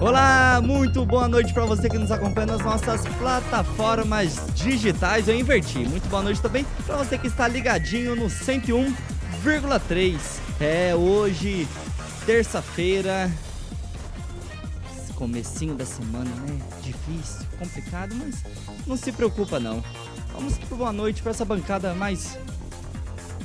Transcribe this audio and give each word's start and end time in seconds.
Olá, 0.00 0.62
muito 0.64 1.04
boa 1.04 1.28
noite 1.28 1.52
para 1.52 1.66
você 1.66 1.86
que 1.90 1.98
nos 1.98 2.10
acompanha 2.10 2.46
nas 2.46 2.64
nossas 2.64 3.06
plataformas 3.18 4.40
digitais. 4.54 5.28
Eu 5.28 5.38
inverti. 5.38 5.80
Muito 5.80 6.08
boa 6.08 6.22
noite 6.22 6.40
também 6.40 6.64
para 6.86 6.96
você 6.96 7.18
que 7.18 7.26
está 7.26 7.46
ligadinho 7.46 8.16
no 8.16 8.24
101,3. 8.24 10.18
É 10.58 10.94
hoje, 10.94 11.68
terça-feira, 12.24 13.30
comecinho 15.16 15.74
da 15.74 15.84
semana, 15.84 16.30
né? 16.30 16.58
Difícil, 16.82 17.46
complicado, 17.58 18.14
mas 18.14 18.42
não 18.86 18.96
se 18.96 19.12
preocupa 19.12 19.60
não. 19.60 19.84
Vamos 20.32 20.56
pro 20.56 20.78
boa 20.78 20.94
noite 20.94 21.20
para 21.20 21.32
essa 21.32 21.44
bancada 21.44 21.92
mais 21.92 22.38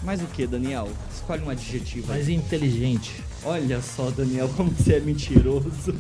mais 0.06 0.22
o 0.22 0.28
que, 0.28 0.48
Daniel? 0.48 0.88
Escolhe 1.14 1.44
um 1.44 1.50
adjetivo. 1.50 2.08
Mais 2.08 2.30
inteligente. 2.30 3.22
Olha 3.44 3.82
só, 3.82 4.10
Daniel, 4.10 4.48
como 4.56 4.70
você 4.70 4.94
é 4.94 5.00
mentiroso. 5.02 5.94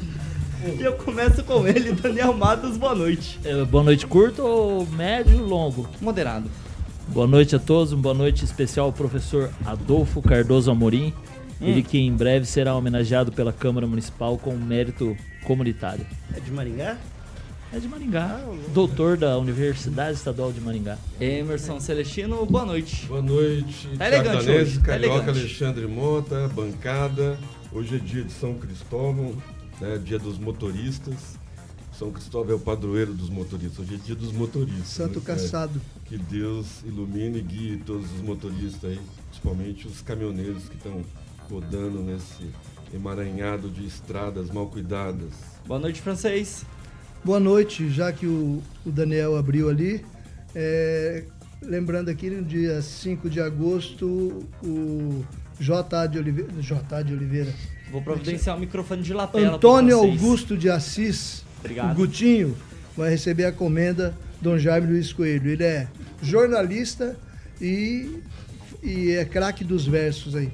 E 0.66 0.81
eu 0.81 0.94
começo 0.94 1.44
com 1.44 1.67
ele, 1.67 1.91
Daniel 1.94 2.33
Matos, 2.33 2.75
boa 2.75 2.95
noite. 2.95 3.39
É, 3.44 3.63
boa 3.66 3.83
noite 3.83 4.08
curto 4.08 4.41
ou 4.41 4.85
médio 4.88 5.39
ou 5.39 5.47
longo? 5.47 5.88
Moderado. 6.02 6.49
Boa 7.09 7.27
noite 7.27 7.55
a 7.55 7.59
todos, 7.59 7.94
uma 7.94 8.02
boa 8.02 8.16
noite 8.16 8.44
especial 8.44 8.88
ao 8.88 8.91
professor 8.91 9.52
Adolfo 9.63 10.23
Cardoso 10.23 10.72
Amorim. 10.72 11.13
Hum. 11.61 11.67
Ele 11.67 11.83
que 11.83 11.99
em 11.99 12.11
breve 12.11 12.47
será 12.47 12.75
homenageado 12.75 13.31
pela 13.31 13.53
Câmara 13.53 13.85
Municipal 13.85 14.39
com 14.39 14.55
mérito 14.55 15.16
comunitário. 15.44 16.05
É 16.35 16.39
de 16.39 16.52
Maringá? 16.52 16.97
É 17.72 17.79
de 17.79 17.88
Maringá, 17.88 18.41
ah, 18.41 18.55
doutor 18.73 19.17
da 19.17 19.38
Universidade 19.38 20.17
Estadual 20.17 20.52
de 20.52 20.61
Maringá. 20.61 20.97
Emerson 21.19 21.79
Celestino, 21.79 22.44
boa 22.45 22.66
noite. 22.66 23.05
Boa 23.05 23.22
noite. 23.22 23.88
Tá. 23.97 24.05
Tá 24.05 24.22
Carioca, 24.22 24.95
elegante. 24.95 25.29
Alexandre 25.29 25.85
Mota, 25.85 26.47
bancada. 26.55 27.38
Hoje 27.72 27.97
é 27.97 28.00
dia 28.00 28.23
de 28.23 28.31
São 28.31 28.53
Cristóvão, 28.53 29.33
né, 29.80 29.98
dia 29.98 30.20
dos 30.20 30.38
motoristas. 30.38 31.38
São 31.98 32.12
Cristóvão 32.12 32.52
é 32.52 32.56
o 32.56 32.59
padroeiro 32.59 33.14
dos 33.14 33.30
motoristas. 33.30 33.80
Hoje 33.80 33.95
é 33.95 33.98
dia 33.98 34.16
dos 34.16 34.34
motoristas. 34.34 34.88
Santo 34.88 35.20
né? 35.20 35.26
Caçado. 35.26 35.81
É, 35.95 36.09
que 36.09 36.18
Deus 36.18 36.84
ilumine 36.84 37.40
e 37.40 37.42
guie 37.42 37.78
todos 37.78 38.12
os 38.12 38.22
motoristas 38.22 38.92
aí, 38.92 39.00
principalmente 39.30 39.88
os 39.88 40.02
caminhoneiros 40.02 40.68
que 40.68 40.76
estão 40.76 41.02
rodando 41.50 42.02
nesse 42.02 42.50
emaranhado 42.94 43.70
de 43.70 43.86
estradas 43.86 44.50
mal 44.50 44.68
cuidadas. 44.68 45.31
Boa 45.66 45.80
noite, 45.80 46.02
francês. 46.02 46.66
Boa 47.23 47.40
noite, 47.40 47.90
já 47.90 48.12
que 48.12 48.28
o, 48.28 48.62
o 48.86 48.92
Daniel 48.92 49.38
abriu 49.38 49.70
ali. 49.70 50.06
É, 50.53 51.23
lembrando 51.62 52.09
aqui, 52.09 52.30
no 52.30 52.44
dia 52.44 52.81
5 52.81 53.30
de 53.30 53.40
agosto, 53.40 54.46
o 54.64 55.23
J. 55.59 56.08
de 56.08 56.17
Oliveira. 56.17 56.52
J. 56.59 57.03
de 57.03 57.14
Oliveira. 57.14 57.53
Vou 57.92 58.02
providenciar 58.02 58.58
o 58.58 58.59
microfone 58.59 59.02
de 59.02 59.14
lapela. 59.14 59.56
Antônio. 59.56 59.97
Augusto 59.97 60.58
de 60.58 60.70
Assis, 60.70 61.44
Obrigado. 61.59 61.92
o 61.92 61.95
Gutinho, 61.95 62.56
vai 62.97 63.09
receber 63.09 63.45
a 63.45 63.52
comenda 63.52 64.17
Dom 64.41 64.57
Jaime 64.57 64.88
Luiz 64.88 65.13
Coelho. 65.13 65.50
Ele 65.50 65.63
é 65.63 65.88
jornalista 66.22 67.16
e, 67.62 68.22
e 68.84 69.12
é 69.12 69.24
craque 69.24 69.63
dos 69.63 69.85
versos 69.88 70.35
aí. 70.35 70.52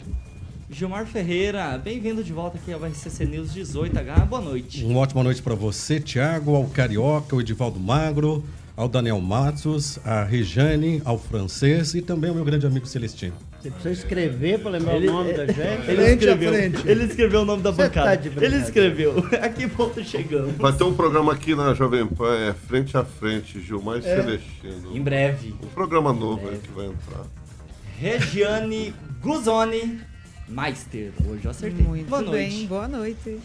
Gilmar 0.70 1.06
Ferreira, 1.06 1.78
bem-vindo 1.78 2.24
de 2.24 2.32
volta 2.32 2.58
aqui 2.58 2.72
ao 2.72 2.80
RCC 2.80 3.26
News 3.26 3.54
18H. 3.54 4.26
Boa 4.26 4.42
noite. 4.42 4.86
Uma 4.86 5.00
ótima 5.02 5.22
noite 5.22 5.42
para 5.42 5.54
você, 5.54 6.00
Tiago, 6.00 6.56
ao 6.56 6.66
Carioca, 6.66 7.36
ao 7.36 7.42
Edivaldo 7.42 7.78
Magro, 7.78 8.46
ao 8.78 8.88
Daniel 8.88 9.20
Matos, 9.20 10.00
a 10.06 10.24
Rejane, 10.24 11.02
ao 11.04 11.18
Francês 11.20 11.94
e 11.94 12.02
também 12.02 12.30
ao 12.30 12.36
meu 12.36 12.46
grande 12.46 12.66
amigo 12.66 12.86
Celestino. 12.86 13.34
Você 13.62 13.70
precisa 13.70 13.92
escrever 13.94 14.60
para 14.60 14.72
lembrar 14.72 14.96
Ele- 14.96 15.10
o 15.10 15.14
nome 15.14 15.34
da 15.34 15.46
gente? 15.46 15.60
Ele 15.88 15.96
Frente 15.96 16.02
a 16.10 16.14
escreveu, 16.14 16.54
frente. 16.54 16.88
ele 16.90 17.04
escreveu 17.04 17.42
o 17.42 17.46
nome 17.46 17.62
da 17.62 17.72
Você 17.72 17.84
bancada. 17.84 18.18
tá 18.18 18.44
ele 18.46 18.56
escreveu. 18.58 19.14
A 19.42 19.50
que 19.50 19.68
ponto 19.68 20.04
chegamos? 20.04 20.56
Vai 20.58 20.74
ter 20.74 20.84
um 20.84 20.94
programa 20.94 21.32
aqui 21.34 21.54
na 21.54 21.74
Jovem 21.76 22.08
Pan, 22.08 22.36
é 22.36 22.54
Frente 22.54 22.98
a 22.98 23.04
Frente, 23.06 23.62
Gilmar 23.62 24.00
e 24.00 24.02
Celestino. 24.02 24.96
Em 24.98 25.02
breve. 25.02 25.54
Um 25.62 25.68
programa 25.68 26.12
novo 26.12 26.50
aí 26.50 26.58
que 26.58 26.72
vai 26.72 26.88
entrar. 26.88 27.26
Regiane 28.00 28.94
Guzoni 29.22 30.00
Meister. 30.48 31.12
Hoje 31.28 31.46
eu 31.46 31.52
acertei. 31.52 31.86
Muito 31.86 32.10
boa 32.10 32.22
noite. 32.24 32.50
bem, 32.56 32.66
boa 32.66 32.88
noite. 32.88 33.40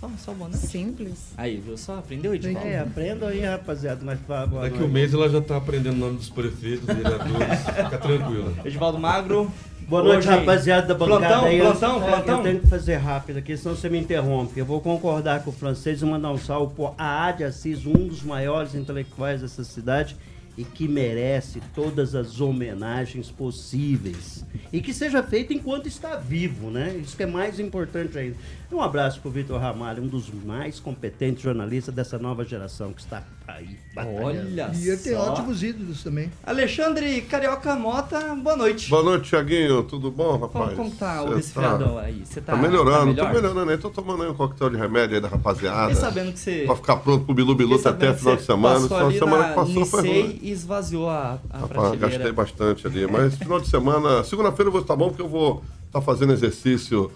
Só, 0.00 0.10
só 0.16 0.32
boa 0.32 0.48
noite. 0.48 0.66
Simples. 0.66 1.32
Aí, 1.36 1.58
viu? 1.58 1.76
Só 1.76 1.98
aprendeu, 1.98 2.34
Edivaldo? 2.34 2.66
É, 2.66 2.78
aprendam 2.78 3.28
aí, 3.28 3.40
rapaziada. 3.40 4.00
Mas 4.02 4.18
fala 4.26 4.46
boa 4.46 4.62
Daqui 4.62 4.78
noite. 4.78 4.88
um 4.90 4.92
mês 4.92 5.12
ela 5.12 5.28
já 5.28 5.38
está 5.38 5.58
aprendendo 5.58 5.96
o 5.96 5.98
nome 5.98 6.16
dos 6.16 6.30
prefeitos, 6.30 6.86
vereadores. 6.86 7.60
Fica 7.84 7.98
tranquila. 7.98 8.52
Edivaldo 8.64 8.98
Magro. 8.98 9.52
Boa 9.86 10.02
noite, 10.02 10.18
Hoje- 10.20 10.28
rapaziada 10.28 10.86
da 10.86 10.94
bancada. 10.94 11.18
Plantão, 11.26 11.44
aí. 11.44 11.60
plantão, 11.60 11.94
eu, 11.96 12.06
plantão. 12.08 12.36
Eu 12.38 12.42
tenho 12.44 12.60
que 12.60 12.66
fazer 12.68 12.96
rápido 12.96 13.38
aqui, 13.40 13.56
senão 13.58 13.76
você 13.76 13.90
me 13.90 13.98
interrompe. 13.98 14.58
Eu 14.58 14.64
vou 14.64 14.80
concordar 14.80 15.42
com 15.44 15.50
o 15.50 15.52
francês 15.52 16.00
e 16.00 16.04
mandar 16.06 16.30
um 16.32 16.38
salve 16.38 16.74
A 16.96 17.30
de 17.32 17.44
Assis, 17.44 17.84
um 17.84 18.06
dos 18.08 18.22
maiores 18.22 18.74
intelectuais 18.74 19.42
dessa 19.42 19.64
cidade 19.64 20.16
e 20.56 20.64
que 20.64 20.86
merece 20.88 21.60
todas 21.74 22.14
as 22.14 22.40
homenagens 22.40 23.30
possíveis. 23.30 24.44
E 24.72 24.80
que 24.80 24.94
seja 24.94 25.22
feito 25.22 25.52
enquanto 25.52 25.86
está 25.88 26.16
vivo, 26.16 26.70
né? 26.70 26.96
Isso 27.02 27.16
que 27.16 27.22
é 27.22 27.26
mais 27.26 27.58
importante 27.58 28.16
ainda. 28.16 28.36
Um 28.72 28.80
abraço 28.80 29.20
pro 29.20 29.30
Vitor 29.32 29.60
Ramalho, 29.60 30.00
um 30.02 30.06
dos 30.06 30.30
mais 30.44 30.78
competentes 30.78 31.42
jornalistas 31.42 31.92
dessa 31.92 32.18
nova 32.18 32.44
geração 32.44 32.92
que 32.92 33.00
está 33.00 33.24
aí. 33.48 33.76
batalhando. 33.92 34.24
Olha 34.26 34.70
E 34.74 34.88
ele 34.88 34.96
tem 34.96 35.12
só. 35.14 35.32
ótimos 35.32 35.60
ídolos 35.62 36.04
também. 36.04 36.30
Alexandre 36.46 37.20
Carioca 37.22 37.74
Mota, 37.74 38.20
boa 38.36 38.56
noite. 38.56 38.88
Boa 38.88 39.02
noite, 39.02 39.28
Tiaguinho. 39.30 39.82
Tudo 39.82 40.08
bom, 40.12 40.38
Como, 40.38 40.46
rapaz? 40.46 40.76
como 40.76 40.90
tá 40.92 41.20
o 41.24 41.30
Cê 41.30 41.34
resfriadão 41.34 41.98
aí? 41.98 42.22
Você 42.24 42.40
tá, 42.40 42.52
Tá 42.52 42.58
melhorando, 42.58 43.12
tá 43.14 43.22
tô 43.22 43.28
melhor? 43.28 43.42
melhorando 43.42 43.70
aí. 43.72 43.78
Tô 43.78 43.90
tomando 43.90 44.22
aí 44.22 44.30
um 44.30 44.34
coquetel 44.34 44.70
de 44.70 44.76
remédio 44.76 45.16
aí 45.16 45.20
da 45.20 45.26
rapaziada. 45.28 45.88
Fiquei 45.92 45.96
sabendo 46.08 46.32
que 46.32 46.38
você... 46.38 46.62
Pra 46.64 46.76
ficar 46.76 46.96
pronto 46.98 47.24
pro 47.24 47.34
Bilu 47.34 47.56
Bilu 47.56 47.80
até 47.84 48.14
final 48.14 48.36
de 48.36 48.42
semana. 48.44 48.86
de 48.86 48.94
ali 48.94 49.18
semana 49.18 49.42
na 49.42 49.48
que 49.48 49.54
passou 49.56 49.84
foi 49.86 50.00
ruim. 50.02 50.38
e 50.42 50.50
esvaziou 50.52 51.10
a, 51.10 51.40
a 51.50 51.58
Rapaz, 51.58 51.68
prateleira. 51.72 52.08
gastei 52.08 52.32
bastante 52.32 52.86
ali. 52.86 53.04
Mas 53.08 53.34
final 53.34 53.58
de 53.60 53.66
semana, 53.68 54.22
segunda-feira 54.22 54.68
eu 54.68 54.72
vou 54.72 54.80
estar 54.80 54.94
bom 54.94 55.08
porque 55.08 55.22
eu 55.22 55.28
vou 55.28 55.64
estar 55.88 56.00
fazendo 56.00 56.32
exercício 56.32 57.10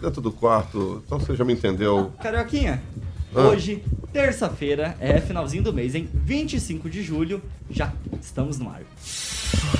dentro 0.00 0.20
do 0.20 0.30
quarto. 0.32 1.02
Então 1.06 1.18
você 1.18 1.34
já 1.34 1.44
me 1.44 1.52
entendeu. 1.52 2.12
Carioquinha, 2.22 2.82
Ah. 3.34 3.48
hoje, 3.48 3.82
terça-feira, 4.12 4.96
é 5.00 5.20
finalzinho 5.20 5.62
do 5.62 5.72
mês, 5.72 5.94
hein? 5.94 6.08
25 6.14 6.88
de 6.88 7.02
julho, 7.02 7.42
já 7.70 7.92
estamos 8.20 8.58
no 8.58 8.68
ar. 8.70 8.82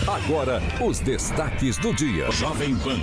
Agora, 0.07 0.63
os 0.87 1.01
destaques 1.01 1.77
do 1.79 1.93
dia. 1.95 2.31
Jovem 2.31 2.75
Pan. 2.77 2.99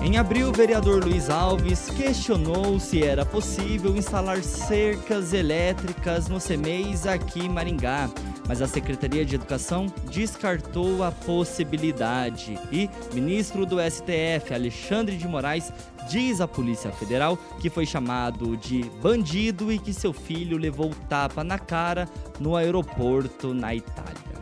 Em 0.00 0.16
abril, 0.16 0.48
o 0.50 0.52
vereador 0.52 1.02
Luiz 1.04 1.28
Alves 1.28 1.90
questionou 1.90 2.78
se 2.78 3.02
era 3.02 3.26
possível 3.26 3.96
instalar 3.96 4.42
cercas 4.42 5.32
elétricas 5.32 6.28
no 6.28 6.38
CEMEIS 6.40 7.04
aqui 7.06 7.40
em 7.40 7.48
Maringá, 7.48 8.08
mas 8.48 8.62
a 8.62 8.66
Secretaria 8.66 9.24
de 9.24 9.34
Educação 9.34 9.86
descartou 10.10 11.04
a 11.04 11.12
possibilidade. 11.12 12.58
E 12.72 12.88
ministro 13.12 13.66
do 13.66 13.76
STF, 13.78 14.54
Alexandre 14.54 15.16
de 15.16 15.28
Moraes, 15.28 15.70
diz 16.08 16.40
à 16.40 16.48
Polícia 16.48 16.90
Federal 16.90 17.36
que 17.60 17.68
foi 17.68 17.84
chamado 17.84 18.56
de 18.56 18.82
bandido 19.02 19.70
e 19.70 19.78
que 19.78 19.92
seu 19.92 20.12
filho 20.12 20.56
levou 20.56 20.90
tapa 21.08 21.44
na 21.44 21.58
cara 21.58 22.08
no 22.40 22.56
aeroporto 22.56 23.52
na 23.52 23.74
Itália. 23.74 24.38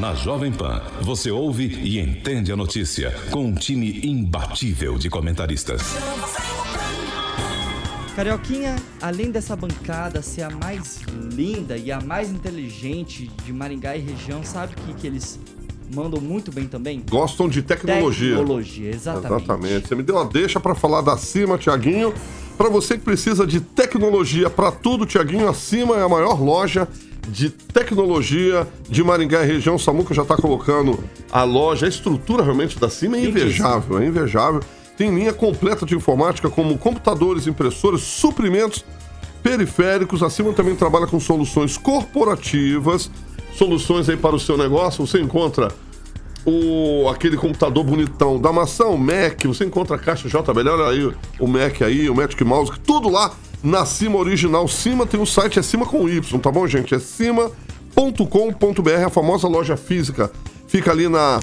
Na 0.00 0.14
Jovem 0.14 0.52
Pan, 0.52 0.82
você 1.00 1.30
ouve 1.30 1.66
e 1.66 1.98
entende 1.98 2.52
a 2.52 2.56
notícia 2.56 3.12
com 3.30 3.46
um 3.46 3.54
time 3.54 4.00
imbatível 4.04 4.98
de 4.98 5.08
comentaristas. 5.08 5.82
Carioquinha, 8.16 8.76
além 9.02 9.30
dessa 9.30 9.54
bancada 9.54 10.22
ser 10.22 10.40
a 10.40 10.48
mais 10.48 11.02
linda 11.34 11.76
e 11.76 11.92
a 11.92 12.00
mais 12.00 12.30
inteligente 12.30 13.30
de 13.44 13.52
Maringá 13.52 13.94
e 13.94 14.00
região, 14.00 14.42
sabe 14.42 14.72
o 14.72 14.76
que, 14.86 14.94
que 14.94 15.06
eles 15.06 15.38
mandam 15.94 16.18
muito 16.18 16.50
bem 16.50 16.66
também? 16.66 17.04
Gostam 17.10 17.46
de 17.46 17.60
tecnologia. 17.60 18.38
Tecnologia, 18.38 18.88
exatamente. 18.88 19.42
Exatamente. 19.44 19.88
Você 19.88 19.94
me 19.94 20.02
deu 20.02 20.14
uma 20.14 20.24
deixa 20.24 20.58
para 20.58 20.74
falar 20.74 21.02
da 21.02 21.18
Cima, 21.18 21.58
Tiaguinho. 21.58 22.14
Para 22.56 22.70
você 22.70 22.96
que 22.96 23.04
precisa 23.04 23.46
de 23.46 23.60
tecnologia 23.60 24.48
para 24.48 24.72
tudo, 24.72 25.04
Tiaguinho, 25.04 25.46
a 25.46 25.52
Cima 25.52 25.98
é 25.98 26.02
a 26.02 26.08
maior 26.08 26.40
loja 26.42 26.88
de 27.28 27.50
tecnologia 27.50 28.66
de 28.88 29.04
Maringá 29.04 29.44
e 29.44 29.46
região. 29.46 29.74
O 29.74 29.78
Samuca 29.78 30.14
já 30.14 30.22
está 30.22 30.38
colocando 30.38 30.98
a 31.30 31.42
loja, 31.42 31.84
a 31.84 31.88
estrutura 31.90 32.42
realmente 32.42 32.78
da 32.78 32.88
Cima 32.88 33.18
é 33.18 33.26
invejável, 33.26 33.98
é 33.98 34.06
invejável. 34.06 34.62
Tem 34.96 35.14
linha 35.14 35.32
completa 35.32 35.84
de 35.84 35.94
informática 35.94 36.48
como 36.48 36.78
computadores, 36.78 37.46
impressoras, 37.46 38.00
suprimentos, 38.00 38.84
periféricos. 39.42 40.22
A 40.22 40.30
Cima 40.30 40.52
também 40.52 40.74
trabalha 40.74 41.06
com 41.06 41.20
soluções 41.20 41.76
corporativas, 41.76 43.10
soluções 43.54 44.08
aí 44.08 44.16
para 44.16 44.34
o 44.34 44.40
seu 44.40 44.56
negócio. 44.56 45.06
Você 45.06 45.20
encontra 45.20 45.68
o, 46.46 47.08
aquele 47.08 47.36
computador 47.36 47.84
bonitão 47.84 48.40
da 48.40 48.52
maçã, 48.52 48.86
o 48.86 48.96
Mac, 48.96 49.44
você 49.44 49.64
encontra 49.64 49.96
a 49.96 49.98
caixa 49.98 50.28
JBL, 50.28 50.68
olha 50.68 50.86
aí 50.86 51.12
o 51.40 51.46
Mac 51.46 51.82
aí, 51.82 52.08
o 52.08 52.14
Magic 52.14 52.42
Mouse, 52.44 52.72
tudo 52.86 53.08
lá 53.08 53.34
na 53.62 53.84
Cima 53.84 54.16
Original. 54.16 54.66
Cima 54.68 55.04
tem 55.04 55.20
um 55.20 55.26
site, 55.26 55.58
é 55.58 55.62
Cima 55.62 55.84
com 55.84 56.08
Y, 56.08 56.38
tá 56.38 56.50
bom, 56.50 56.66
gente? 56.66 56.94
É 56.94 56.98
cima.com.br, 56.98 59.04
a 59.04 59.10
famosa 59.10 59.48
loja 59.48 59.76
física. 59.76 60.30
Fica 60.68 60.92
ali 60.92 61.08
na 61.08 61.40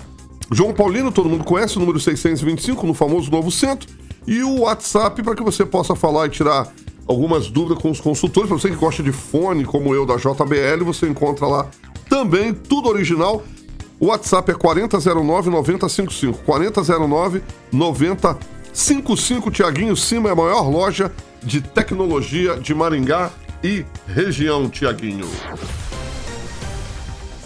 João 0.52 0.74
Paulino, 0.74 1.12
todo 1.12 1.30
mundo 1.30 1.44
conhece, 1.44 1.78
o 1.78 1.80
número 1.80 2.00
625, 2.00 2.86
no 2.86 2.94
famoso 2.94 3.32
Novo 3.32 3.52
Centro. 3.52 3.90
E 4.26 4.42
o 4.44 4.62
WhatsApp 4.62 5.22
para 5.22 5.36
que 5.36 5.44
você 5.44 5.66
possa 5.66 5.96
falar 5.96 6.28
e 6.28 6.30
tirar 6.30 6.72
algumas 7.08 7.48
dúvidas 7.50 7.82
com 7.82 7.92
os 7.92 8.00
consultores. 8.00 8.48
Para 8.50 8.58
você 8.58 8.70
que 8.70 8.76
gosta 8.76 9.04
de 9.04 9.12
fone, 9.12 9.66
como 9.66 9.94
eu, 9.94 10.06
da 10.06 10.16
JBL, 10.16 10.86
você 10.86 11.08
encontra 11.08 11.46
lá 11.46 11.68
também, 12.10 12.54
tudo 12.54 12.88
original. 12.90 13.44
O 14.00 14.08
WhatsApp 14.08 14.52
é 14.52 14.56
4009-9055. 14.56 16.38
4009-9055. 17.74 19.52
Tiaguinho 19.52 19.96
Cima 19.96 20.30
é 20.30 20.32
a 20.32 20.36
maior 20.36 20.70
loja 20.70 21.12
de 21.42 21.62
tecnologia 21.62 22.56
de 22.58 22.74
Maringá 22.74 23.32
e 23.64 23.86
região, 24.08 24.70
Tiaguinho. 24.70 25.28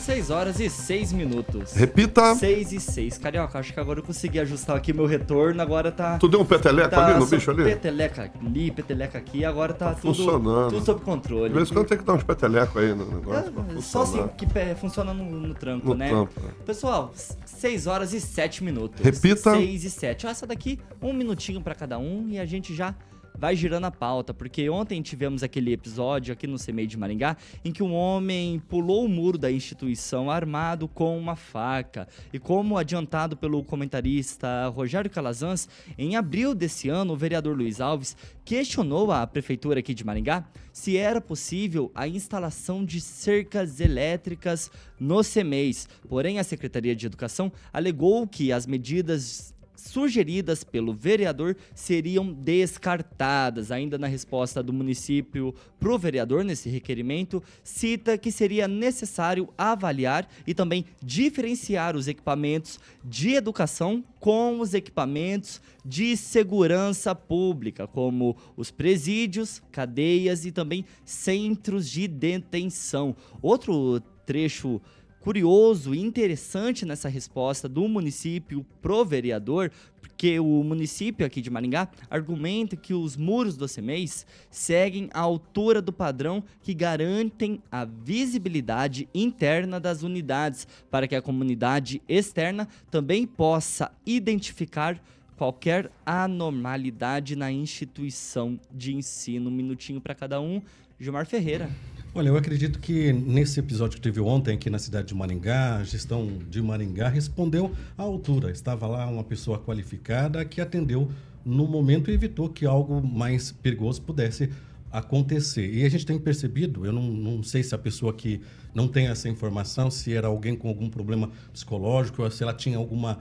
6 0.08 0.30
horas 0.30 0.58
e 0.62 0.70
6 0.70 1.12
minutos. 1.12 1.74
Repita. 1.74 2.34
6 2.34 2.72
e 2.72 2.80
6. 2.80 3.18
Carioca, 3.18 3.60
acho 3.60 3.74
que 3.74 3.80
agora 3.82 4.00
eu 4.00 4.04
consegui 4.04 4.40
ajustar 4.40 4.78
aqui 4.78 4.94
meu 4.94 5.06
retorno, 5.06 5.62
agora 5.62 5.92
tá... 5.92 6.18
Tu 6.18 6.30
deu 6.30 6.40
um 6.40 6.46
peteleco 6.46 6.90
tá 6.90 7.08
ali 7.08 7.20
no 7.20 7.26
bicho 7.26 7.52
ali? 7.52 7.66
Peteleca 7.66 8.32
ali, 8.42 8.72
peteleca 8.72 9.18
aqui, 9.18 9.44
agora 9.44 9.74
tá, 9.74 9.94
tudo, 9.94 10.16
funcionando. 10.16 10.70
tudo 10.70 10.86
sob 10.86 11.02
controle. 11.02 11.50
De 11.50 11.56
vez 11.56 11.70
em 11.70 11.74
quando 11.74 11.88
tem 11.88 11.98
que 11.98 12.06
dar 12.06 12.14
uns 12.14 12.24
petelecos 12.24 12.82
aí 12.82 12.96
no 12.96 13.06
negócio. 13.06 13.52
pra 13.52 13.64
É, 13.78 13.82
Só 13.82 14.04
assim 14.04 14.26
que 14.38 14.48
funciona 14.76 15.14
no, 15.14 15.26
no 15.26 15.54
tranco, 15.54 15.90
No 15.90 15.96
né? 15.96 16.08
trampo, 16.08 16.40
né? 16.40 16.52
Pessoal, 16.66 17.12
6 17.46 17.86
horas 17.88 18.14
e 18.14 18.22
7 18.22 18.64
minutos. 18.64 19.04
Repita. 19.04 19.56
6 19.56 19.84
e 19.84 19.90
7. 19.90 20.26
Ó, 20.26 20.30
essa 20.30 20.48
daqui, 20.48 20.80
um 21.02 21.12
minutinho 21.12 21.60
pra 21.60 21.76
cada 21.76 21.98
um 22.00 22.30
e 22.30 22.40
a 22.40 22.46
gente 22.46 22.74
já 22.74 22.96
vai 23.38 23.56
girando 23.56 23.86
a 23.86 23.92
pauta, 23.92 24.34
porque 24.34 24.70
ontem 24.70 25.02
tivemos 25.02 25.44
aquele 25.44 25.72
episódio 25.72 26.34
aqui 26.34 26.48
no 26.48 26.58
CMEI 26.58 26.88
de 26.88 26.98
Maringá 26.98 27.38
em 27.64 27.72
que 27.72 27.84
um 27.84 27.94
homem 27.94 28.60
pulou 28.68 29.06
o 29.06 29.10
muro 29.10 29.38
da 29.38 29.52
instituição 29.52 30.30
armado 30.30 30.88
com 30.88 31.18
uma 31.18 31.36
faca. 31.36 32.08
E 32.34 32.40
como 32.40 32.78
adiantado 32.78 33.38
pelo 33.38 33.64
comentarista 33.64 34.68
Rogério 34.70 35.10
Calazans, 35.10 35.70
em 35.98 36.16
abril 36.16 36.56
desse 36.56 36.90
ano, 36.90 37.14
o 37.14 37.18
vereador 37.18 37.56
Luiz 37.56 37.80
Alves 37.80 38.16
questionou 38.44 39.12
a 39.12 39.28
prefeitura 39.28 39.80
aqui 39.80 39.94
de 39.94 40.06
Maringá 40.06 40.46
se 40.72 40.96
era 40.96 41.20
possível 41.20 41.92
a 41.94 42.08
instalação 42.08 42.86
de 42.86 43.02
cercas 43.02 43.80
elétricas 43.80 44.72
no 45.00 45.24
CEMEIS. 45.24 45.90
Porém, 46.08 46.40
a 46.40 46.44
Secretaria 46.44 46.96
de 46.96 47.06
Educação 47.06 47.52
alegou 47.74 48.28
que 48.28 48.52
as 48.52 48.66
medidas 48.66 49.54
sugeridas 49.88 50.64
pelo 50.64 50.94
vereador 50.94 51.56
seriam 51.74 52.32
descartadas. 52.32 53.72
Ainda 53.72 53.98
na 53.98 54.08
resposta 54.08 54.62
do 54.62 54.74
município 54.74 55.54
pro 55.80 55.98
vereador 55.98 56.44
nesse 56.44 56.70
requerimento, 56.70 57.42
cita 57.64 58.18
que 58.18 58.32
seria 58.32 58.68
necessário 58.68 59.50
avaliar 59.58 60.28
e 60.46 60.54
também 60.54 60.86
diferenciar 61.04 61.96
os 61.96 62.08
equipamentos 62.08 62.80
de 63.04 63.34
educação 63.34 64.04
com 64.20 64.60
os 64.60 64.74
equipamentos 64.74 65.62
de 65.86 66.18
segurança 66.18 67.16
pública, 67.16 67.88
como 67.88 68.36
os 68.56 68.70
presídios, 68.70 69.62
cadeias 69.72 70.46
e 70.46 70.52
também 70.52 70.86
centros 71.06 71.90
de 71.90 72.08
detenção. 72.08 73.16
Outro 73.42 74.02
trecho 74.26 74.82
curioso 75.20 75.94
e 75.94 76.00
interessante 76.00 76.86
nessa 76.86 77.10
resposta 77.10 77.68
do 77.68 77.88
município 77.88 78.66
pro 78.82 79.04
vereador, 79.04 79.72
porque 80.00 80.40
o 80.40 80.64
município 80.64 81.26
aqui 81.26 81.42
de 81.42 81.50
Maringá 81.50 81.90
argumenta 82.10 82.76
que 82.76 82.94
os 82.94 83.16
muros 83.16 83.56
do 83.56 83.68
CEMEIS 83.68 84.26
seguem 84.50 85.10
a 85.14 85.20
altura 85.20 85.82
do 85.82 85.94
padrão 85.94 86.44
que 86.62 86.74
garantem 86.74 87.62
a 87.72 87.86
visibilidade 87.86 89.08
interna 89.14 89.80
das 89.80 90.04
unidades, 90.04 90.68
para 90.90 91.08
que 91.08 91.16
a 91.16 91.22
comunidade 91.22 92.02
externa 92.08 92.68
também 92.90 93.28
possa 93.28 93.92
identificar 94.06 95.00
qualquer 95.38 95.92
anormalidade 96.04 97.36
na 97.36 97.52
instituição 97.52 98.60
de 98.72 98.96
ensino. 98.96 99.50
Um 99.50 99.54
minutinho 99.54 100.02
para 100.02 100.16
cada 100.16 100.42
um. 100.42 100.62
Gilmar 101.00 101.28
Ferreira. 101.28 101.70
Olha, 102.18 102.30
eu 102.30 102.36
acredito 102.36 102.80
que 102.80 103.14
nesse 103.14 103.60
episódio 103.60 103.98
que 103.98 104.02
teve 104.02 104.20
ontem 104.20 104.56
aqui 104.56 104.72
na 104.72 104.80
cidade 104.80 105.10
de 105.10 105.14
Maringá, 105.14 105.76
a 105.76 105.84
gestão 105.84 106.40
de 106.50 106.60
Maringá 106.64 107.10
respondeu 107.10 107.72
à 107.96 108.02
altura. 108.02 108.50
Estava 108.50 108.88
lá 108.88 109.06
uma 109.06 109.24
pessoa 109.24 109.60
qualificada 109.60 110.44
que 110.44 110.60
atendeu 110.60 111.12
no 111.46 111.68
momento 111.68 112.10
e 112.10 112.16
evitou 112.16 112.50
que 112.50 112.66
algo 112.66 113.06
mais 113.08 113.52
perigoso 113.52 114.02
pudesse 114.02 114.50
acontecer. 114.92 115.72
E 115.72 115.86
a 115.86 115.90
gente 115.90 116.08
tem 116.08 116.18
percebido, 116.18 116.88
eu 116.88 116.92
não, 116.92 117.04
não 117.04 117.44
sei 117.44 117.62
se 117.62 117.76
a 117.76 117.78
pessoa 117.78 118.12
que 118.12 118.42
não 118.74 118.88
tem 118.88 119.06
essa 119.06 119.30
informação, 119.30 119.92
se 119.92 120.12
era 120.12 120.26
alguém 120.26 120.56
com 120.56 120.70
algum 120.70 120.90
problema 120.90 121.30
psicológico, 121.54 122.28
se 122.32 122.42
ela 122.42 122.54
tinha 122.54 122.80
alguma, 122.80 123.20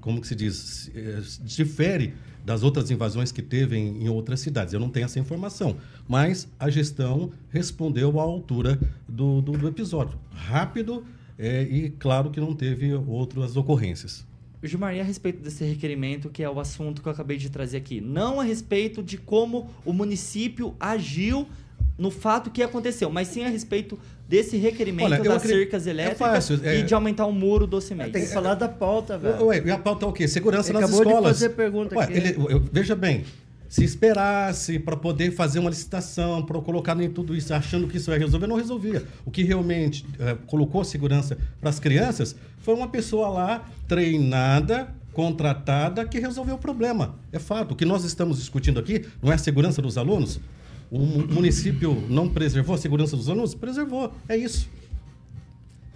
como 0.00 0.20
que 0.20 0.26
se 0.26 0.34
diz, 0.34 0.90
eh, 0.94 1.20
difere 1.40 2.14
das 2.44 2.62
outras 2.62 2.90
invasões 2.90 3.30
que 3.30 3.42
teve 3.42 3.76
em, 3.76 4.04
em 4.04 4.08
outras 4.08 4.40
cidades. 4.40 4.72
Eu 4.72 4.80
não 4.80 4.88
tenho 4.88 5.04
essa 5.04 5.18
informação, 5.18 5.76
mas 6.08 6.48
a 6.58 6.70
gestão 6.70 7.30
respondeu 7.50 8.18
à 8.18 8.22
altura 8.22 8.78
do, 9.08 9.40
do, 9.42 9.52
do 9.52 9.68
episódio. 9.68 10.18
Rápido 10.30 11.04
eh, 11.38 11.62
e 11.70 11.90
claro 11.90 12.30
que 12.30 12.40
não 12.40 12.54
teve 12.54 12.92
outras 12.94 13.56
ocorrências. 13.56 14.26
Gilmar, 14.62 14.94
e 14.94 15.00
a 15.00 15.04
respeito 15.04 15.40
desse 15.40 15.64
requerimento, 15.64 16.30
que 16.30 16.42
é 16.42 16.50
o 16.50 16.58
assunto 16.58 17.00
que 17.00 17.06
eu 17.06 17.12
acabei 17.12 17.36
de 17.36 17.48
trazer 17.48 17.76
aqui? 17.76 18.00
Não 18.00 18.40
a 18.40 18.44
respeito 18.44 19.02
de 19.02 19.16
como 19.16 19.70
o 19.84 19.92
município 19.92 20.74
agiu 20.80 21.46
no 21.98 22.10
fato 22.10 22.50
que 22.50 22.62
aconteceu, 22.62 23.10
mas 23.10 23.26
sim 23.28 23.44
a 23.44 23.48
respeito 23.48 23.98
desse 24.28 24.56
requerimento 24.56 25.06
Olha, 25.06 25.18
das 25.18 25.26
acredito- 25.38 25.58
cercas 25.58 25.86
é 25.86 25.90
elétricas 25.90 26.18
fácil, 26.18 26.60
é- 26.62 26.78
e 26.78 26.82
de 26.84 26.94
aumentar 26.94 27.26
o 27.26 27.32
muro 27.32 27.66
do 27.66 27.80
CIMEI. 27.80 28.10
Tem 28.10 28.22
que 28.22 28.28
falar 28.32 28.54
da 28.54 28.68
pauta, 28.68 29.18
velho. 29.18 29.46
Ué, 29.46 29.62
e 29.66 29.70
a 29.70 29.78
pauta 29.78 30.06
é 30.06 30.08
o 30.08 30.12
quê? 30.12 30.28
Segurança 30.28 30.70
Ele 30.70 30.78
nas 30.78 30.84
acabou 30.88 31.04
de 31.04 31.08
escolas. 31.10 31.32
fazer 31.38 31.48
pergunta 31.50 31.96
Ué, 31.96 32.04
aqui. 32.04 32.12
ele- 32.16 32.34
eu- 32.48 32.62
veja 32.72 32.94
bem, 32.94 33.24
se 33.68 33.82
esperasse 33.84 34.78
para 34.78 34.96
poder 34.96 35.30
fazer 35.32 35.58
uma 35.58 35.68
licitação, 35.70 36.42
para 36.42 36.60
colocar 36.60 36.98
em 37.02 37.10
tudo 37.10 37.34
isso, 37.34 37.52
achando 37.52 37.88
que 37.88 37.96
isso 37.96 38.10
ia 38.10 38.18
resolver, 38.18 38.46
não 38.46 38.56
resolvia. 38.56 39.02
O 39.26 39.30
que 39.30 39.42
realmente 39.42 40.06
eh, 40.20 40.36
colocou 40.46 40.84
segurança 40.84 41.36
para 41.60 41.68
as 41.68 41.78
crianças 41.80 42.36
foi 42.60 42.74
uma 42.74 42.88
pessoa 42.88 43.28
lá 43.28 43.68
treinada, 43.88 44.88
contratada, 45.12 46.04
que 46.06 46.18
resolveu 46.20 46.54
o 46.54 46.58
problema. 46.58 47.16
É 47.32 47.38
fato. 47.38 47.72
O 47.72 47.74
que 47.76 47.84
nós 47.84 48.04
estamos 48.04 48.38
discutindo 48.38 48.78
aqui 48.78 49.04
não 49.22 49.32
é 49.32 49.34
a 49.34 49.38
segurança 49.38 49.82
dos 49.82 49.98
alunos. 49.98 50.38
O 50.90 50.98
mu- 50.98 51.26
município 51.28 52.02
não 52.08 52.28
preservou 52.28 52.74
a 52.74 52.78
segurança 52.78 53.16
dos 53.16 53.28
alunos? 53.28 53.54
Preservou. 53.54 54.12
É 54.28 54.36
isso. 54.36 54.68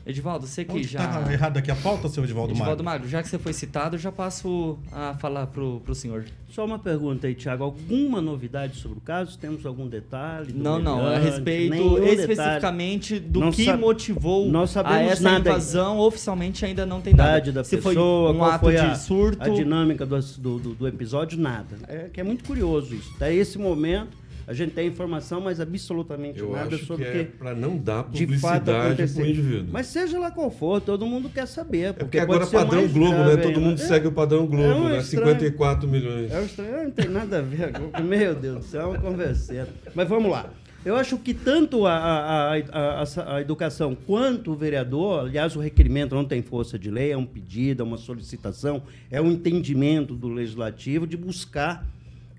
Edivaldo, 0.05 0.49
você 0.49 0.65
que 0.65 0.73
Onde 0.73 0.83
já. 0.89 0.99
está 1.05 1.33
errado 1.33 1.59
aqui 1.59 1.71
a 1.71 1.77
pauta, 1.77 2.09
seu 2.09 2.25
Edivaldo, 2.25 2.53
Edivaldo 2.53 2.83
Magro? 2.83 3.03
Magro, 3.05 3.09
já 3.09 3.23
que 3.23 3.29
você 3.29 3.39
foi 3.39 3.53
citado, 3.53 3.95
eu 3.95 4.01
já 4.01 4.11
passo 4.11 4.77
a 4.91 5.15
falar 5.15 5.47
pro, 5.47 5.79
pro 5.85 5.95
senhor. 5.95 6.25
Só 6.51 6.65
uma 6.65 6.77
pergunta 6.77 7.29
aí, 7.29 7.37
Tiago. 7.37 7.63
Alguma 7.63 8.21
novidade 8.21 8.79
sobre 8.81 8.99
o 8.99 9.01
caso? 9.01 9.39
Temos 9.39 9.65
algum 9.65 9.87
detalhe? 9.87 10.53
Não, 10.53 10.81
não, 10.81 11.07
a 11.07 11.19
respeito 11.19 11.71
Nenhum 11.71 11.95
detalhe. 11.95 12.21
especificamente 12.21 13.21
do 13.21 13.39
Não 13.39 13.53
que 13.53 13.73
motivou 13.75 14.49
não 14.51 14.63
a 14.63 15.03
essa 15.03 15.23
nada 15.23 15.51
invasão, 15.51 16.01
oficialmente 16.01 16.65
ainda 16.65 16.85
não 16.85 17.01
tem 17.01 17.15
nada. 17.15 17.31
idade 17.39 17.53
da 17.53 17.63
Se 17.63 17.77
pessoa, 17.77 17.95
foi 17.95 18.35
um 18.35 18.39
qual 18.39 18.51
ato 18.51 18.65
foi 18.65 18.77
a, 18.79 18.89
de 18.89 18.99
surto. 18.99 19.41
a 19.41 19.49
dinâmica 19.51 20.05
do, 20.05 20.19
do, 20.21 20.59
do- 20.59 20.75
do 20.75 20.89
episódio, 20.89 21.39
nada. 21.39 21.77
É 21.87 22.11
que 22.13 22.21
é 22.21 22.25
muito 22.25 22.43
curioso 22.43 22.93
isso. 22.93 23.13
Até 23.15 23.33
esse 23.33 23.57
momento, 23.57 24.11
a 24.47 24.53
gente 24.53 24.73
tem 24.73 24.89
informação, 24.89 25.41
mas 25.41 25.61
absolutamente 25.61 26.41
Eu 26.41 26.53
nada 26.53 26.77
sobre 26.79 27.05
que 27.05 27.11
o 27.11 27.13
que 27.15 27.19
é 27.21 27.25
para 27.25 27.55
não 27.55 27.77
dar 27.77 28.05
publicidade 28.05 29.07
para 29.13 29.23
o 29.23 29.27
indivíduo. 29.27 29.67
Mas 29.71 29.87
seja 29.87 30.19
lá 30.19 30.31
qual 30.31 30.51
for, 30.51 30.81
todo 30.81 31.07
mundo 31.07 31.29
quer 31.29 31.47
saber. 31.47 31.79
é 31.81 31.93
Porque, 31.93 32.05
porque 32.05 32.19
agora 32.19 32.45
é 32.45 32.47
pode 32.47 32.51
ser 32.51 32.57
padrão 32.57 32.89
Globo, 32.89 33.11
né? 33.19 33.25
grave 33.25 33.37
Todo 33.43 33.47
ainda. 33.49 33.61
mundo 33.61 33.81
É, 33.83 33.87
segue 33.87 34.07
o 34.09 34.13
padrão 34.13 34.47
Globo, 34.47 34.65
um 34.81 34.89
né? 34.89 34.99
estranho. 34.99 35.27
54 35.27 35.89
milhões. 35.89 36.31
É 36.33 36.41
o 36.41 36.45
estranho, 36.45 36.85
não 36.85 36.91
tem 36.91 37.09
nada 37.09 37.39
a 37.39 37.43
ver. 37.43 37.73
Meu 38.03 38.35
Deus 38.35 38.59
do 38.59 38.65
céu, 38.65 38.83
é 38.83 38.87
uma 38.87 38.99
conversa. 38.99 39.69
Mas 39.95 40.09
vamos 40.09 40.31
lá. 40.31 40.51
Eu 40.85 40.97
acho 40.97 41.17
que 41.17 41.33
tanto 41.33 41.87
a, 41.87 41.95
a, 41.95 42.57
a, 42.57 43.03
a- 43.05 43.37
a 43.37 43.41
educação 43.41 43.95
quanto 43.95 44.51
o 44.51 44.57
vereador, 44.57 45.21
aliás, 45.27 45.55
o 45.55 45.61
requerimento 45.61 46.13
não 46.13 46.25
tem 46.25 46.43
força 46.43 46.77
de 46.77 46.91
lei, 46.91 47.13
é 47.13 47.17
um 47.17 47.25
pedido, 47.25 47.85
é 47.85 47.87
uma 47.87 47.97
solicitação, 47.97 48.83
é 49.09 49.21
um 49.23 49.31
entendimento 49.31 50.13
do 50.17 50.27
legislativo 50.27 51.07
de 51.07 51.17
buscar 51.17 51.87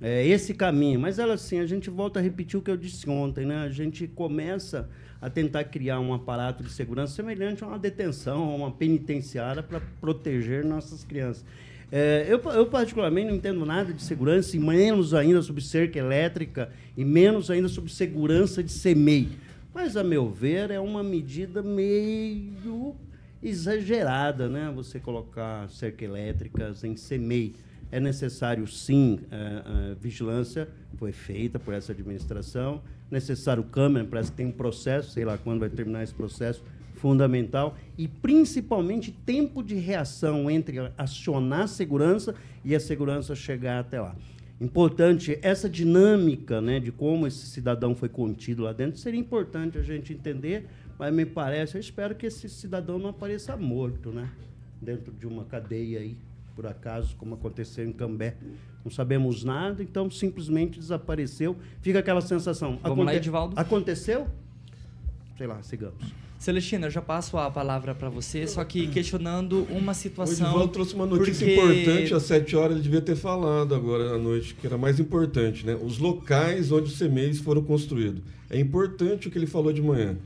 é, 0.02 0.26
esse 0.28 0.54
caminho. 0.54 1.00
Mas 1.00 1.20
ela 1.20 1.34
assim, 1.36 1.60
a 1.60 1.66
gente 1.66 1.90
volta 1.90 2.20
a 2.20 2.22
repetir 2.22 2.60
o 2.60 2.62
que 2.62 2.72
eu 2.72 2.78
disse 2.78 3.10
ontem, 3.10 3.46
né? 3.46 3.58
A 3.58 3.70
gente 3.70 4.08
começa 4.08 4.90
a 5.22 5.30
tentar 5.30 5.64
criar 5.64 6.00
um 6.00 6.14
aparato 6.14 6.64
de 6.64 6.70
segurança 6.70 7.16
semelhante 7.16 7.64
a 7.64 7.68
uma 7.68 7.80
detenção, 7.80 8.44
a 8.44 8.56
uma 8.56 8.72
penitenciária 8.72 9.64
para 9.64 9.82
proteger 10.02 10.66
nossas 10.66 11.04
crianças. 11.04 11.46
É, 11.96 12.26
eu, 12.28 12.40
eu, 12.52 12.66
particularmente, 12.66 13.28
não 13.28 13.36
entendo 13.36 13.66
nada 13.66 13.94
de 13.94 14.02
segurança, 14.02 14.58
e 14.58 14.60
menos 14.60 15.14
ainda 15.14 15.42
sobre 15.44 15.62
cerca 15.62 16.00
elétrica, 16.00 16.72
e 16.98 17.06
menos 17.06 17.52
ainda 17.52 17.68
sobre 17.68 17.92
segurança 17.92 18.64
de 18.64 18.72
CEMEI. 18.72 19.30
Mas, 19.74 19.96
a 19.96 20.04
meu 20.04 20.30
ver, 20.30 20.72
é 20.72 20.80
uma 20.80 21.04
medida 21.04 21.62
meio 21.62 22.96
exagerada, 23.44 24.50
né? 24.50 24.72
Você 24.76 25.00
colocar 25.00 25.70
cerca 25.70 26.04
elétricas 26.04 26.84
em 26.84 26.96
CEMEI. 26.96 27.54
É 27.94 28.00
necessário, 28.00 28.66
sim, 28.66 29.20
a, 29.30 29.92
a 29.92 29.94
vigilância, 29.94 30.68
foi 30.98 31.12
feita 31.12 31.60
por 31.60 31.76
essa 31.76 31.92
administração. 31.92 32.82
Necessário 33.12 33.64
câmera, 33.64 34.04
parece 34.04 34.32
que 34.32 34.38
tem 34.38 34.48
um 34.48 34.52
processo, 34.52 35.12
sei 35.12 35.24
lá 35.24 35.38
quando 35.38 35.60
vai 35.60 35.70
terminar 35.70 36.02
esse 36.02 36.12
processo, 36.14 36.64
fundamental. 36.96 37.78
E, 37.96 38.08
principalmente, 38.08 39.12
tempo 39.12 39.62
de 39.62 39.76
reação 39.76 40.50
entre 40.50 40.80
acionar 40.98 41.62
a 41.62 41.68
segurança 41.68 42.34
e 42.66 42.74
a 42.74 42.80
segurança 42.80 43.36
chegar 43.36 43.82
até 43.82 44.02
lá. 44.02 44.16
Importante, 44.60 45.38
essa 45.44 45.70
dinâmica 45.70 46.60
né, 46.60 46.80
de 46.80 46.92
como 46.92 47.28
esse 47.28 47.46
cidadão 47.46 47.94
foi 47.94 48.10
contido 48.10 48.64
lá 48.64 48.74
dentro, 48.74 48.98
seria 48.98 49.20
importante 49.20 49.78
a 49.78 49.84
gente 49.84 50.14
entender, 50.14 50.66
mas 50.98 51.14
me 51.14 51.28
parece, 51.28 51.76
eu 51.76 51.80
espero 51.80 52.16
que 52.16 52.26
esse 52.26 52.50
cidadão 52.50 52.98
não 52.98 53.12
apareça 53.12 53.56
morto, 53.56 54.10
né? 54.10 54.32
Dentro 54.82 55.14
de 55.14 55.28
uma 55.28 55.46
cadeia 55.46 56.00
aí 56.00 56.18
por 56.56 56.66
acaso, 56.68 57.16
como 57.16 57.36
aconteceu 57.36 57.86
em 57.86 57.92
Cambé. 57.92 58.36
Não 58.84 58.92
sabemos 58.92 59.44
nada, 59.44 59.82
então 59.82 60.10
simplesmente 60.12 60.80
desapareceu. 60.80 61.56
Fica 61.82 62.00
aquela 62.00 62.22
sensação. 62.22 62.80
Vamos 62.82 62.86
Aconte 62.86 63.06
lá, 63.06 63.16
Edivaldo. 63.16 63.60
Aconteceu? 63.60 64.28
Sei 65.38 65.48
lá, 65.48 65.62
sigamos. 65.64 66.24
Celestina, 66.38 66.88
eu 66.88 66.92
já 66.92 67.02
passo 67.02 67.38
a 67.38 67.50
palavra 67.50 67.96
para 67.96 68.10
você, 68.10 68.46
só 68.46 68.62
que 68.66 68.88
questionando 68.88 69.66
uma 69.72 69.94
situação. 69.94 70.48
O 70.48 70.50
Edivaldo 70.50 70.74
trouxe 70.74 70.94
uma 70.94 71.06
notícia 71.06 71.48
porque... 71.48 71.54
importante 71.54 72.14
às 72.14 72.24
7 72.24 72.56
horas, 72.58 72.72
ele 72.74 72.84
devia 72.84 73.00
ter 73.00 73.16
falado 73.16 73.74
agora 73.74 74.16
à 74.16 74.18
noite, 74.18 74.54
que 74.54 74.68
era 74.68 74.78
mais 74.78 75.00
importante, 75.00 75.66
né? 75.66 75.74
Os 75.82 76.00
locais 76.00 76.70
onde 76.70 76.90
os 76.90 77.00
CMEs 77.00 77.40
foram 77.40 77.64
construídos. 77.64 78.22
É 78.50 78.60
importante 78.60 79.30
o 79.30 79.32
que 79.32 79.38
ele 79.38 79.48
falou 79.48 79.72
de 79.72 79.82
manhã. 79.82 80.18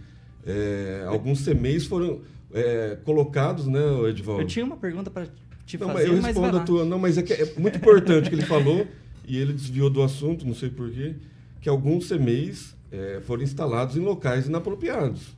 É, 0.44 1.06
alguns 1.08 1.46
CMEs 1.46 1.86
foram 1.86 2.22
é, 2.52 2.98
colocados, 3.06 3.68
né, 3.68 3.80
Edivaldo? 4.10 4.42
Eu 4.42 4.48
tinha 4.48 4.66
uma 4.66 4.78
pergunta 4.78 5.12
para 5.12 5.28
te 5.68 5.78
não, 5.78 5.90
fazer, 5.90 6.08
eu 6.08 6.22
respondo 6.22 6.58
a 6.58 6.64
tua. 6.64 6.86
Não, 6.86 6.98
mas 6.98 7.18
é, 7.18 7.22
que 7.22 7.34
é 7.34 7.54
muito 7.58 7.78
importante 7.78 8.30
que 8.30 8.36
ele 8.36 8.46
falou, 8.46 8.88
e 9.28 9.38
ele 9.38 9.52
desviou 9.52 9.90
do 9.90 10.02
assunto, 10.02 10.48
não 10.48 10.56
sei 10.56 10.70
porquê, 10.70 11.16
que 11.60 11.68
alguns 11.68 12.08
CMEs 12.08 12.74
é, 12.90 13.20
foram 13.22 13.44
instalados 13.44 13.98
em 13.98 14.00
locais 14.00 14.48
inapropriados. 14.48 15.36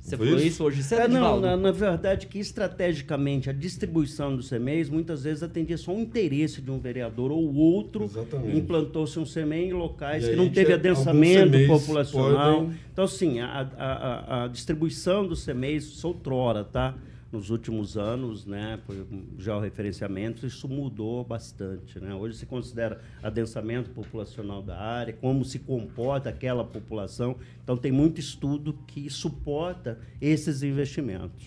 Você 0.00 0.16
falou 0.16 0.36
isso, 0.36 0.46
isso 0.46 0.64
hoje 0.64 0.82
cedo, 0.82 1.02
é, 1.02 1.08
Não, 1.08 1.38
na, 1.38 1.54
na, 1.54 1.70
verdade, 1.70 2.26
que 2.26 2.38
estrategicamente 2.38 3.50
a 3.50 3.52
distribuição 3.52 4.34
dos 4.34 4.48
CMEs 4.48 4.88
muitas 4.88 5.22
vezes 5.24 5.42
atendia 5.42 5.76
só 5.76 5.94
o 5.94 6.00
interesse 6.00 6.62
de 6.62 6.70
um 6.70 6.78
vereador 6.78 7.30
ou 7.30 7.54
outro. 7.54 8.10
Implantou-se 8.54 9.18
um 9.18 9.24
CME 9.24 9.66
em 9.66 9.72
locais 9.74 10.24
e 10.24 10.30
que 10.30 10.36
não 10.36 10.48
teve 10.48 10.72
adensamento 10.72 11.66
populacional. 11.66 12.62
Podem... 12.62 12.78
Então, 12.90 13.06
sim, 13.06 13.38
a, 13.40 13.70
a, 13.76 13.92
a, 13.92 14.44
a 14.44 14.48
distribuição 14.48 15.26
dos 15.26 15.44
CMEs, 15.44 16.02
outrora, 16.02 16.64
tá? 16.64 16.96
Nos 17.30 17.50
últimos 17.50 17.96
anos, 17.96 18.46
né, 18.46 18.78
por 18.86 18.96
georreferenciamento, 19.38 20.46
isso 20.46 20.66
mudou 20.66 21.22
bastante. 21.24 22.00
Né? 22.00 22.14
Hoje 22.14 22.38
se 22.38 22.46
considera 22.46 23.00
adensamento 23.22 23.90
populacional 23.90 24.62
da 24.62 24.78
área, 24.78 25.12
como 25.12 25.44
se 25.44 25.58
comporta 25.58 26.30
aquela 26.30 26.64
população. 26.64 27.36
Então, 27.62 27.76
tem 27.76 27.92
muito 27.92 28.18
estudo 28.18 28.78
que 28.86 29.10
suporta 29.10 29.98
esses 30.20 30.62
investimentos. 30.62 31.46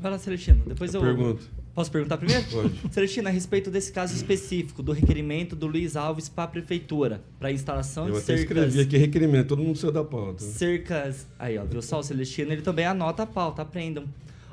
Vai 0.00 0.12
lá, 0.12 0.18
Celestino. 0.18 0.62
Depois 0.66 0.94
eu. 0.94 1.00
Pergunto. 1.00 1.58
Posso 1.74 1.92
perguntar 1.92 2.16
primeiro? 2.16 2.44
Pode. 2.50 2.72
Celestino, 2.90 3.28
a 3.28 3.30
respeito 3.30 3.70
desse 3.70 3.92
caso 3.92 4.12
específico, 4.12 4.82
do 4.82 4.90
requerimento 4.90 5.54
do 5.54 5.66
Luiz 5.66 5.94
Alves 5.94 6.28
para 6.28 6.44
a 6.44 6.48
prefeitura, 6.48 7.22
para 7.38 7.52
instalação 7.52 8.08
eu 8.08 8.14
de 8.14 8.20
cercas... 8.20 8.50
Eu 8.50 8.56
até 8.56 8.66
escrevi 8.66 8.80
aqui 8.80 8.96
requerimento, 8.96 9.48
todo 9.48 9.62
mundo 9.62 9.78
saiu 9.78 9.92
da 9.92 10.02
pauta. 10.02 10.42
Cercas... 10.42 11.28
Aí, 11.38 11.56
ó, 11.56 11.64
viu 11.64 11.80
só 11.80 12.00
o 12.00 12.02
Celestino? 12.02 12.50
Ele 12.50 12.62
também 12.62 12.84
anota 12.84 13.22
a 13.22 13.26
pauta, 13.26 13.62
aprendam. 13.62 14.06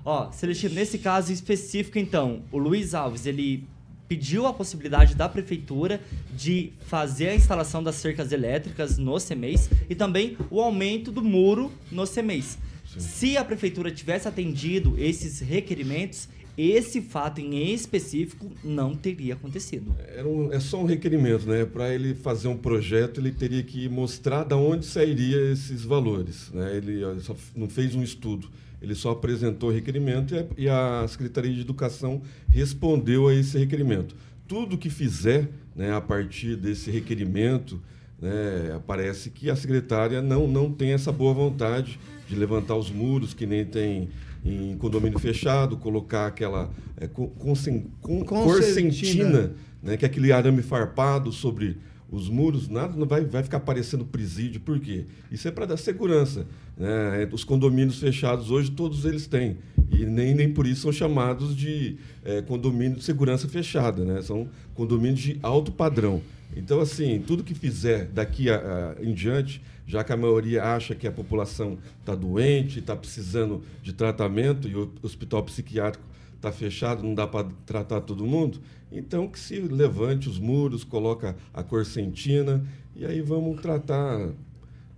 Ó, 0.06 0.32
Celestino, 0.32 0.76
nesse 0.76 1.00
caso 1.00 1.34
específico, 1.34 1.98
então, 1.98 2.44
o 2.52 2.60
Luiz 2.60 2.94
Alves, 2.94 3.26
ele 3.26 3.64
pediu 4.08 4.46
a 4.46 4.54
possibilidade 4.54 5.16
da 5.16 5.28
prefeitura 5.28 6.00
de 6.36 6.72
fazer 6.86 7.30
a 7.30 7.36
instalação 7.36 7.82
das 7.82 7.96
cercas 7.96 8.32
elétricas 8.32 9.00
no 9.00 9.20
CEMEIS 9.20 9.68
e 9.90 9.96
também 9.96 10.38
o 10.52 10.62
aumento 10.62 11.12
do 11.12 11.24
muro 11.24 11.72
no 11.92 12.06
CEMEIS. 12.06 12.60
Se 13.00 13.36
a 13.36 13.44
prefeitura 13.44 13.90
tivesse 13.90 14.28
atendido 14.28 14.94
esses 14.98 15.40
requerimentos, 15.40 16.30
esse 16.56 17.02
fato 17.02 17.42
em 17.42 17.74
específico 17.74 18.50
não 18.64 18.96
teria 18.96 19.34
acontecido. 19.34 19.94
Era 20.08 20.28
um, 20.28 20.54
é 20.54 20.60
só 20.60 20.82
um 20.82 20.86
requerimento, 20.86 21.48
né? 21.48 21.66
Para 21.66 21.94
ele 21.94 22.14
fazer 22.14 22.48
um 22.48 22.56
projeto, 22.56 23.20
ele 23.20 23.32
teria 23.32 23.64
que 23.64 23.90
mostrar 23.90 24.46
de 24.46 24.54
onde 24.54 24.86
sairia 24.86 25.52
esses 25.52 25.84
valores. 25.84 26.52
Né? 26.54 26.78
Ele 26.78 27.02
só 27.22 27.36
não 27.56 27.68
fez 27.68 27.94
um 27.96 28.04
estudo. 28.04 28.48
Ele 28.82 28.96
só 28.96 29.12
apresentou 29.12 29.70
o 29.70 29.74
requerimento 29.74 30.34
e 30.58 30.70
a 30.70 31.06
Secretaria 31.08 31.54
de 31.54 31.62
Educação 31.62 32.22
respondeu 32.50 33.28
a 33.28 33.34
esse 33.34 33.58
requerimento. 33.58 34.16
Tudo 34.48 34.78
que 34.78 34.90
fizer 34.90 35.50
né, 35.76 35.94
a 35.94 36.02
partir 36.02 36.56
desse 36.56 36.92
requerimento, 36.92 37.82
né, 38.22 38.80
parece 38.86 39.30
que 39.30 39.50
a 39.50 39.56
secretária 39.56 40.22
não, 40.22 40.48
não 40.48 40.72
tem 40.72 40.92
essa 40.92 41.12
boa 41.12 41.34
vontade 41.34 42.00
de 42.28 42.36
levantar 42.36 42.76
os 42.76 42.92
muros, 42.92 43.34
que 43.34 43.46
nem 43.46 43.66
tem 43.66 44.10
em 44.44 44.78
condomínio 44.78 45.18
fechado, 45.18 45.76
colocar 45.76 46.28
aquela 46.28 46.72
é, 46.98 47.08
corcentina, 47.08 49.54
né, 49.82 49.98
que 49.98 50.06
é 50.06 50.08
aquele 50.08 50.32
arame 50.32 50.62
farpado 50.62 51.32
sobre 51.32 51.78
os 52.12 52.30
muros, 52.30 52.70
nada 52.70 52.96
não 52.96 53.08
vai, 53.08 53.26
vai 53.26 53.44
ficar 53.44 53.60
parecendo 53.60 54.06
presídio. 54.06 54.62
Por 54.62 54.80
quê? 54.80 55.06
Isso 55.32 55.48
é 55.48 55.52
para 55.52 55.66
dar 55.66 55.78
segurança. 55.78 56.46
Né? 56.78 57.24
É, 57.24 57.30
os 57.32 57.44
condomínios 57.44 58.00
fechados 58.00 58.52
hoje, 58.52 58.72
todos 58.72 59.06
eles 59.06 59.28
têm. 59.28 59.58
E 59.92 60.06
nem, 60.06 60.34
nem 60.34 60.52
por 60.52 60.68
isso 60.68 60.82
são 60.82 60.92
chamados 60.92 61.56
de 61.56 61.98
é, 62.24 62.42
condomínio 62.42 62.98
de 62.98 63.04
segurança 63.04 63.48
fechada. 63.48 64.04
Né? 64.06 64.22
São 64.22 64.48
condomínios 64.74 65.20
de 65.20 65.40
alto 65.42 65.72
padrão. 65.72 66.22
Então, 66.56 66.80
assim, 66.80 67.22
tudo 67.26 67.44
que 67.44 67.54
fizer 67.54 68.06
daqui 68.06 68.50
a, 68.50 68.96
a, 68.98 69.04
em 69.04 69.14
diante, 69.14 69.62
já 69.86 70.04
que 70.04 70.14
a 70.14 70.18
maioria 70.18 70.64
acha 70.64 70.96
que 70.96 71.08
a 71.08 71.12
população 71.12 71.78
está 72.00 72.16
doente, 72.16 72.80
está 72.80 72.96
precisando 72.96 73.62
de 73.82 73.94
tratamento, 73.94 74.68
e 74.68 74.76
o 74.76 74.92
hospital 75.02 75.44
psiquiátrico 75.44 76.15
está 76.48 76.52
fechado, 76.52 77.04
não 77.04 77.16
dá 77.16 77.26
para 77.26 77.48
tratar 77.66 78.02
todo 78.02 78.26
mundo, 78.26 78.60
então 78.92 79.28
que 79.28 79.40
se 79.40 79.60
levante 79.60 80.30
os 80.30 80.40
muros, 80.40 80.84
coloca 80.84 81.36
a 81.54 81.64
corcentina, 81.64 82.64
e 82.96 83.06
aí 83.06 83.22
vamos 83.22 83.60
tratar 83.62 84.30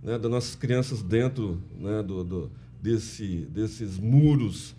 né, 0.02 0.18
das 0.18 0.30
nossas 0.30 0.54
crianças 0.54 1.02
dentro 1.02 1.60
né, 1.78 2.02
do, 2.02 2.22
do, 2.22 2.50
desse, 2.82 3.48
desses 3.50 3.98
muros 3.98 4.76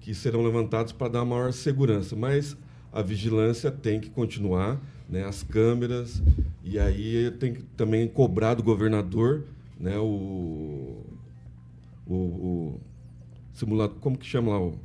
que 0.00 0.14
serão 0.14 0.42
levantados 0.42 0.92
para 0.92 1.08
dar 1.08 1.24
maior 1.24 1.52
segurança. 1.52 2.14
Mas 2.14 2.56
a 2.92 3.02
vigilância 3.02 3.70
tem 3.70 3.98
que 3.98 4.08
continuar, 4.08 4.80
né, 5.08 5.24
as 5.24 5.42
câmeras, 5.42 6.22
e 6.62 6.78
aí 6.78 7.30
tem 7.32 7.54
que 7.54 7.62
também 7.76 8.06
cobrar 8.06 8.54
do 8.54 8.62
governador 8.62 9.44
né, 9.78 9.98
o, 9.98 11.02
o, 12.06 12.14
o 12.14 12.80
simulador, 13.52 13.96
como 14.00 14.16
que 14.16 14.26
chama 14.26 14.52
lá, 14.52 14.60
o, 14.60 14.78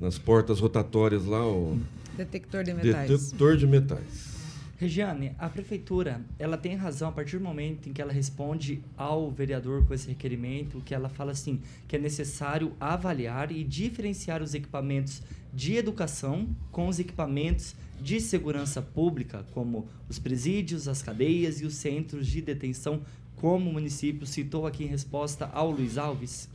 nas 0.00 0.18
portas 0.18 0.58
rotatórias 0.58 1.26
lá, 1.26 1.46
o 1.46 1.78
detector 2.16 2.64
de 2.64 2.72
metais. 2.72 3.10
Detector 3.10 3.56
de 3.56 3.66
metais. 3.66 4.30
Regiane, 4.78 5.32
a 5.38 5.46
prefeitura, 5.46 6.22
ela 6.38 6.56
tem 6.56 6.74
razão 6.74 7.10
a 7.10 7.12
partir 7.12 7.36
do 7.36 7.44
momento 7.44 7.86
em 7.86 7.92
que 7.92 8.00
ela 8.00 8.10
responde 8.10 8.82
ao 8.96 9.30
vereador 9.30 9.84
com 9.84 9.92
esse 9.92 10.08
requerimento, 10.08 10.80
que 10.80 10.94
ela 10.94 11.10
fala 11.10 11.32
assim, 11.32 11.60
que 11.86 11.96
é 11.96 11.98
necessário 11.98 12.72
avaliar 12.80 13.52
e 13.52 13.62
diferenciar 13.62 14.42
os 14.42 14.54
equipamentos 14.54 15.22
de 15.52 15.76
educação 15.76 16.48
com 16.72 16.88
os 16.88 16.98
equipamentos 16.98 17.76
de 18.00 18.22
segurança 18.22 18.80
pública, 18.80 19.44
como 19.52 19.86
os 20.08 20.18
presídios, 20.18 20.88
as 20.88 21.02
cadeias 21.02 21.60
e 21.60 21.66
os 21.66 21.74
centros 21.74 22.26
de 22.26 22.40
detenção, 22.40 23.02
como 23.36 23.68
o 23.68 23.72
município 23.74 24.26
citou 24.26 24.66
aqui 24.66 24.84
em 24.84 24.88
resposta 24.88 25.50
ao 25.52 25.70
Luiz 25.70 25.98
Alves? 25.98 26.48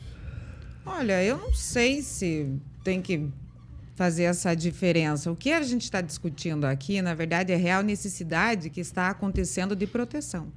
Olha, 0.86 1.24
eu 1.24 1.38
não 1.38 1.54
sei 1.54 2.02
se 2.04 2.48
tem 2.84 3.02
que 3.02 3.28
fazer 3.96 4.24
essa 4.24 4.54
diferença. 4.54 5.32
O 5.32 5.36
que 5.36 5.52
a 5.52 5.64
gente 5.64 5.84
está 5.84 6.00
discutindo 6.00 6.66
aqui, 6.66 7.02
na 7.02 7.14
verdade, 7.14 7.52
é 7.52 7.56
a 7.56 7.58
real 7.58 7.82
necessidade 7.82 8.70
que 8.70 8.80
está 8.80 9.10
acontecendo 9.10 9.76
de 9.76 9.88
proteção. 9.88 10.52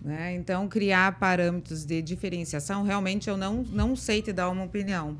Né? 0.00 0.34
Então, 0.34 0.68
criar 0.68 1.18
parâmetros 1.18 1.84
de 1.84 2.00
diferenciação, 2.00 2.84
realmente 2.84 3.28
eu 3.28 3.36
não, 3.36 3.64
não 3.64 3.96
sei 3.96 4.22
te 4.22 4.32
dar 4.32 4.48
uma 4.50 4.62
opinião. 4.62 5.18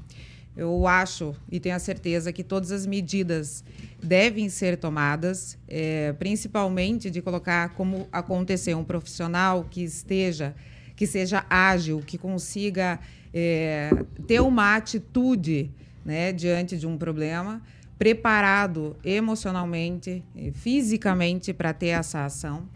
Eu 0.57 0.87
acho 0.87 1.35
e 1.50 1.59
tenho 1.59 1.75
a 1.75 1.79
certeza 1.79 2.33
que 2.33 2.45
todas 2.45 2.71
as 2.71 2.87
medidas 2.87 3.65
devem 4.03 4.49
ser 4.49 4.79
tomadas, 4.79 5.59
é, 5.69 6.15
principalmente 6.15 7.11
de 7.11 7.21
colocar 7.21 7.71
como 7.71 8.09
acontecer 8.12 8.75
um 8.75 8.85
profissional 8.85 9.67
que 9.69 9.83
esteja, 9.83 10.55
que 10.95 11.07
seja 11.07 11.45
ágil, 11.50 12.00
que 12.00 12.17
consiga 12.17 12.99
é, 13.38 13.90
ter 14.26 14.40
uma 14.40 14.76
atitude 14.76 15.71
né, 16.02 16.33
diante 16.33 16.78
de 16.78 16.87
um 16.87 16.97
problema, 16.97 17.61
preparado 17.99 18.97
emocionalmente, 19.05 20.25
eh, 20.35 20.52
fisicamente 20.55 21.52
para 21.52 21.75
ter 21.75 21.88
essa 21.88 22.25
ação. 22.25 22.66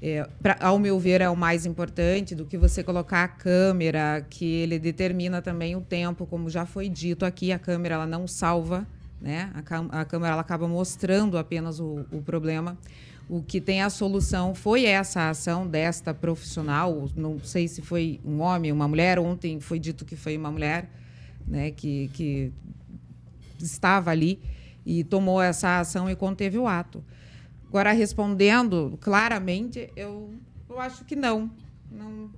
É, 0.00 0.26
pra, 0.40 0.56
ao 0.60 0.78
meu 0.78 0.98
ver, 0.98 1.20
é 1.20 1.28
o 1.28 1.36
mais 1.36 1.66
importante 1.66 2.34
do 2.34 2.46
que 2.46 2.56
você 2.56 2.82
colocar 2.82 3.24
a 3.24 3.28
câmera, 3.28 4.24
que 4.30 4.44
ele 4.44 4.78
determina 4.78 5.42
também 5.42 5.76
o 5.76 5.82
tempo, 5.82 6.24
como 6.26 6.48
já 6.48 6.64
foi 6.64 6.88
dito 6.88 7.26
aqui, 7.26 7.52
a 7.52 7.58
câmera 7.58 7.96
ela 7.96 8.06
não 8.06 8.26
salva, 8.26 8.86
né? 9.20 9.50
A, 9.54 10.00
a 10.00 10.04
câmera 10.04 10.32
ela 10.32 10.40
acaba 10.40 10.66
mostrando 10.66 11.36
apenas 11.36 11.78
o, 11.78 12.06
o 12.10 12.22
problema. 12.22 12.78
O 13.28 13.42
que 13.42 13.60
tem 13.60 13.82
a 13.82 13.90
solução 13.90 14.54
foi 14.54 14.84
essa 14.84 15.28
ação 15.28 15.66
desta 15.66 16.14
profissional. 16.14 17.08
Não 17.16 17.40
sei 17.40 17.66
se 17.66 17.82
foi 17.82 18.20
um 18.24 18.40
homem, 18.40 18.70
uma 18.70 18.86
mulher. 18.86 19.18
Ontem 19.18 19.58
foi 19.58 19.80
dito 19.80 20.04
que 20.04 20.14
foi 20.14 20.36
uma 20.36 20.50
mulher, 20.50 20.88
né? 21.46 21.72
Que, 21.72 22.08
que 22.14 22.52
estava 23.58 24.10
ali 24.12 24.40
e 24.84 25.02
tomou 25.02 25.42
essa 25.42 25.80
ação 25.80 26.08
e 26.08 26.14
conteve 26.14 26.56
o 26.56 26.68
ato. 26.68 27.04
Agora, 27.68 27.92
respondendo 27.92 28.96
claramente, 29.00 29.90
eu, 29.96 30.32
eu 30.68 30.78
acho 30.78 31.04
que 31.04 31.16
não. 31.16 31.50
Não, 31.90 32.30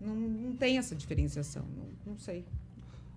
não, 0.00 0.14
não 0.14 0.56
tem 0.56 0.78
essa 0.78 0.94
diferenciação. 0.94 1.64
Não, 1.76 2.12
não 2.12 2.18
sei. 2.18 2.44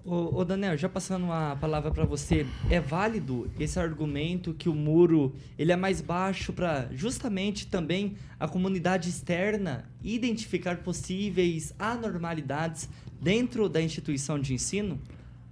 Ô, 0.05 0.39
ô, 0.39 0.43
Daniel, 0.43 0.77
já 0.77 0.89
passando 0.89 1.31
a 1.31 1.55
palavra 1.55 1.89
para 1.89 2.03
você, 2.03 2.45
é 2.69 2.77
válido 2.77 3.49
esse 3.57 3.79
argumento 3.79 4.53
que 4.53 4.67
o 4.67 4.75
muro 4.75 5.33
ele 5.57 5.71
é 5.71 5.77
mais 5.77 6.01
baixo 6.01 6.51
para 6.51 6.89
justamente 6.91 7.67
também 7.67 8.15
a 8.37 8.45
comunidade 8.45 9.07
externa 9.07 9.85
identificar 10.03 10.79
possíveis 10.79 11.73
anormalidades 11.79 12.89
dentro 13.21 13.69
da 13.69 13.81
instituição 13.81 14.37
de 14.37 14.53
ensino? 14.53 14.99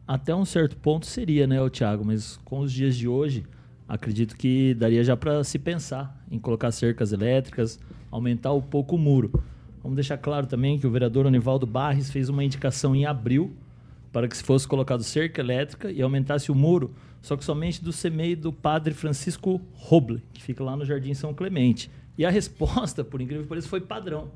Até 0.06 0.36
um 0.36 0.44
certo 0.44 0.76
ponto 0.76 1.06
seria, 1.06 1.48
né, 1.48 1.58
Tiago? 1.70 2.04
Mas 2.04 2.36
com 2.44 2.60
os 2.60 2.74
dias 2.74 2.98
de 2.98 3.08
hoje, 3.08 3.46
acredito 3.88 4.36
que 4.36 4.74
daria 4.74 5.02
já 5.02 5.16
para 5.16 5.46
se 5.46 5.58
pensar 5.58 6.22
em 6.30 6.38
colocar 6.38 6.72
cercas 6.72 7.14
elétricas, 7.14 7.80
aumentar 8.12 8.52
um 8.52 8.62
pouco 8.62 8.98
o 8.98 9.00
muro. 9.00 9.32
Vamos 9.82 9.96
deixar 9.96 10.18
claro 10.18 10.46
também 10.46 10.78
que 10.78 10.86
o 10.86 10.92
vereador 10.92 11.26
Onivaldo 11.26 11.66
Barres 11.66 12.12
fez 12.12 12.28
uma 12.28 12.44
indicação 12.44 12.94
em 12.94 13.06
abril 13.06 13.56
para 14.12 14.28
que 14.28 14.36
se 14.36 14.44
fosse 14.44 14.68
colocado 14.68 15.04
cerca 15.04 15.42
elétrica 15.42 15.92
e 15.92 16.02
aumentasse 16.02 16.52
o 16.52 16.56
muro, 16.56 16.94
só 17.22 17.38
que 17.38 17.46
somente 17.46 17.84
do 17.84 17.92
CMEI 17.94 18.36
do 18.36 18.52
padre 18.52 18.94
Francisco 18.94 19.62
Roble, 19.74 20.22
que 20.34 20.42
fica 20.42 20.64
lá 20.64 20.76
no 20.76 20.84
Jardim 20.86 21.14
São 21.14 21.34
Clemente. 21.34 21.90
E 22.18 22.26
a 22.26 22.30
resposta, 22.30 23.04
por 23.04 23.22
incrível 23.22 23.44
que 23.44 23.50
pareça, 23.50 23.68
foi 23.68 23.80
padrão. 23.82 24.30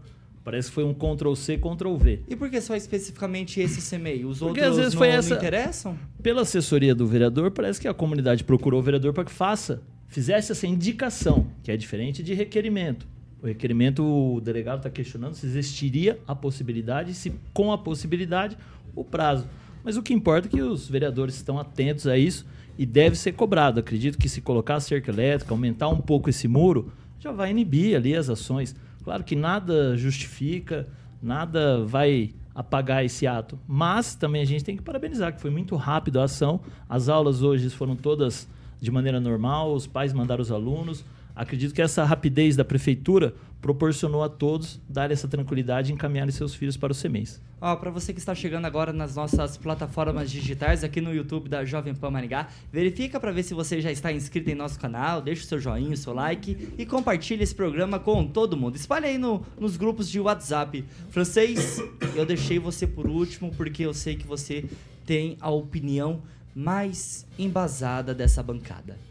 Parece 0.44 0.70
que 0.70 0.76
foi 0.76 0.84
um 0.84 0.94
Ctrl-C, 0.94 1.58
Ctrl-V. 1.58 2.22
E 2.30 2.36
por 2.36 2.50
que 2.52 2.62
só 2.62 2.76
especificamente 2.76 3.60
esse 3.60 3.82
CMEI? 3.98 4.26
Os 4.26 4.38
Porque 4.40 4.62
outros 4.62 4.68
às 4.70 4.78
vezes 4.78 4.94
não, 4.94 5.00
foi 5.00 5.08
não 5.10 5.16
essa- 5.16 5.34
interessam? 5.36 5.98
Pela 6.22 6.44
assessoria 6.44 6.94
do 6.94 7.08
vereador, 7.08 7.50
parece 7.52 7.82
que 7.82 7.88
a 7.88 7.94
comunidade 7.96 8.44
procurou 8.44 8.80
o 8.80 8.84
vereador 8.84 9.12
para 9.12 9.26
que 9.26 9.32
faça, 9.32 9.82
fizesse 10.08 10.52
essa 10.52 10.68
indicação, 10.68 11.48
que 11.64 11.72
é 11.72 11.76
diferente 11.78 12.22
de 12.22 12.34
requerimento. 12.36 13.08
O 13.42 13.48
requerimento, 13.48 14.04
o 14.04 14.40
delegado 14.40 14.78
está 14.78 14.90
questionando 14.90 15.34
se 15.34 15.46
existiria 15.48 16.20
a 16.28 16.36
possibilidade, 16.36 17.14
se 17.16 17.34
com 17.52 17.72
a 17.72 17.78
possibilidade, 17.78 18.56
o 18.96 19.04
prazo. 19.04 19.48
Mas 19.86 19.98
o 19.98 20.02
que 20.02 20.16
importa 20.16 20.48
é 20.48 20.50
que 20.50 20.62
os 20.64 20.90
vereadores 20.90 21.36
estão 21.36 21.60
atentos 21.60 22.08
a 22.08 22.18
isso 22.18 22.44
e 22.76 22.88
deve 22.88 23.16
ser 23.16 23.34
cobrado. 23.34 23.80
Acredito 23.80 24.18
que 24.18 24.28
se 24.28 24.42
colocar 24.42 24.76
a 24.76 24.80
cerca 24.80 25.12
elétrica, 25.12 25.54
aumentar 25.54 25.90
um 25.90 26.02
pouco 26.02 26.28
esse 26.28 26.48
muro, 26.48 26.92
já 27.20 27.32
vai 27.32 27.52
inibir 27.52 27.96
ali 27.96 28.16
as 28.16 28.28
ações. 28.28 28.76
Claro 29.04 29.24
que 29.24 29.36
nada 29.36 29.96
justifica, 29.96 30.88
nada 31.22 31.86
vai 31.86 32.32
apagar 32.56 33.06
esse 33.06 33.28
ato. 33.28 33.60
Mas 33.68 34.16
também 34.16 34.42
a 34.42 34.46
gente 34.46 34.64
tem 34.64 34.76
que 34.76 34.82
parabenizar, 34.82 35.32
que 35.36 35.40
foi 35.40 35.52
muito 35.52 35.76
rápido 35.76 36.20
a 36.20 36.24
ação. 36.24 36.62
As 36.90 37.08
aulas 37.08 37.44
hoje 37.44 37.70
foram 37.70 37.96
todas 37.96 38.48
de 38.82 38.90
maneira 38.90 39.20
normal, 39.20 39.72
os 39.72 39.86
pais 39.86 40.14
mandaram 40.14 40.42
os 40.42 40.52
alunos. 40.52 41.06
Acredito 41.36 41.74
que 41.74 41.82
essa 41.82 42.04
rapidez 42.04 42.56
da 42.56 42.64
prefeitura 42.64 43.34
proporcionou 43.62 44.24
a 44.24 44.30
todos 44.30 44.80
dar 44.88 45.10
essa 45.12 45.28
tranquilidade 45.28 45.92
e 45.92 45.94
encaminharem 45.96 46.32
seus 46.32 46.54
filhos 46.54 46.78
para 46.78 46.92
os 46.92 47.02
CMEs. 47.02 47.42
Ó, 47.60 47.76
para 47.76 47.90
você 47.90 48.14
que 48.14 48.20
está 48.20 48.36
chegando 48.36 48.66
agora 48.66 48.94
nas 48.94 49.16
nossas 49.16 49.58
plataformas 49.58 50.30
digitais 50.30 50.84
aqui 50.84 51.02
no 51.02 51.12
YouTube 51.12 51.50
da 51.50 51.66
Jovem 51.66 51.96
Pan 51.96 52.12
Maringá, 52.12 52.48
verifica 52.72 53.20
para 53.20 53.32
ver 53.32 53.42
se 53.42 53.56
você 53.56 53.82
já 53.82 53.92
está 53.92 54.14
inscrito 54.14 54.52
em 54.52 54.56
nosso 54.56 54.80
canal, 54.80 55.20
deixa 55.20 55.44
o 55.44 55.48
seu 55.48 55.60
joinha, 55.60 55.94
o 55.94 55.98
seu 55.98 56.14
like 56.14 56.76
e 56.78 56.86
compartilhe 56.86 57.42
esse 57.42 57.56
programa 57.56 57.98
com 57.98 58.28
todo 58.28 58.56
mundo. 58.56 58.76
Espalhe 58.76 59.08
aí 59.08 59.18
no, 59.18 59.44
nos 59.60 59.78
grupos 59.78 60.10
de 60.10 60.20
WhatsApp. 60.20 60.86
Francês, 61.10 61.82
eu 62.16 62.26
deixei 62.26 62.60
você 62.60 62.86
por 62.86 63.08
último 63.08 63.52
porque 63.56 63.84
eu 63.84 63.96
sei 63.96 64.16
que 64.16 64.28
você 64.28 64.66
tem 65.06 65.38
a 65.42 65.50
opinião 65.50 66.22
mais 66.54 67.26
embasada 67.38 68.14
dessa 68.14 68.44
bancada. 68.44 69.05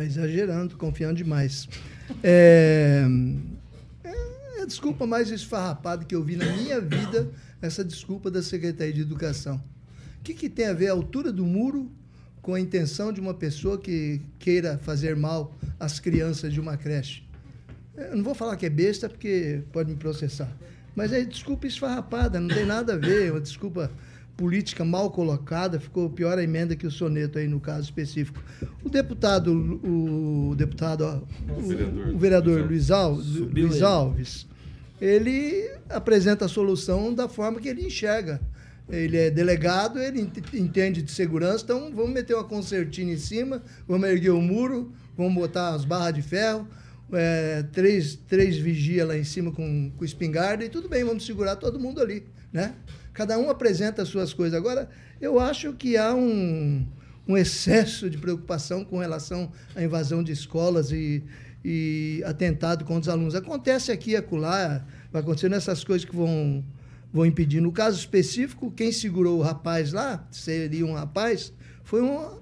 Tá 0.00 0.04
exagerando, 0.06 0.78
confiando 0.78 1.16
demais. 1.16 1.68
É, 2.24 3.04
é 4.02 4.62
a 4.62 4.64
desculpa 4.64 5.06
mais 5.06 5.30
esfarrapada 5.30 6.06
que 6.06 6.14
eu 6.14 6.24
vi 6.24 6.36
na 6.36 6.46
minha 6.56 6.80
vida, 6.80 7.30
essa 7.60 7.84
desculpa 7.84 8.30
da 8.30 8.42
Secretaria 8.42 8.94
de 8.94 9.02
Educação. 9.02 9.62
O 10.18 10.22
que, 10.22 10.32
que 10.32 10.48
tem 10.48 10.68
a 10.68 10.72
ver 10.72 10.88
a 10.88 10.92
altura 10.92 11.30
do 11.30 11.44
muro 11.44 11.92
com 12.40 12.54
a 12.54 12.60
intenção 12.60 13.12
de 13.12 13.20
uma 13.20 13.34
pessoa 13.34 13.76
que 13.76 14.22
queira 14.38 14.78
fazer 14.78 15.14
mal 15.14 15.54
às 15.78 16.00
crianças 16.00 16.50
de 16.50 16.60
uma 16.60 16.78
creche? 16.78 17.22
Eu 17.94 18.16
não 18.16 18.24
vou 18.24 18.34
falar 18.34 18.56
que 18.56 18.64
é 18.64 18.70
besta, 18.70 19.06
porque 19.06 19.60
pode 19.70 19.90
me 19.90 19.98
processar. 19.98 20.50
Mas 20.96 21.12
é 21.12 21.22
desculpa 21.26 21.66
esfarrapada, 21.66 22.40
não 22.40 22.48
tem 22.48 22.64
nada 22.64 22.94
a 22.94 22.96
ver, 22.96 23.28
é 23.28 23.30
uma 23.30 23.40
desculpa 23.40 23.92
política 24.40 24.86
mal 24.86 25.10
colocada, 25.10 25.78
ficou 25.78 26.08
pior 26.08 26.38
a 26.38 26.42
emenda 26.42 26.74
que 26.74 26.86
o 26.86 26.90
soneto 26.90 27.38
aí 27.38 27.46
no 27.46 27.60
caso 27.60 27.82
específico. 27.82 28.42
O 28.82 28.88
deputado, 28.88 29.52
o 29.52 30.54
deputado, 30.56 31.02
ó, 31.04 31.58
o, 31.58 31.60
vereador. 31.62 32.08
o 32.08 32.18
vereador 32.18 32.66
Luiz 32.66 32.90
Alves, 32.90 33.26
Luiz 33.36 33.74
ele. 33.76 33.84
Alves, 33.84 34.46
ele 34.98 35.70
apresenta 35.90 36.46
a 36.46 36.48
solução 36.48 37.12
da 37.12 37.28
forma 37.28 37.60
que 37.60 37.68
ele 37.68 37.84
enxerga. 37.84 38.40
Ele 38.88 39.18
é 39.18 39.30
delegado, 39.30 39.98
ele 40.00 40.22
ent- 40.22 40.54
entende 40.54 41.02
de 41.02 41.10
segurança, 41.12 41.62
então 41.64 41.92
vamos 41.94 42.10
meter 42.10 42.34
uma 42.34 42.42
concertina 42.44 43.12
em 43.12 43.18
cima, 43.18 43.62
vamos 43.86 44.08
erguer 44.08 44.30
o 44.30 44.40
muro, 44.40 44.90
vamos 45.16 45.34
botar 45.34 45.74
as 45.74 45.84
barras 45.84 46.14
de 46.14 46.22
ferro, 46.22 46.66
é, 47.12 47.62
três, 47.72 48.16
três 48.26 48.56
vigia 48.56 49.04
lá 49.04 49.16
em 49.16 49.22
cima 49.22 49.52
com, 49.52 49.92
com 49.96 50.04
espingarda 50.04 50.64
e 50.64 50.68
tudo 50.70 50.88
bem, 50.88 51.04
vamos 51.04 51.24
segurar 51.26 51.56
todo 51.56 51.78
mundo 51.78 52.00
ali, 52.00 52.24
né? 52.52 52.74
Cada 53.12 53.38
um 53.38 53.50
apresenta 53.50 54.02
as 54.02 54.08
suas 54.08 54.32
coisas. 54.32 54.56
Agora, 54.56 54.88
eu 55.20 55.38
acho 55.38 55.72
que 55.72 55.96
há 55.96 56.14
um, 56.14 56.86
um 57.26 57.36
excesso 57.36 58.08
de 58.08 58.18
preocupação 58.18 58.84
com 58.84 58.98
relação 58.98 59.50
à 59.74 59.82
invasão 59.82 60.22
de 60.22 60.32
escolas 60.32 60.90
e, 60.92 61.22
e 61.64 62.22
atentado 62.24 62.84
contra 62.84 63.02
os 63.02 63.08
alunos. 63.08 63.34
Acontece 63.34 63.92
aqui 63.92 64.12
e 64.12 64.16
acolá, 64.16 64.84
vai 65.12 65.22
acontecendo 65.22 65.54
essas 65.54 65.84
coisas 65.84 66.08
que 66.08 66.14
vão, 66.14 66.64
vão 67.12 67.26
impedir. 67.26 67.60
No 67.60 67.72
caso 67.72 67.98
específico, 67.98 68.70
quem 68.70 68.92
segurou 68.92 69.38
o 69.38 69.42
rapaz 69.42 69.92
lá, 69.92 70.26
seria 70.30 70.86
um 70.86 70.94
rapaz, 70.94 71.52
foi 71.84 72.00
uma, 72.00 72.38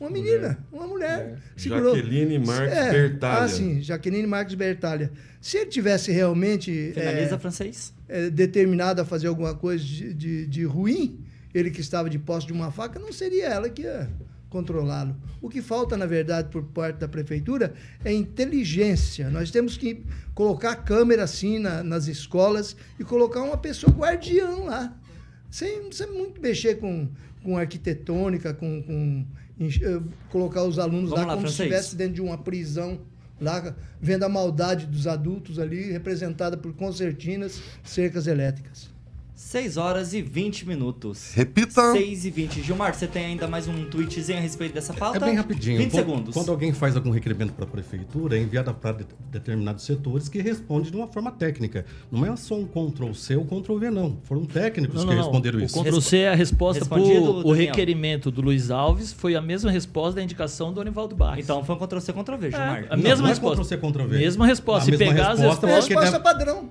uma 0.00 0.10
menina, 0.10 0.58
uma 0.72 0.86
mulher. 0.86 1.38
Segurou. 1.56 1.96
Jaqueline 1.96 2.38
Marques 2.38 2.76
É, 2.76 2.90
Bertalha. 2.92 3.44
Ah, 3.44 3.48
sim, 3.48 3.82
Jaqueline 3.82 4.26
Marques 4.26 4.54
Bertalha. 4.54 5.10
Se 5.40 5.56
ele 5.56 5.66
tivesse 5.70 6.12
realmente 6.12 6.92
Finaliza, 6.94 7.34
é, 7.34 7.38
francês? 7.38 7.94
É, 8.10 8.28
determinado 8.30 9.00
a 9.00 9.04
fazer 9.04 9.28
alguma 9.28 9.54
coisa 9.54 9.82
de, 9.84 10.12
de, 10.14 10.46
de 10.46 10.64
ruim, 10.64 11.20
ele 11.54 11.70
que 11.70 11.80
estava 11.80 12.10
de 12.10 12.18
posse 12.18 12.46
de 12.46 12.52
uma 12.52 12.70
faca, 12.70 12.98
não 12.98 13.12
seria 13.12 13.46
ela 13.46 13.68
que 13.70 13.82
ia 13.82 14.10
controlá-lo. 14.48 15.14
O 15.40 15.48
que 15.48 15.62
falta, 15.62 15.96
na 15.96 16.06
verdade, 16.06 16.48
por 16.50 16.64
parte 16.64 16.96
da 16.98 17.06
prefeitura 17.08 17.72
é 18.04 18.12
inteligência. 18.12 19.30
Nós 19.30 19.50
temos 19.50 19.76
que 19.76 20.02
colocar 20.34 20.74
câmera 20.76 21.22
assim 21.22 21.58
na- 21.60 21.82
nas 21.84 22.08
escolas 22.08 22.76
e 22.98 23.04
colocar 23.04 23.42
uma 23.42 23.56
pessoa 23.56 23.92
guardiã 23.92 24.48
lá. 24.64 24.96
Sem, 25.48 25.90
sem 25.92 26.06
muito 26.08 26.40
mexer 26.40 26.76
com, 26.78 27.08
com 27.44 27.56
arquitetônica, 27.56 28.52
com, 28.54 28.82
com 28.82 29.24
eh, 29.60 30.00
colocar 30.30 30.64
os 30.64 30.78
alunos 30.78 31.10
Vamos 31.10 31.24
lá, 31.26 31.32
lá, 31.32 31.34
como 31.36 31.48
se 31.48 31.54
francês. 31.56 31.68
estivesse 31.70 31.96
dentro 31.96 32.14
de 32.14 32.20
uma 32.20 32.38
prisão, 32.38 33.00
lá 33.40 33.74
vendo 34.00 34.24
a 34.24 34.28
maldade 34.28 34.86
dos 34.86 35.06
adultos 35.06 35.58
ali, 35.58 35.90
representada 35.90 36.56
por 36.56 36.74
concertinas, 36.74 37.60
cercas 37.82 38.26
elétricas. 38.26 38.90
6 39.42 39.78
horas 39.78 40.12
e 40.12 40.20
20 40.20 40.68
minutos. 40.68 41.32
Repita. 41.34 41.92
6 41.92 42.26
e 42.26 42.30
20. 42.30 42.62
Gilmar, 42.62 42.94
você 42.94 43.06
tem 43.06 43.24
ainda 43.24 43.48
mais 43.48 43.66
um 43.66 43.84
tweetzinho 43.86 44.36
a 44.38 44.40
respeito 44.40 44.74
dessa 44.74 44.92
pauta? 44.92 45.16
É 45.16 45.20
bem 45.20 45.34
rapidinho. 45.34 45.78
20 45.78 45.90
Quando- 45.90 45.98
segundos. 46.06 46.34
Quando 46.34 46.50
alguém 46.52 46.72
faz 46.74 46.94
algum 46.94 47.10
requerimento 47.10 47.54
para 47.54 47.64
a 47.64 47.66
prefeitura, 47.66 48.36
é 48.36 48.42
enviado 48.42 48.72
para 48.74 48.98
de- 48.98 49.06
determinados 49.30 49.84
setores 49.84 50.28
que 50.28 50.40
responde 50.42 50.90
de 50.90 50.96
uma 50.96 51.08
forma 51.08 51.32
técnica. 51.32 51.86
Não 52.12 52.24
é 52.30 52.36
só 52.36 52.54
um 52.54 52.66
Ctrl-C 52.66 53.34
ou 53.36 53.44
Ctrl-V, 53.46 53.90
não. 53.90 54.18
Foram 54.24 54.44
técnicos 54.44 54.96
Não, 54.96 55.02
que 55.04 55.08
não, 55.08 55.16
não. 55.16 55.22
responderam 55.22 55.58
O 55.58 55.62
isso. 55.64 55.82
Ctrl-C 55.82 56.16
é 56.18 56.28
a 56.28 56.34
resposta 56.34 56.84
para 56.84 57.00
o 57.00 57.06
Daniel. 57.06 57.50
requerimento 57.52 58.30
do 58.30 58.42
Luiz 58.42 58.70
Alves, 58.70 59.10
foi 59.10 59.34
a 59.34 59.40
mesma 59.40 59.70
resposta 59.70 60.16
da 60.16 60.22
indicação 60.22 60.70
do 60.70 60.80
Onivaldo 60.82 61.16
Barros. 61.16 61.42
Então 61.42 61.64
foi 61.64 61.74
um 61.74 61.78
Ctrl-C, 61.78 62.12
Ctrl-V, 62.12 62.50
Gilmar. 62.50 62.84
a 62.90 62.96
Não, 62.96 63.02
mesma 63.02 63.16
não 63.22 63.26
é 63.26 63.28
resposta. 63.30 63.62
Ctrl-C, 63.64 63.76
Ctrl-V. 63.78 64.18
Mesma 64.18 64.46
resposta. 64.46 64.82
A 64.82 64.84
Se 64.84 64.90
mesma 64.90 65.06
pegar 65.06 65.30
as 65.32 65.38
resposta, 65.40 65.66
É 65.66 65.72
a 65.72 65.74
respostas. 65.76 66.04
resposta 66.12 66.20
padrão. 66.20 66.68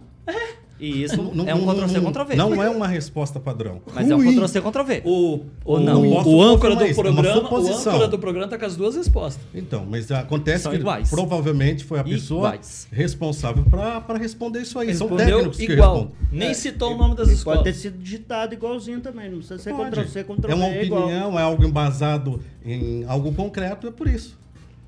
E 0.80 1.04
isso 1.04 1.22
Não- 1.34 1.46
é 1.48 1.54
um 1.54 1.66
não- 1.66 1.74
Ctrl-C, 1.76 2.00
Ctrl-V. 2.00 2.36
Não 2.38 2.64
é 2.64 2.70
uma 2.70 2.88
resposta 2.88 3.38
padrão. 3.40 3.82
Mas 3.94 4.10
é 4.10 4.16
um 4.16 4.20
Ruim. 4.20 4.32
Ctrl-C, 4.36 4.62
Ctrl-V. 4.62 5.02
O, 5.04 5.42
o, 5.66 5.78
não? 5.80 6.08
o, 6.10 6.16
Posso 6.16 6.42
âncora 6.42 6.76
confirmar 6.76 6.78
do 6.78 6.86
isso, 6.86 7.00
é 7.00 7.04
programa, 7.04 7.50
o 7.54 7.68
âncora 7.74 8.08
do 8.08 8.20
programa 8.20 8.48
tá 8.48 8.58
com 8.58 8.66
as 8.66 8.76
duas 8.78 8.96
respostas. 8.96 9.44
Então, 9.54 9.86
mas 9.86 10.10
acontece 10.10 10.64
São 10.64 10.72
que 10.72 10.78
iguais. 10.78 11.10
provavelmente 11.10 11.84
foi 11.84 12.00
a 12.00 12.04
pessoa 12.04 12.48
Iguais. 12.50 12.88
responsável 12.92 13.64
para 13.66 14.18
responder 14.18 14.62
isso 14.62 14.80
aí. 14.80 14.94
São 14.96 15.08
Respondeu 15.08 15.36
técnicos 15.38 15.58
que 15.58 15.64
igual. 15.74 15.94
respondem. 15.96 16.16
Nem 16.32 16.50
É, 16.50 16.54
citou 16.54 16.92
e- 16.92 16.94
o 16.94 16.98
nome 16.98 17.16
das 17.16 17.28
e 17.30 17.34
escolas. 17.34 17.60
Pode 17.60 17.72
ter 17.74 17.78
sido 17.78 17.98
digitado 18.02 18.54
igualzinho 18.54 19.02
também, 19.02 19.30
não 19.30 19.40
precisa 19.40 19.60
ser 19.60 19.74
Pode. 19.74 19.90
Ctrl-C, 19.92 20.24
Ctrl-V. 20.24 20.52
É 20.52 20.56
uma 20.56 20.70
igual. 20.78 21.04
opinião, 21.04 21.38
é 21.40 21.42
algo 21.42 21.66
embasado 21.66 22.40
em 22.66 23.04
algo 23.06 23.34
concreto, 23.34 23.86
é 23.88 23.92
por 23.92 24.08
isso. 24.08 24.38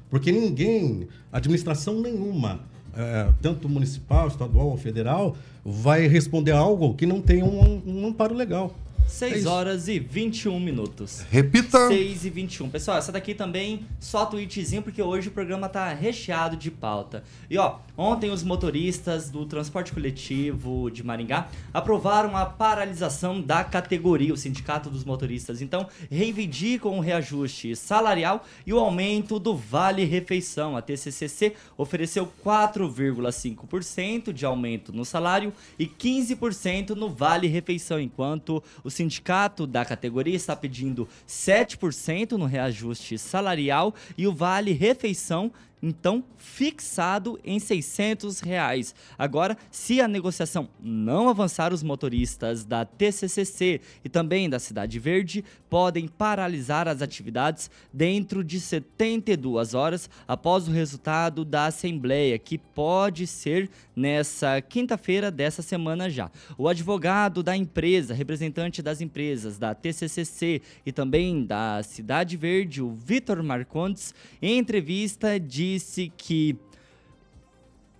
Porque 0.09 0.31
ninguém, 0.31 1.07
administração 1.33 1.99
nenhuma, 2.01 2.61
é, 2.95 3.27
tanto 3.41 3.67
municipal, 3.69 4.27
estadual 4.27 4.67
ou 4.69 4.77
federal, 4.77 5.35
vai 5.63 6.07
responder 6.07 6.51
algo 6.51 6.93
que 6.95 7.05
não 7.05 7.21
tem 7.21 7.43
um, 7.43 7.81
um 7.85 8.07
amparo 8.07 8.33
legal. 8.33 8.73
É 9.05 9.09
6 9.09 9.37
isso. 9.37 9.49
horas 9.49 9.87
e 9.87 9.99
21 9.99 10.59
minutos. 10.59 11.25
Repita. 11.29 11.87
6 11.87 12.25
e 12.25 12.29
21. 12.29 12.69
Pessoal, 12.69 12.97
essa 12.97 13.11
daqui 13.11 13.33
também 13.33 13.85
só 13.99 14.25
tweetzinho, 14.25 14.81
porque 14.81 15.01
hoje 15.01 15.27
o 15.27 15.31
programa 15.31 15.67
tá 15.69 15.93
recheado 15.93 16.55
de 16.55 16.71
pauta. 16.71 17.23
E 17.49 17.57
ó, 17.57 17.77
ontem 17.97 18.31
os 18.31 18.43
motoristas 18.43 19.29
do 19.29 19.45
transporte 19.45 19.91
coletivo 19.91 20.89
de 20.89 21.03
Maringá 21.03 21.49
aprovaram 21.73 22.35
a 22.37 22.45
paralisação 22.45 23.41
da 23.41 23.63
categoria, 23.63 24.33
o 24.33 24.37
Sindicato 24.37 24.89
dos 24.89 25.03
Motoristas. 25.03 25.61
Então, 25.61 25.87
reivindicam 26.09 26.97
o 26.97 26.99
reajuste 26.99 27.75
salarial 27.75 28.45
e 28.65 28.73
o 28.73 28.79
aumento 28.79 29.39
do 29.39 29.55
Vale 29.55 30.05
Refeição. 30.05 30.77
A 30.77 30.81
TCCC 30.81 31.53
ofereceu 31.77 32.31
4,5% 32.43 34.31
de 34.31 34.45
aumento 34.45 34.93
no 34.93 35.05
salário 35.05 35.53
e 35.77 35.85
15% 35.85 36.91
no 36.91 37.09
Vale 37.09 37.47
Refeição, 37.47 37.99
enquanto 37.99 38.63
o 38.83 38.89
sindicato 38.91 39.65
da 39.65 39.83
categoria 39.83 40.35
está 40.35 40.55
pedindo 40.55 41.07
7% 41.27 42.33
no 42.33 42.45
reajuste 42.45 43.17
salarial 43.17 43.95
e 44.17 44.27
o 44.27 44.33
Vale 44.33 44.73
Refeição 44.73 45.51
então 45.81 46.23
fixado 46.37 47.39
em 47.43 47.59
600 47.59 48.39
reais. 48.39 48.93
Agora, 49.17 49.57
se 49.71 49.99
a 49.99 50.07
negociação 50.07 50.69
não 50.79 51.29
avançar, 51.29 51.73
os 51.73 51.83
motoristas 51.83 52.63
da 52.63 52.85
TCCC 52.85 53.81
e 54.03 54.09
também 54.09 54.49
da 54.49 54.59
Cidade 54.59 54.99
Verde 54.99 55.43
podem 55.69 56.07
paralisar 56.07 56.87
as 56.87 57.01
atividades 57.01 57.71
dentro 57.93 58.43
de 58.43 58.59
72 58.59 59.73
horas 59.73 60.09
após 60.27 60.67
o 60.67 60.71
resultado 60.71 61.45
da 61.45 61.67
Assembleia, 61.67 62.37
que 62.37 62.57
pode 62.57 63.25
ser 63.25 63.69
nessa 63.95 64.61
quinta-feira 64.61 65.31
dessa 65.31 65.61
semana 65.61 66.09
já. 66.09 66.29
O 66.57 66.67
advogado 66.67 67.41
da 67.41 67.55
empresa, 67.55 68.13
representante 68.13 68.81
das 68.81 69.01
empresas 69.01 69.57
da 69.57 69.73
TCCC 69.73 70.61
e 70.85 70.91
também 70.91 71.45
da 71.45 71.81
Cidade 71.83 72.35
Verde, 72.35 72.81
o 72.81 72.91
Vitor 72.91 73.41
Marcondes, 73.41 74.13
em 74.41 74.57
entrevista 74.57 75.39
disse 75.73 76.11
que 76.17 76.57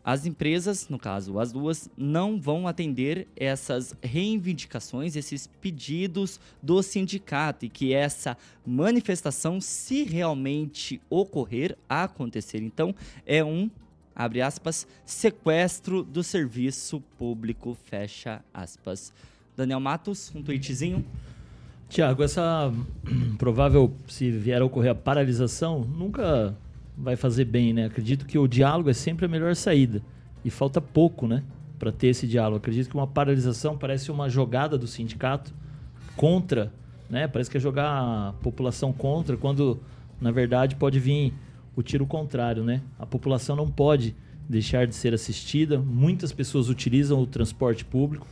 as 0.03 0.25
empresas, 0.25 0.89
no 0.89 0.97
caso 0.97 1.39
as 1.39 1.51
duas, 1.51 1.89
não 1.95 2.39
vão 2.39 2.67
atender 2.67 3.27
essas 3.35 3.95
reivindicações, 4.01 5.15
esses 5.15 5.47
pedidos 5.61 6.39
do 6.61 6.81
sindicato 6.81 7.65
e 7.65 7.69
que 7.69 7.93
essa 7.93 8.35
manifestação, 8.65 9.61
se 9.61 10.03
realmente 10.03 10.99
ocorrer, 11.09 11.77
acontecer, 11.87 12.61
então 12.61 12.95
é 13.25 13.43
um, 13.43 13.69
abre 14.15 14.41
aspas, 14.41 14.87
sequestro 15.05 16.03
do 16.03 16.23
serviço 16.23 17.01
público, 17.17 17.77
fecha 17.85 18.43
aspas. 18.53 19.13
Daniel 19.55 19.79
Matos, 19.79 20.31
um 20.33 20.41
tweetzinho. 20.41 21.05
Tiago, 21.89 22.23
essa 22.23 22.73
provável, 23.37 23.93
se 24.07 24.31
vier 24.31 24.61
a 24.61 24.65
ocorrer 24.65 24.91
a 24.91 24.95
paralisação, 24.95 25.81
nunca 25.81 26.57
vai 27.01 27.15
fazer 27.15 27.45
bem, 27.45 27.73
né? 27.73 27.85
Acredito 27.85 28.25
que 28.25 28.37
o 28.37 28.47
diálogo 28.47 28.89
é 28.89 28.93
sempre 28.93 29.25
a 29.25 29.29
melhor 29.29 29.55
saída. 29.55 30.01
E 30.45 30.49
falta 30.49 30.79
pouco, 30.79 31.27
né? 31.27 31.43
Para 31.79 31.91
ter 31.91 32.07
esse 32.07 32.27
diálogo. 32.27 32.57
Acredito 32.57 32.89
que 32.89 32.95
uma 32.95 33.07
paralisação 33.07 33.77
parece 33.77 34.11
uma 34.11 34.29
jogada 34.29 34.77
do 34.77 34.87
sindicato 34.87 35.53
contra, 36.15 36.71
né? 37.09 37.27
Parece 37.27 37.49
que 37.49 37.57
é 37.57 37.59
jogar 37.59 37.89
a 37.89 38.33
população 38.41 38.93
contra, 38.93 39.35
quando 39.35 39.79
na 40.19 40.31
verdade 40.31 40.75
pode 40.75 40.99
vir 40.99 41.33
o 41.75 41.81
tiro 41.81 42.05
contrário, 42.05 42.63
né? 42.63 42.81
A 42.99 43.05
população 43.05 43.55
não 43.55 43.67
pode 43.67 44.15
deixar 44.47 44.85
de 44.85 44.93
ser 44.93 45.13
assistida. 45.13 45.79
Muitas 45.79 46.31
pessoas 46.31 46.69
utilizam 46.69 47.19
o 47.19 47.25
transporte 47.25 47.83
público 47.83 48.27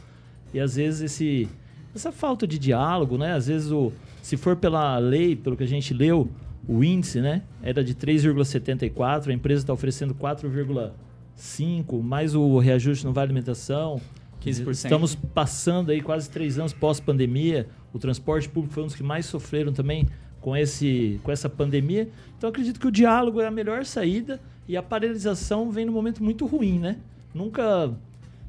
e 0.53 0.59
às 0.59 0.75
vezes 0.75 1.01
esse 1.01 1.49
essa 1.95 2.11
falta 2.11 2.45
de 2.45 2.59
diálogo, 2.59 3.17
né? 3.17 3.33
Às 3.33 3.47
vezes 3.47 3.71
o 3.71 3.91
se 4.21 4.37
for 4.37 4.55
pela 4.55 4.97
lei, 4.99 5.35
pelo 5.35 5.57
que 5.57 5.63
a 5.63 5.67
gente 5.67 5.91
leu, 5.93 6.29
o 6.67 6.83
índice, 6.83 7.21
né, 7.21 7.41
era 7.61 7.83
de 7.83 7.95
3,74, 7.95 9.29
a 9.29 9.33
empresa 9.33 9.63
está 9.63 9.73
oferecendo 9.73 10.13
4,5, 10.13 12.01
mais 12.01 12.35
o 12.35 12.59
reajuste 12.59 13.05
no 13.05 13.13
vale 13.13 13.27
alimentação. 13.27 14.01
15%. 14.41 14.71
Estamos 14.71 15.15
passando 15.15 15.91
aí 15.91 16.01
quase 16.01 16.29
três 16.29 16.57
anos 16.57 16.73
pós-pandemia. 16.73 17.67
O 17.93 17.99
transporte 17.99 18.47
público 18.47 18.73
foi 18.73 18.83
um 18.83 18.85
dos 18.85 18.95
que 18.95 19.03
mais 19.03 19.25
sofreram 19.25 19.73
também 19.73 20.07
com, 20.39 20.55
esse, 20.55 21.19
com 21.23 21.31
essa 21.31 21.49
pandemia. 21.49 22.09
Então 22.37 22.49
acredito 22.49 22.79
que 22.79 22.87
o 22.87 22.91
diálogo 22.91 23.41
é 23.41 23.47
a 23.47 23.51
melhor 23.51 23.85
saída 23.85 24.39
e 24.67 24.77
a 24.77 24.83
paralisação 24.83 25.71
vem 25.71 25.85
num 25.85 25.91
momento 25.91 26.23
muito 26.23 26.45
ruim, 26.45 26.79
né? 26.79 26.97
Nunca 27.33 27.93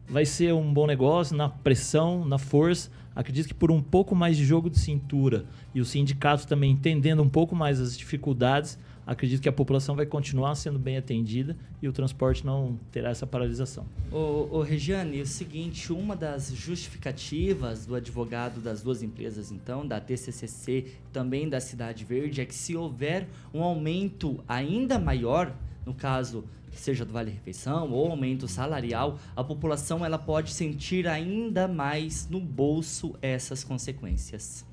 vai 0.09 0.25
ser 0.25 0.53
um 0.55 0.73
bom 0.73 0.87
negócio 0.87 1.37
na 1.37 1.49
pressão, 1.49 2.25
na 2.25 2.39
força. 2.39 2.91
Acredito 3.21 3.49
que 3.49 3.55
por 3.55 3.71
um 3.71 3.83
pouco 3.83 4.15
mais 4.15 4.35
de 4.35 4.47
jogo 4.47 4.71
de 4.71 4.79
cintura 4.79 5.45
e 5.75 5.81
o 5.83 5.85
sindicato 5.85 6.47
também 6.47 6.71
entendendo 6.71 7.23
um 7.23 7.29
pouco 7.29 7.55
mais 7.55 7.79
as 7.79 7.95
dificuldades, 7.95 8.79
acredito 9.07 9.43
que 9.43 9.49
a 9.49 9.53
população 9.53 9.95
vai 9.95 10.07
continuar 10.07 10.55
sendo 10.55 10.79
bem 10.79 10.97
atendida 10.97 11.55
e 11.83 11.87
o 11.87 11.93
transporte 11.93 12.47
não 12.47 12.81
terá 12.91 13.11
essa 13.11 13.27
paralisação. 13.27 13.85
Ô, 14.11 14.63
Regiane, 14.63 15.19
é 15.19 15.23
o 15.23 15.27
seguinte, 15.27 15.93
uma 15.93 16.17
das 16.17 16.51
justificativas 16.51 17.85
do 17.85 17.95
advogado 17.95 18.59
das 18.59 18.81
duas 18.81 19.03
empresas, 19.03 19.53
então, 19.53 19.87
da 19.87 20.01
TCCC 20.01 20.87
também 21.13 21.47
da 21.47 21.61
Cidade 21.61 22.07
Verde, 22.07 22.41
é 22.41 22.47
que 22.47 22.55
se 22.55 22.75
houver 22.75 23.29
um 23.53 23.63
aumento 23.63 24.43
ainda 24.49 24.99
maior, 24.99 25.55
no 25.85 25.93
caso, 25.93 26.43
seja 26.79 27.05
do 27.05 27.13
Vale 27.13 27.31
Refeição 27.31 27.91
ou 27.91 28.11
aumento 28.11 28.47
salarial, 28.47 29.19
a 29.35 29.43
população 29.43 30.05
ela 30.05 30.19
pode 30.19 30.53
sentir 30.53 31.07
ainda 31.07 31.67
mais 31.67 32.29
no 32.29 32.41
bolso 32.41 33.17
essas 33.21 33.65
consequências. 33.65 34.65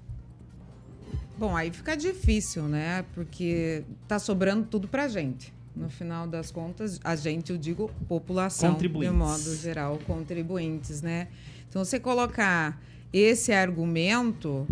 Bom, 1.38 1.56
aí 1.56 1.72
fica 1.72 1.96
difícil, 1.96 2.64
né? 2.64 3.06
Porque 3.14 3.84
tá 4.08 4.18
sobrando 4.18 4.66
tudo 4.66 4.88
pra 4.88 5.08
gente. 5.08 5.54
No 5.76 5.90
final 5.90 6.28
das 6.28 6.50
contas, 6.50 7.00
a 7.04 7.16
gente, 7.16 7.52
eu 7.52 7.58
digo 7.58 7.92
população, 8.08 8.74
de 8.74 9.12
modo 9.12 9.56
geral, 9.56 10.00
contribuintes, 10.08 11.04
né? 11.04 11.28
Então, 11.70 11.86
você 11.86 12.00
colocar 12.00 12.82
esse 13.14 13.52
argumento, 13.52 14.68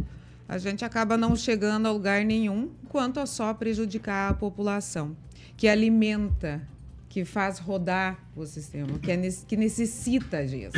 a 0.48 0.58
gente 0.58 0.84
acaba 0.84 1.16
não 1.16 1.36
chegando 1.36 1.88
a 1.88 1.92
lugar 1.92 2.26
nenhum, 2.26 2.72
quanto 2.90 3.20
a 3.20 3.28
só 3.28 3.54
prejudicar 3.54 4.32
a 4.32 4.34
população, 4.34 5.16
que 5.56 5.68
alimenta, 5.68 6.68
que 7.16 7.24
faz 7.24 7.60
rodar 7.60 8.20
o 8.36 8.46
sistema, 8.46 9.00
que, 9.00 9.10
é, 9.10 9.18
que 9.48 9.56
necessita 9.56 10.46
disso. 10.46 10.74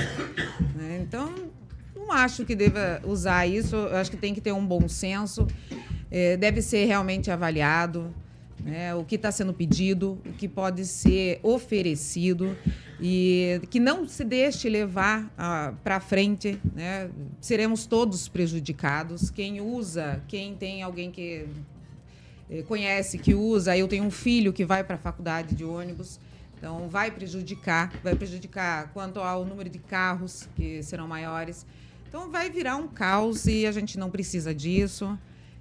né? 0.76 1.00
Então, 1.02 1.34
não 1.96 2.12
acho 2.12 2.46
que 2.46 2.56
deva 2.56 3.02
usar 3.04 3.48
isso. 3.48 3.76
Eu 3.76 3.96
acho 3.96 4.12
que 4.12 4.18
tem 4.18 4.36
que 4.36 4.40
ter 4.40 4.52
um 4.52 4.64
bom 4.64 4.88
senso. 4.88 5.48
Eh, 6.12 6.38
deve 6.38 6.62
ser 6.62 6.86
realmente 6.86 7.32
avaliado 7.32 8.14
né, 8.64 8.94
o 8.94 9.04
que 9.04 9.16
está 9.16 9.32
sendo 9.32 9.52
pedido, 9.52 10.22
o 10.28 10.34
que 10.34 10.48
pode 10.48 10.86
ser 10.86 11.40
oferecido 11.42 12.56
e 13.02 13.60
que 13.72 13.80
não 13.80 14.08
se 14.08 14.24
deixe 14.24 14.70
levar 14.70 15.34
para 15.84 16.00
frente. 16.00 16.60
Né? 16.76 17.10
Seremos 17.42 17.88
todos 17.88 18.28
prejudicados. 18.28 19.32
Quem 19.32 19.60
usa, 19.60 20.22
quem 20.28 20.54
tem 20.54 20.84
alguém 20.84 21.10
que 21.10 21.48
eh, 22.48 22.62
conhece, 22.62 23.18
que 23.18 23.34
usa. 23.34 23.76
Eu 23.76 23.88
tenho 23.88 24.04
um 24.04 24.12
filho 24.12 24.54
que 24.54 24.64
vai 24.64 24.84
para 24.84 24.98
a 24.98 25.00
faculdade 25.00 25.56
de 25.56 25.66
ônibus. 25.66 26.20
Então, 26.58 26.90
vai 26.90 27.12
prejudicar, 27.12 27.94
vai 28.04 28.16
prejudicar 28.16 28.92
quanto 28.94 29.20
ao 29.20 29.46
número 29.46 29.70
de 29.70 29.80
carros 29.80 30.48
que 30.56 30.82
serão 30.82 31.08
maiores. 31.08 31.66
Então, 32.10 32.32
vai 32.32 32.50
virar 32.50 32.78
um 32.78 32.88
caos 32.88 33.46
e 33.46 33.66
a 33.68 33.72
gente 33.72 33.98
não 34.00 34.10
precisa 34.10 34.54
disso. 34.54 35.18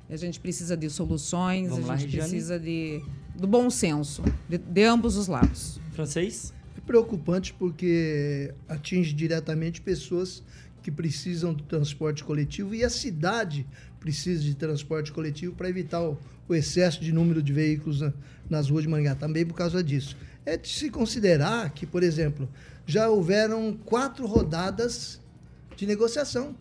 A 0.09 0.17
gente 0.17 0.39
precisa 0.41 0.77
de 0.77 0.89
soluções, 0.89 1.69
Vamos 1.69 1.85
a 1.85 1.89
lá, 1.89 1.97
gente 1.97 2.07
Regiane? 2.13 2.31
precisa 2.31 2.59
de, 2.61 3.03
do 3.35 3.47
bom 3.47 3.69
senso, 3.69 4.23
de, 4.49 4.57
de 4.57 4.85
ambos 4.85 5.17
os 5.17 5.27
lados. 5.27 5.81
Francês? 5.93 6.55
É 6.77 6.81
preocupante 6.81 7.53
porque 7.53 8.55
atinge 8.69 9.13
diretamente 9.13 9.81
pessoas 9.81 10.43
que 10.83 10.91
precisam 10.93 11.53
do 11.53 11.65
transporte 11.65 12.23
coletivo 12.23 12.73
e 12.73 12.85
a 12.85 12.89
cidade 12.91 13.67
precisa 13.99 14.41
de 14.45 14.55
transporte 14.55 15.11
coletivo 15.11 15.53
para 15.57 15.69
evitar 15.69 16.01
o, 16.01 16.17
o 16.49 16.55
excesso 16.55 17.01
de 17.01 17.13
número 17.13 17.43
de 17.43 17.53
veículos 17.53 18.01
na- 18.01 18.13
nas 18.49 18.71
ruas 18.71 18.85
de 18.85 18.89
Maringá, 18.89 19.17
também 19.17 19.45
por 19.45 19.55
causa 19.55 19.83
disso. 19.83 20.17
É 20.47 20.57
de 20.57 20.69
se 20.69 20.89
considerar 20.89 21.71
que, 21.71 21.85
por 21.85 22.05
exemplo, 22.05 22.49
já 22.87 23.09
houveram 23.09 23.77
quatro 23.85 24.25
rodadas 24.27 25.21
de 25.77 25.85
negociação. 25.87 26.55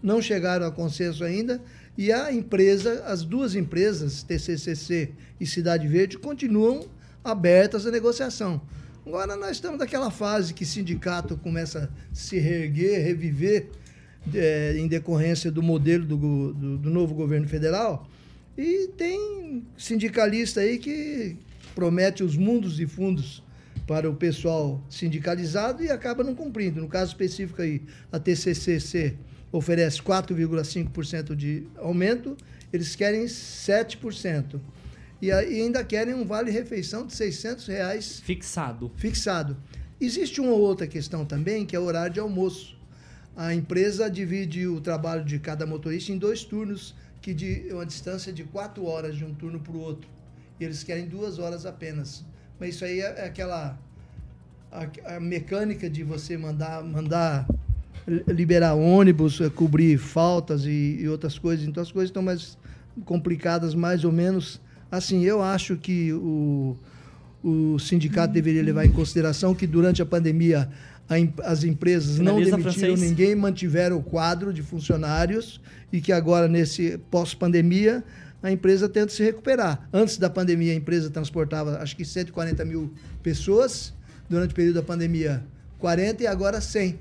Não 0.00 0.22
chegaram 0.22 0.66
a 0.66 0.70
consenso 0.70 1.24
ainda 1.24 1.60
e 1.98 2.12
a 2.12 2.32
empresa, 2.32 3.04
as 3.06 3.24
duas 3.24 3.56
empresas, 3.56 4.22
TCCC 4.22 5.10
e 5.40 5.46
Cidade 5.46 5.88
Verde, 5.88 6.16
continuam 6.16 6.86
abertas 7.24 7.86
à 7.86 7.90
negociação. 7.90 8.60
Agora 9.06 9.36
nós 9.36 9.52
estamos 9.52 9.78
naquela 9.78 10.10
fase 10.10 10.54
que 10.54 10.64
sindicato 10.64 11.36
começa 11.36 11.90
a 11.90 12.14
se 12.14 12.38
reerguer, 12.38 13.04
reviver 13.04 13.68
é, 14.32 14.76
em 14.78 14.86
decorrência 14.86 15.50
do 15.50 15.62
modelo 15.62 16.04
do, 16.04 16.16
do, 16.52 16.78
do 16.78 16.90
novo 16.90 17.14
governo 17.14 17.48
federal. 17.48 18.08
E 18.56 18.88
tem 18.96 19.64
sindicalista 19.76 20.60
aí 20.60 20.78
que 20.78 21.36
promete 21.74 22.22
os 22.22 22.36
mundos 22.36 22.80
e 22.80 22.86
fundos 22.86 23.42
para 23.86 24.08
o 24.08 24.14
pessoal 24.14 24.82
sindicalizado 24.88 25.82
e 25.82 25.90
acaba 25.90 26.24
não 26.24 26.34
cumprindo. 26.34 26.80
No 26.80 26.88
caso 26.88 27.10
específico 27.10 27.60
aí, 27.60 27.82
a 28.10 28.18
TCCC 28.18 29.16
oferece 29.52 30.00
4,5% 30.02 31.34
de 31.34 31.64
aumento, 31.76 32.36
eles 32.72 32.96
querem 32.96 33.24
7%. 33.24 34.60
E 35.22 35.30
ainda 35.30 35.84
querem 35.84 36.12
um 36.14 36.24
vale-refeição 36.24 37.06
de 37.06 37.14
600 37.14 37.66
reais. 37.66 38.20
Fixado. 38.20 38.90
Fixado. 38.96 39.56
Existe 40.00 40.40
uma 40.40 40.52
outra 40.52 40.86
questão 40.86 41.24
também, 41.24 41.64
que 41.64 41.76
é 41.76 41.78
o 41.78 41.84
horário 41.84 42.12
de 42.12 42.20
almoço. 42.20 42.76
A 43.36 43.54
empresa 43.54 44.10
divide 44.10 44.66
o 44.66 44.80
trabalho 44.80 45.24
de 45.24 45.38
cada 45.38 45.64
motorista 45.66 46.12
em 46.12 46.18
dois 46.18 46.44
turnos, 46.44 46.94
que 47.22 47.32
de 47.32 47.68
uma 47.70 47.86
distância 47.86 48.32
de 48.32 48.44
quatro 48.44 48.84
horas 48.84 49.16
de 49.16 49.24
um 49.24 49.32
turno 49.32 49.60
para 49.60 49.72
o 49.72 49.80
outro. 49.80 50.13
E 50.58 50.64
eles 50.64 50.82
querem 50.82 51.06
duas 51.06 51.38
horas 51.38 51.66
apenas. 51.66 52.24
Mas 52.58 52.76
isso 52.76 52.84
aí 52.84 53.00
é, 53.00 53.14
é 53.18 53.24
aquela 53.26 53.78
a, 54.70 55.16
a 55.16 55.20
mecânica 55.20 55.88
de 55.88 56.02
você 56.02 56.36
mandar, 56.36 56.82
mandar 56.82 57.46
liberar 58.26 58.74
ônibus, 58.74 59.40
é, 59.40 59.48
cobrir 59.48 59.96
faltas 59.98 60.64
e, 60.64 60.98
e, 61.00 61.08
outras 61.08 61.38
coisas. 61.38 61.66
Então 61.66 61.82
as 61.82 61.92
coisas 61.92 62.10
estão 62.10 62.22
mais 62.22 62.58
complicadas, 63.04 63.74
mais 63.74 64.04
ou 64.04 64.12
menos. 64.12 64.60
Assim, 64.90 65.24
eu 65.24 65.42
acho 65.42 65.76
que 65.76 66.12
o, 66.12 66.76
o 67.42 67.78
sindicato 67.78 68.32
deveria 68.32 68.62
levar 68.62 68.84
em 68.84 68.92
consideração 68.92 69.54
que 69.54 69.66
durante 69.66 70.02
a 70.02 70.06
pandemia 70.06 70.68
as 71.44 71.64
empresas 71.64 72.18
não 72.18 72.36
demitiram 72.36 72.62
francês. 72.62 73.00
ninguém, 73.00 73.34
mantiveram 73.34 73.98
o 73.98 74.02
quadro 74.02 74.52
de 74.54 74.62
funcionários 74.62 75.60
e 75.92 76.00
que 76.00 76.10
agora, 76.10 76.48
nesse 76.48 76.98
pós-pandemia, 77.10 78.02
a 78.44 78.52
empresa 78.52 78.90
tenta 78.90 79.10
se 79.10 79.22
recuperar. 79.22 79.88
Antes 79.90 80.18
da 80.18 80.28
pandemia, 80.28 80.72
a 80.72 80.76
empresa 80.76 81.08
transportava 81.08 81.78
acho 81.78 81.96
que 81.96 82.04
140 82.04 82.62
mil 82.66 82.92
pessoas, 83.22 83.94
durante 84.28 84.52
o 84.52 84.54
período 84.54 84.74
da 84.74 84.82
pandemia, 84.82 85.42
40 85.78 86.22
e 86.22 86.26
agora 86.26 86.60
100. 86.60 86.98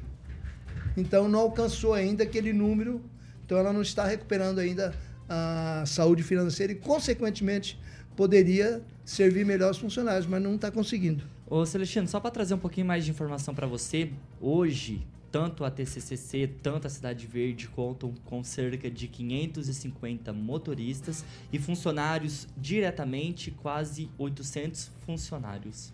Então, 0.96 1.28
não 1.28 1.40
alcançou 1.40 1.94
ainda 1.94 2.24
aquele 2.24 2.54
número, 2.54 3.02
então 3.46 3.58
ela 3.58 3.74
não 3.74 3.82
está 3.82 4.06
recuperando 4.06 4.60
ainda 4.60 4.96
a 5.28 5.84
saúde 5.86 6.24
financeira 6.24 6.72
e, 6.72 6.76
consequentemente, 6.76 7.78
poderia 8.16 8.82
servir 9.04 9.46
melhor 9.46 9.72
os 9.72 9.78
funcionários, 9.78 10.26
mas 10.26 10.42
não 10.42 10.56
está 10.56 10.72
conseguindo. 10.72 11.26
Ô 11.46 11.66
Celestino, 11.66 12.08
só 12.08 12.22
para 12.22 12.32
trazer 12.32 12.54
um 12.54 12.60
pouquinho 12.60 12.88
mais 12.88 13.04
de 13.04 13.12
informação 13.12 13.54
para 13.54 13.68
você, 13.68 14.12
hoje, 14.40 15.06
tanto 15.34 15.66
a 15.66 15.72
TCCC, 15.72 16.48
tanto 16.62 16.86
a 16.86 16.90
Cidade 16.92 17.26
Verde 17.26 17.68
contam 17.68 18.14
com 18.24 18.44
cerca 18.44 18.88
de 18.88 19.08
550 19.08 20.32
motoristas 20.32 21.26
e 21.52 21.58
funcionários 21.58 22.48
diretamente, 22.56 23.50
quase 23.50 24.12
800 24.20 24.92
funcionários. 25.04 25.92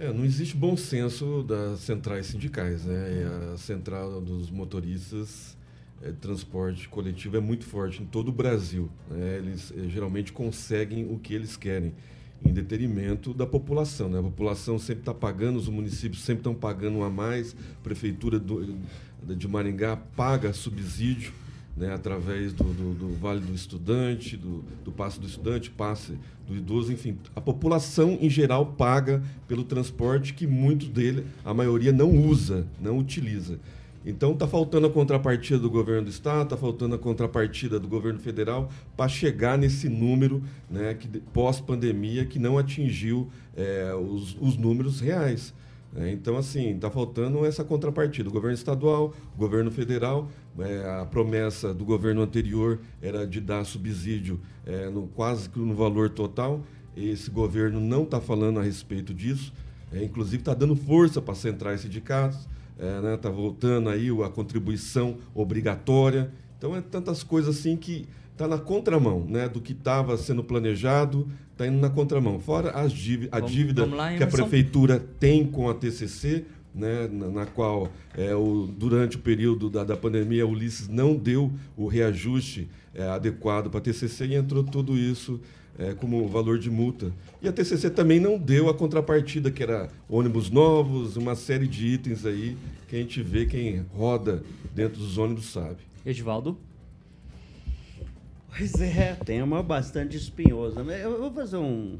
É, 0.00 0.12
não 0.12 0.24
existe 0.24 0.56
bom 0.56 0.76
senso 0.76 1.44
das 1.44 1.78
centrais 1.78 2.26
sindicais, 2.26 2.84
né? 2.84 3.52
A 3.54 3.56
central 3.56 4.20
dos 4.20 4.50
motoristas 4.50 5.56
é, 6.02 6.10
transporte 6.10 6.88
coletivo 6.88 7.36
é 7.36 7.40
muito 7.40 7.64
forte 7.64 8.02
em 8.02 8.06
todo 8.06 8.30
o 8.30 8.32
Brasil. 8.32 8.90
Né? 9.08 9.36
Eles 9.36 9.72
é, 9.72 9.88
geralmente 9.88 10.32
conseguem 10.32 11.08
o 11.08 11.20
que 11.20 11.32
eles 11.32 11.56
querem 11.56 11.94
em 12.44 12.52
detrimento 12.52 13.32
da 13.32 13.46
população. 13.46 14.08
Né? 14.08 14.18
A 14.18 14.22
população 14.22 14.78
sempre 14.78 15.02
está 15.02 15.14
pagando, 15.14 15.56
os 15.56 15.68
municípios 15.68 16.22
sempre 16.22 16.40
estão 16.40 16.54
pagando 16.54 17.02
a 17.02 17.10
mais, 17.10 17.54
a 17.80 17.82
prefeitura 17.82 18.38
do, 18.38 18.76
de 19.26 19.48
Maringá 19.48 19.96
paga 19.96 20.52
subsídio 20.52 21.32
né, 21.76 21.92
através 21.92 22.52
do, 22.52 22.64
do, 22.64 22.94
do, 22.94 23.14
Vale 23.16 23.40
do 23.40 23.54
Estudante, 23.54 24.36
do, 24.36 24.64
do 24.84 24.90
passe 24.90 25.20
do 25.20 25.26
estudante, 25.26 25.70
passe 25.70 26.18
do 26.48 26.56
idoso, 26.56 26.92
enfim. 26.92 27.18
A 27.34 27.40
população, 27.40 28.16
em 28.20 28.30
geral, 28.30 28.66
paga 28.66 29.22
pelo 29.46 29.62
transporte 29.62 30.32
que 30.32 30.46
muitos 30.46 30.88
dele, 30.88 31.26
a 31.44 31.52
maioria, 31.52 31.92
não 31.92 32.10
usa, 32.10 32.66
não 32.80 32.98
utiliza. 32.98 33.58
Então 34.06 34.32
está 34.32 34.46
faltando 34.46 34.86
a 34.86 34.90
contrapartida 34.90 35.58
do 35.58 35.68
governo 35.68 36.04
do 36.04 36.10
estado, 36.10 36.44
está 36.44 36.56
faltando 36.56 36.94
a 36.94 36.98
contrapartida 36.98 37.80
do 37.80 37.88
governo 37.88 38.20
federal 38.20 38.70
para 38.96 39.08
chegar 39.08 39.58
nesse 39.58 39.88
número 39.88 40.44
né, 40.70 40.94
que 40.94 41.08
pós-pandemia 41.08 42.24
que 42.24 42.38
não 42.38 42.56
atingiu 42.56 43.28
é, 43.56 43.92
os, 43.94 44.36
os, 44.40 44.56
números 44.56 45.00
reais. 45.00 45.52
Né? 45.92 46.12
Então, 46.12 46.36
assim, 46.36 46.76
está 46.76 46.88
faltando 46.88 47.44
essa 47.44 47.64
contrapartida. 47.64 48.28
O 48.28 48.32
governo 48.32 48.54
estadual, 48.54 49.12
o 49.34 49.38
governo 49.38 49.72
federal, 49.72 50.30
é, 50.60 51.00
a 51.00 51.04
promessa 51.04 51.74
do 51.74 51.84
governo 51.84 52.22
anterior 52.22 52.78
era 53.02 53.26
de 53.26 53.40
dar 53.40 53.64
subsídio 53.64 54.40
é, 54.64 54.88
no, 54.88 55.08
quase 55.08 55.50
que 55.50 55.58
no 55.58 55.74
valor 55.74 56.10
total. 56.10 56.60
Esse 56.96 57.28
governo 57.28 57.80
não 57.80 58.04
está 58.04 58.20
falando 58.20 58.60
a 58.60 58.62
respeito 58.62 59.12
disso. 59.12 59.52
Inclusive 59.92 60.42
está 60.42 60.54
dando 60.54 60.76
força 60.76 61.20
para 61.20 61.34
centrais 61.34 61.80
sindicatos 61.80 62.46
é, 62.78 63.00
né, 63.00 63.16
tá 63.16 63.30
voltando 63.30 63.88
aí 63.88 64.08
a 64.24 64.28
contribuição 64.28 65.16
obrigatória. 65.34 66.30
Então 66.58 66.74
é 66.76 66.80
tantas 66.80 67.22
coisas 67.22 67.56
assim 67.56 67.76
que 67.76 68.06
está 68.32 68.46
na 68.46 68.58
contramão 68.58 69.24
né, 69.26 69.48
do 69.48 69.60
que 69.60 69.72
estava 69.72 70.16
sendo 70.16 70.44
planejado, 70.44 71.26
está 71.52 71.66
indo 71.66 71.78
na 71.78 71.88
contramão. 71.88 72.38
Fora 72.38 72.70
as 72.70 72.92
dívidas, 72.92 73.32
a 73.32 73.40
dívida 73.40 73.86
que 74.16 74.22
a 74.22 74.26
prefeitura 74.26 75.00
tem 75.18 75.46
com 75.46 75.70
a 75.70 75.74
TCC, 75.74 76.44
né, 76.74 77.08
na, 77.10 77.28
na 77.28 77.46
qual 77.46 77.88
é, 78.14 78.34
o, 78.34 78.66
durante 78.66 79.16
o 79.16 79.20
período 79.20 79.70
da, 79.70 79.82
da 79.82 79.96
pandemia 79.96 80.46
o 80.46 80.50
Ulisses 80.50 80.88
não 80.88 81.16
deu 81.16 81.50
o 81.74 81.86
reajuste 81.86 82.68
é, 82.94 83.08
adequado 83.08 83.70
para 83.70 83.78
a 83.78 83.82
TCC 83.82 84.26
e 84.26 84.34
entrou 84.34 84.62
tudo 84.62 84.96
isso 84.96 85.40
é, 85.78 85.94
como 85.94 86.26
valor 86.28 86.58
de 86.58 86.70
multa. 86.70 87.12
E 87.42 87.48
a 87.48 87.52
TCC 87.52 87.90
também 87.90 88.18
não 88.20 88.38
deu 88.38 88.68
a 88.68 88.74
contrapartida, 88.74 89.50
que 89.50 89.62
era 89.62 89.88
ônibus 90.08 90.50
novos, 90.50 91.16
uma 91.16 91.34
série 91.34 91.66
de 91.66 91.86
itens 91.86 92.24
aí 92.24 92.56
que 92.88 92.96
a 92.96 92.98
gente 92.98 93.22
vê 93.22 93.46
quem 93.46 93.84
roda 93.94 94.42
dentro 94.74 94.98
dos 94.98 95.18
ônibus 95.18 95.46
sabe. 95.46 95.78
Edivaldo? 96.04 96.56
Pois 98.56 98.80
é, 98.80 99.14
tema 99.14 99.62
bastante 99.62 100.16
espinhoso. 100.16 100.80
Eu 100.80 101.18
vou 101.18 101.30
fazer 101.30 101.58
um, 101.58 101.98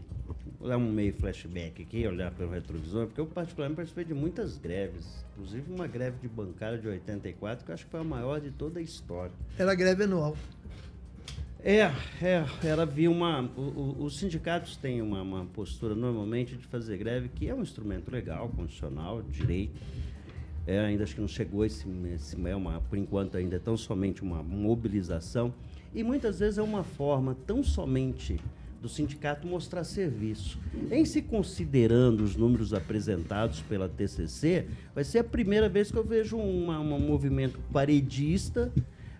dar 0.67 0.79
um 0.79 0.91
meio 0.91 1.13
flashback 1.13 1.83
aqui, 1.83 2.07
olhar 2.07 2.31
pelo 2.31 2.51
retrovisor, 2.51 3.07
porque 3.07 3.21
eu 3.21 3.27
particularmente 3.27 3.77
participei 3.77 4.05
de 4.05 4.15
muitas 4.15 4.57
greves, 4.57 5.05
inclusive 5.33 5.71
uma 5.71 5.87
greve 5.87 6.17
de 6.23 6.29
bancária 6.29 6.79
de 6.79 6.89
84, 6.89 7.65
que 7.65 7.71
eu 7.71 7.75
acho 7.75 7.85
que 7.85 7.91
foi 7.91 8.01
a 8.01 8.05
maior 8.05 8.41
de 8.41 8.51
toda 8.51 8.81
a 8.81 8.83
história. 8.83 9.33
Era 9.59 9.75
greve 9.75 10.05
anual. 10.05 10.37
É, 11.69 11.91
é, 12.23 12.45
ela 12.63 12.85
havia 12.85 13.11
uma. 13.11 13.51
O, 13.57 13.61
o, 13.61 14.05
os 14.05 14.19
sindicatos 14.19 14.77
têm 14.77 15.03
uma, 15.03 15.21
uma, 15.21 15.45
postura 15.47 15.97
normalmente 15.97 16.55
de 16.55 16.65
fazer 16.65 16.97
greve, 16.97 17.29
que 17.29 17.49
é 17.49 17.53
um 17.53 17.61
instrumento 17.61 18.09
legal, 18.09 18.49
constitucional, 18.51 19.21
direito. 19.21 19.75
É, 20.65 20.79
ainda 20.79 21.03
acho 21.03 21.17
que 21.17 21.21
não 21.21 21.27
chegou 21.27 21.65
esse, 21.65 21.85
esse 22.15 22.37
é 22.47 22.55
uma, 22.55 22.81
por 22.83 22.97
enquanto 22.97 23.37
ainda 23.37 23.57
é 23.57 23.59
tão 23.59 23.77
somente 23.77 24.23
uma 24.23 24.45
mobilização. 24.45 25.53
E 25.93 26.05
muitas 26.05 26.39
vezes 26.39 26.57
é 26.57 26.63
uma 26.63 26.85
forma 26.85 27.37
tão 27.49 27.65
somente 27.65 28.39
do 28.81 28.89
sindicato 28.89 29.45
mostrar 29.45 29.83
serviço. 29.83 30.61
Em 30.89 31.05
se 31.05 31.21
considerando 31.21 32.21
os 32.21 32.37
números 32.37 32.73
apresentados 32.73 33.61
pela 33.63 33.89
TCC, 33.89 34.69
vai 34.95 35.03
ser 35.03 35.19
a 35.19 35.25
primeira 35.25 35.69
vez 35.69 35.91
que 35.91 35.99
eu 35.99 36.05
vejo 36.05 36.37
um 36.37 37.01
movimento 37.01 37.59
paredista 37.73 38.73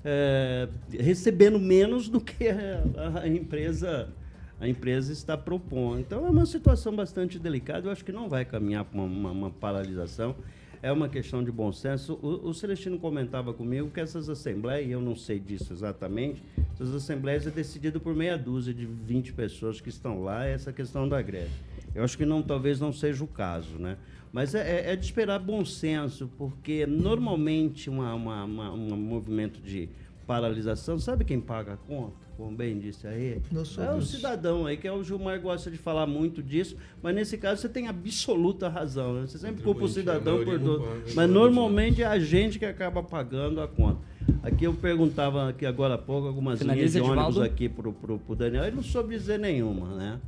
é, 0.09 0.69
recebendo 0.93 1.59
menos 1.59 2.09
do 2.09 2.21
que 2.21 2.49
a, 2.49 3.27
empresa 3.27 4.09
a 4.61 4.69
empresa 4.69 5.13
está 5.13 5.37
propondo. 5.37 5.99
Então 5.99 6.25
é 6.25 6.31
uma 6.31 6.47
situação 6.47 6.95
bastante 6.95 7.39
delicada. 7.39 7.89
Eu 7.89 7.93
acho 7.93 8.05
que 8.05 8.13
não 8.13 8.29
vai 8.29 8.45
caminhar 8.45 8.85
para 8.85 9.01
uma, 9.01 9.07
uma, 9.07 9.31
uma, 9.33 9.51
paralisação. 9.51 10.37
É 10.81 10.93
uma 10.93 11.09
questão 11.09 11.43
de 11.43 11.51
bom 11.51 11.73
senso. 11.73 12.15
O, 12.23 12.51
o 12.51 12.55
Celestino 12.55 12.99
comentava 12.99 13.53
comigo 13.53 13.91
que 13.91 13.99
essas 13.99 14.29
assembleias, 14.29 14.89
eu 14.89 15.01
não 15.01 15.17
sei 15.17 15.41
disso 15.41 15.73
exatamente, 15.73 16.43
essas 16.73 16.95
assembleias 16.95 17.47
é 17.47 17.51
decidido 17.51 18.01
por 18.01 18.15
meia 18.15 18.39
dúzia 18.39 18.73
de 18.73 18.87
20 18.87 19.33
pessoas 19.33 19.81
que 19.81 19.89
estão 19.89 20.23
lá, 20.23 20.47
essa 20.47 20.73
questão 20.73 21.09
da 21.09 21.21
greve. 21.21 21.51
Eu 21.95 22.05
acho 22.05 22.17
que 22.17 22.25
não, 22.25 22.43
talvez 22.43 22.79
não 22.79 22.93
seja 22.93 23.25
o 23.25 23.27
caso, 23.27 23.79
né? 23.79 23.97
Mas 24.37 24.55
é, 24.55 24.91
é, 24.91 24.93
é 24.93 24.97
de 24.97 25.03
esperar 25.03 25.39
bom 25.39 25.65
senso, 25.65 26.31
porque 26.37 26.85
normalmente 26.85 27.89
uma, 27.89 28.13
uma, 28.13 28.45
uma, 28.45 28.71
um 28.71 28.95
movimento 28.95 29.63
de 29.63 29.89
paralisação, 30.27 30.99
sabe 30.99 31.25
quem 31.25 31.41
paga 31.41 31.73
a 31.73 31.77
conta? 31.79 32.27
Como 32.37 32.55
bem 32.55 32.79
disse 32.79 33.07
aí, 33.07 33.41
é 33.79 33.93
o 33.95 34.03
cidadão 34.03 34.67
aí, 34.67 34.77
que 34.77 34.87
é 34.87 34.93
o 34.93 35.03
Gilmar 35.03 35.41
gosta 35.41 35.71
de 35.71 35.79
falar 35.79 36.07
muito 36.07 36.43
disso, 36.43 36.77
mas 37.03 37.15
nesse 37.15 37.39
caso 37.39 37.63
você 37.63 37.69
tem 37.71 37.89
absoluta 37.89 38.69
razão. 38.69 39.15
Né? 39.15 39.27
Você 39.27 39.39
sempre 39.39 39.63
culpa 39.63 39.85
o 39.85 39.89
cidadão 39.89 40.45
por 40.45 40.61
tudo. 40.61 40.87
Mas 41.15 41.31
normalmente 41.31 42.03
é 42.03 42.07
a 42.07 42.19
gente 42.19 42.59
que 42.59 42.67
acaba 42.67 43.03
pagando 43.03 43.63
a 43.63 43.67
conta. 43.67 44.01
Aqui 44.43 44.65
eu 44.65 44.75
perguntava 44.75 45.49
aqui 45.49 45.65
agora 45.65 45.95
há 45.95 45.99
pouco 45.99 46.29
algumas 46.29 46.59
Finaliza, 46.59 46.85
linhas 46.85 46.93
de 46.93 47.01
ônibus 47.01 47.37
Edivaldo. 47.37 47.43
aqui 47.43 47.69
pro, 47.71 47.93
pro, 47.95 48.19
pro 48.19 48.37
Daniel, 48.37 48.65
ele 48.65 48.77
não 48.77 48.83
soube 48.83 49.17
dizer 49.17 49.39
nenhuma, 49.39 49.95
né? 49.95 50.21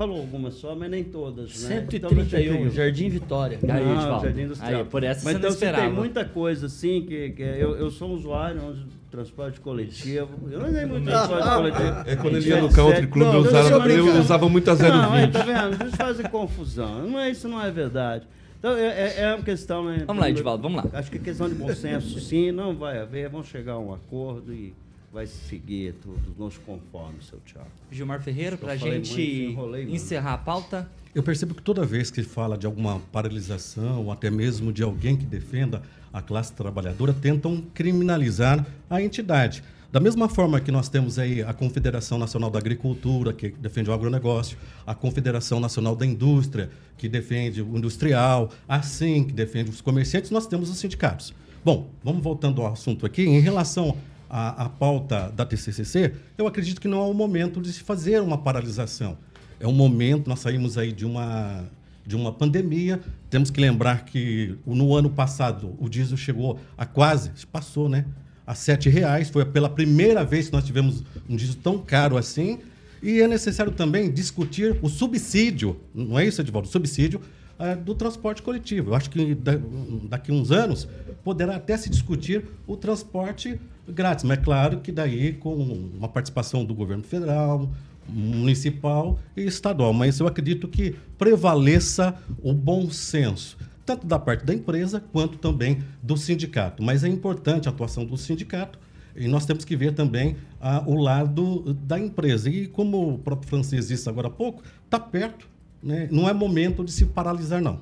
Falou 0.00 0.16
algumas 0.16 0.54
só, 0.54 0.74
mas 0.74 0.90
nem 0.90 1.04
todas, 1.04 1.62
né? 1.68 1.84
Então, 1.92 2.08
131, 2.08 2.64
eu- 2.64 2.70
Jardim 2.70 3.10
Vitória. 3.10 3.58
Aí, 3.62 3.84
não, 3.84 3.96
Edivaldo. 3.98 4.24
Jardim 4.24 4.40
Industrial. 4.44 4.80
Aí, 4.80 4.84
por 4.86 5.04
essa 5.04 5.24
Mas 5.26 5.32
você 5.34 5.38
então 5.38 5.50
não 5.50 5.54
você 5.54 5.60
tem 5.60 5.68
esperava. 5.68 5.94
muita 5.94 6.24
coisa 6.24 6.66
assim, 6.66 7.02
que, 7.02 7.30
que 7.32 7.42
eu, 7.42 7.76
eu 7.76 7.90
sou 7.90 8.08
um 8.08 8.14
usuário 8.14 8.60
de 8.72 8.86
transporte 9.10 9.60
coletivo. 9.60 10.30
Eu 10.50 10.58
não 10.60 10.68
andei 10.68 10.86
muito 10.86 11.02
em 11.02 11.04
transporte 11.04 11.48
coletivo. 11.50 12.02
É 12.06 12.16
quando 12.16 12.36
ele 12.38 12.48
ia 12.48 12.60
no 12.62 12.72
country 12.72 13.06
club, 13.08 13.26
Não, 13.26 13.34
eu 13.34 13.40
usava, 13.42 13.88
eu 13.90 14.20
usava 14.20 14.48
muito 14.48 14.70
a 14.70 14.74
Não, 14.74 15.12
aí, 15.12 15.26
020. 15.26 15.32
tá 15.34 15.42
vendo? 15.42 15.82
Eles 15.82 15.94
fazem 15.94 16.26
confusão. 16.30 17.06
Não 17.06 17.20
é, 17.20 17.28
isso 17.30 17.46
não 17.46 17.62
é 17.62 17.70
verdade. 17.70 18.26
Então, 18.58 18.72
é, 18.74 18.86
é- 18.86 19.14
é 19.24 19.34
uma 19.34 19.44
questão... 19.44 19.84
Né, 19.84 20.04
Vamos 20.06 20.22
lá, 20.22 20.30
Edivaldo, 20.30 20.62
vamos 20.62 20.82
lá. 20.82 20.98
Acho 20.98 21.10
que 21.10 21.18
é 21.18 21.20
questão 21.20 21.46
de 21.46 21.54
bom 21.56 21.74
senso, 21.74 22.18
sim, 22.20 22.50
não 22.52 22.74
vai 22.74 22.98
haver. 23.00 23.28
Vamos 23.28 23.48
chegar 23.48 23.72
a 23.74 23.78
um 23.78 23.92
acordo 23.92 24.50
e 24.54 24.72
vai 25.12 25.26
seguir 25.26 25.94
tudo 25.94 26.34
nos 26.38 26.56
conformes, 26.58 27.26
seu 27.26 27.40
Thiago. 27.40 27.68
Gilmar 27.90 28.22
Ferreira, 28.22 28.54
Eu 28.54 28.58
falei 28.58 28.78
gente 28.78 29.10
muito, 29.10 29.50
enrolei 29.52 29.82
muito. 29.82 29.96
encerrar 29.96 30.34
a 30.34 30.38
pauta. 30.38 30.88
Eu 31.12 31.22
percebo 31.22 31.54
que 31.54 31.62
toda 31.62 31.84
vez 31.84 32.10
que 32.10 32.22
fala 32.22 32.56
de 32.56 32.66
alguma 32.66 33.00
paralisação, 33.10 34.04
ou 34.04 34.12
até 34.12 34.30
mesmo 34.30 34.72
de 34.72 34.82
alguém 34.82 35.16
que 35.16 35.26
defenda 35.26 35.82
a 36.12 36.22
classe 36.22 36.52
trabalhadora, 36.52 37.12
tentam 37.12 37.60
criminalizar 37.74 38.64
a 38.88 39.02
entidade. 39.02 39.64
Da 39.90 39.98
mesma 39.98 40.28
forma 40.28 40.60
que 40.60 40.70
nós 40.70 40.88
temos 40.88 41.18
aí 41.18 41.42
a 41.42 41.52
Confederação 41.52 42.16
Nacional 42.16 42.48
da 42.48 42.60
Agricultura, 42.60 43.32
que 43.32 43.48
defende 43.48 43.90
o 43.90 43.92
agronegócio, 43.92 44.56
a 44.86 44.94
Confederação 44.94 45.58
Nacional 45.58 45.96
da 45.96 46.06
Indústria, 46.06 46.70
que 46.96 47.08
defende 47.08 47.60
o 47.60 47.76
industrial, 47.76 48.50
assim 48.68 49.24
que 49.24 49.32
defende 49.32 49.70
os 49.70 49.80
comerciantes, 49.80 50.30
nós 50.30 50.46
temos 50.46 50.70
os 50.70 50.78
sindicatos. 50.78 51.34
Bom, 51.64 51.90
vamos 52.04 52.22
voltando 52.22 52.62
ao 52.62 52.72
assunto 52.72 53.04
aqui. 53.04 53.22
Em 53.22 53.40
relação 53.40 53.96
à, 54.30 54.64
à 54.64 54.68
pauta 54.68 55.30
da 55.34 55.44
TCCC, 55.44 56.14
eu 56.38 56.46
acredito 56.46 56.80
que 56.80 56.86
não 56.86 56.98
é 57.02 57.10
o 57.10 57.12
momento 57.12 57.60
de 57.60 57.72
se 57.72 57.80
fazer 57.80 58.22
uma 58.22 58.38
paralisação. 58.38 59.18
É 59.58 59.66
um 59.66 59.72
momento, 59.72 60.28
nós 60.28 60.38
saímos 60.38 60.78
aí 60.78 60.92
de 60.92 61.04
uma, 61.04 61.68
de 62.06 62.14
uma 62.14 62.32
pandemia. 62.32 63.00
Temos 63.28 63.50
que 63.50 63.60
lembrar 63.60 64.04
que 64.04 64.56
no 64.64 64.94
ano 64.94 65.10
passado 65.10 65.74
o 65.78 65.88
diesel 65.88 66.16
chegou 66.16 66.58
a 66.78 66.86
quase, 66.86 67.30
passou, 67.50 67.88
né? 67.88 68.06
A 68.46 68.54
7 68.54 68.88
reais. 68.88 69.28
Foi 69.28 69.44
pela 69.44 69.68
primeira 69.68 70.24
vez 70.24 70.46
que 70.46 70.52
nós 70.52 70.64
tivemos 70.64 71.04
um 71.28 71.36
diesel 71.36 71.56
tão 71.62 71.78
caro 71.78 72.16
assim. 72.16 72.60
E 73.02 73.20
é 73.20 73.28
necessário 73.28 73.72
também 73.72 74.10
discutir 74.10 74.78
o 74.82 74.88
subsídio, 74.88 75.80
não 75.94 76.18
é 76.18 76.26
isso, 76.26 76.40
Edivaldo? 76.40 76.68
O 76.68 76.70
subsídio 76.70 77.20
ah, 77.60 77.74
do 77.74 77.94
transporte 77.94 78.42
coletivo. 78.42 78.90
Eu 78.90 78.94
acho 78.94 79.10
que 79.10 79.34
da- 79.34 79.60
daqui 80.08 80.30
a 80.30 80.34
uns 80.34 80.50
anos 80.50 80.88
poderá 81.22 81.56
até 81.56 81.76
se 81.76 81.90
discutir 81.90 82.44
o 82.66 82.76
transporte 82.76 83.60
grátis, 83.88 84.24
mas 84.24 84.38
é 84.38 84.40
claro 84.40 84.80
que 84.80 84.90
daí 84.90 85.32
com 85.34 85.54
uma 85.54 86.08
participação 86.08 86.64
do 86.64 86.74
governo 86.74 87.02
federal, 87.04 87.68
municipal 88.08 89.18
e 89.36 89.42
estadual. 89.42 89.92
Mas 89.92 90.18
eu 90.20 90.26
acredito 90.26 90.66
que 90.68 90.94
prevaleça 91.18 92.14
o 92.42 92.52
bom 92.52 92.90
senso, 92.90 93.56
tanto 93.84 94.06
da 94.06 94.18
parte 94.18 94.44
da 94.44 94.54
empresa 94.54 95.02
quanto 95.12 95.38
também 95.38 95.78
do 96.02 96.16
sindicato. 96.16 96.82
Mas 96.82 97.04
é 97.04 97.08
importante 97.08 97.68
a 97.68 97.72
atuação 97.72 98.04
do 98.04 98.16
sindicato 98.16 98.78
e 99.16 99.26
nós 99.28 99.44
temos 99.44 99.64
que 99.64 99.76
ver 99.76 99.92
também 99.92 100.36
ah, 100.60 100.82
o 100.86 100.94
lado 100.94 101.74
da 101.86 101.98
empresa. 101.98 102.48
E 102.48 102.66
como 102.66 103.14
o 103.14 103.18
próprio 103.18 103.48
francês 103.48 103.88
disse 103.88 104.08
agora 104.08 104.28
há 104.28 104.30
pouco, 104.30 104.62
está 104.84 104.98
perto, 105.00 105.48
né? 105.82 106.08
não 106.10 106.28
é 106.28 106.32
momento 106.32 106.84
de 106.84 106.92
se 106.92 107.06
paralisar, 107.06 107.60
não. 107.60 107.80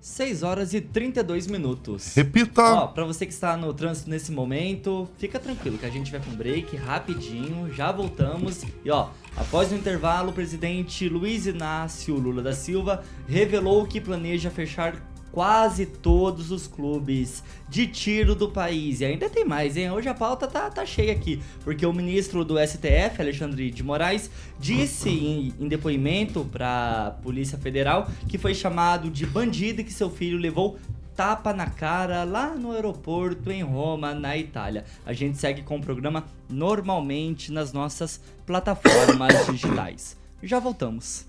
6 0.00 0.42
horas 0.44 0.74
e 0.74 0.80
32 0.80 1.48
minutos. 1.48 2.14
Repita. 2.14 2.62
Ó, 2.62 2.86
pra 2.86 3.04
você 3.04 3.26
que 3.26 3.32
está 3.32 3.56
no 3.56 3.74
trânsito 3.74 4.08
nesse 4.08 4.30
momento, 4.30 5.08
fica 5.18 5.40
tranquilo 5.40 5.76
que 5.76 5.86
a 5.86 5.90
gente 5.90 6.10
vai 6.10 6.20
com 6.20 6.30
um 6.30 6.36
break 6.36 6.76
rapidinho, 6.76 7.72
já 7.74 7.90
voltamos. 7.90 8.62
E 8.84 8.90
ó, 8.90 9.08
após 9.36 9.72
o 9.72 9.74
intervalo, 9.74 10.30
o 10.30 10.32
presidente 10.32 11.08
Luiz 11.08 11.46
Inácio 11.46 12.14
Lula 12.14 12.40
da 12.42 12.52
Silva 12.52 13.02
revelou 13.26 13.86
que 13.86 14.00
planeja 14.00 14.50
fechar 14.50 14.94
quase 15.38 15.86
todos 15.86 16.50
os 16.50 16.66
clubes 16.66 17.44
de 17.68 17.86
tiro 17.86 18.34
do 18.34 18.48
país. 18.48 19.00
E 19.00 19.04
ainda 19.04 19.30
tem 19.30 19.44
mais, 19.44 19.76
hein? 19.76 19.88
Hoje 19.92 20.08
a 20.08 20.14
pauta 20.14 20.48
tá, 20.48 20.68
tá 20.68 20.84
cheia 20.84 21.12
aqui, 21.12 21.40
porque 21.62 21.86
o 21.86 21.92
ministro 21.92 22.44
do 22.44 22.56
STF, 22.58 23.20
Alexandre 23.20 23.70
de 23.70 23.84
Moraes, 23.84 24.28
disse 24.58 25.08
em, 25.08 25.54
em 25.60 25.68
depoimento 25.68 26.44
para 26.50 27.16
Polícia 27.22 27.56
Federal 27.56 28.10
que 28.28 28.36
foi 28.36 28.52
chamado 28.52 29.08
de 29.08 29.24
bandido 29.26 29.80
e 29.80 29.84
que 29.84 29.92
seu 29.92 30.10
filho 30.10 30.38
levou 30.38 30.76
tapa 31.14 31.52
na 31.52 31.66
cara 31.66 32.24
lá 32.24 32.56
no 32.56 32.72
aeroporto 32.72 33.48
em 33.48 33.62
Roma, 33.62 34.12
na 34.14 34.36
Itália. 34.36 34.84
A 35.06 35.12
gente 35.12 35.38
segue 35.38 35.62
com 35.62 35.76
o 35.76 35.80
programa 35.80 36.24
normalmente 36.50 37.52
nas 37.52 37.72
nossas 37.72 38.20
plataformas 38.44 39.46
digitais. 39.46 40.16
Já 40.42 40.58
voltamos. 40.58 41.28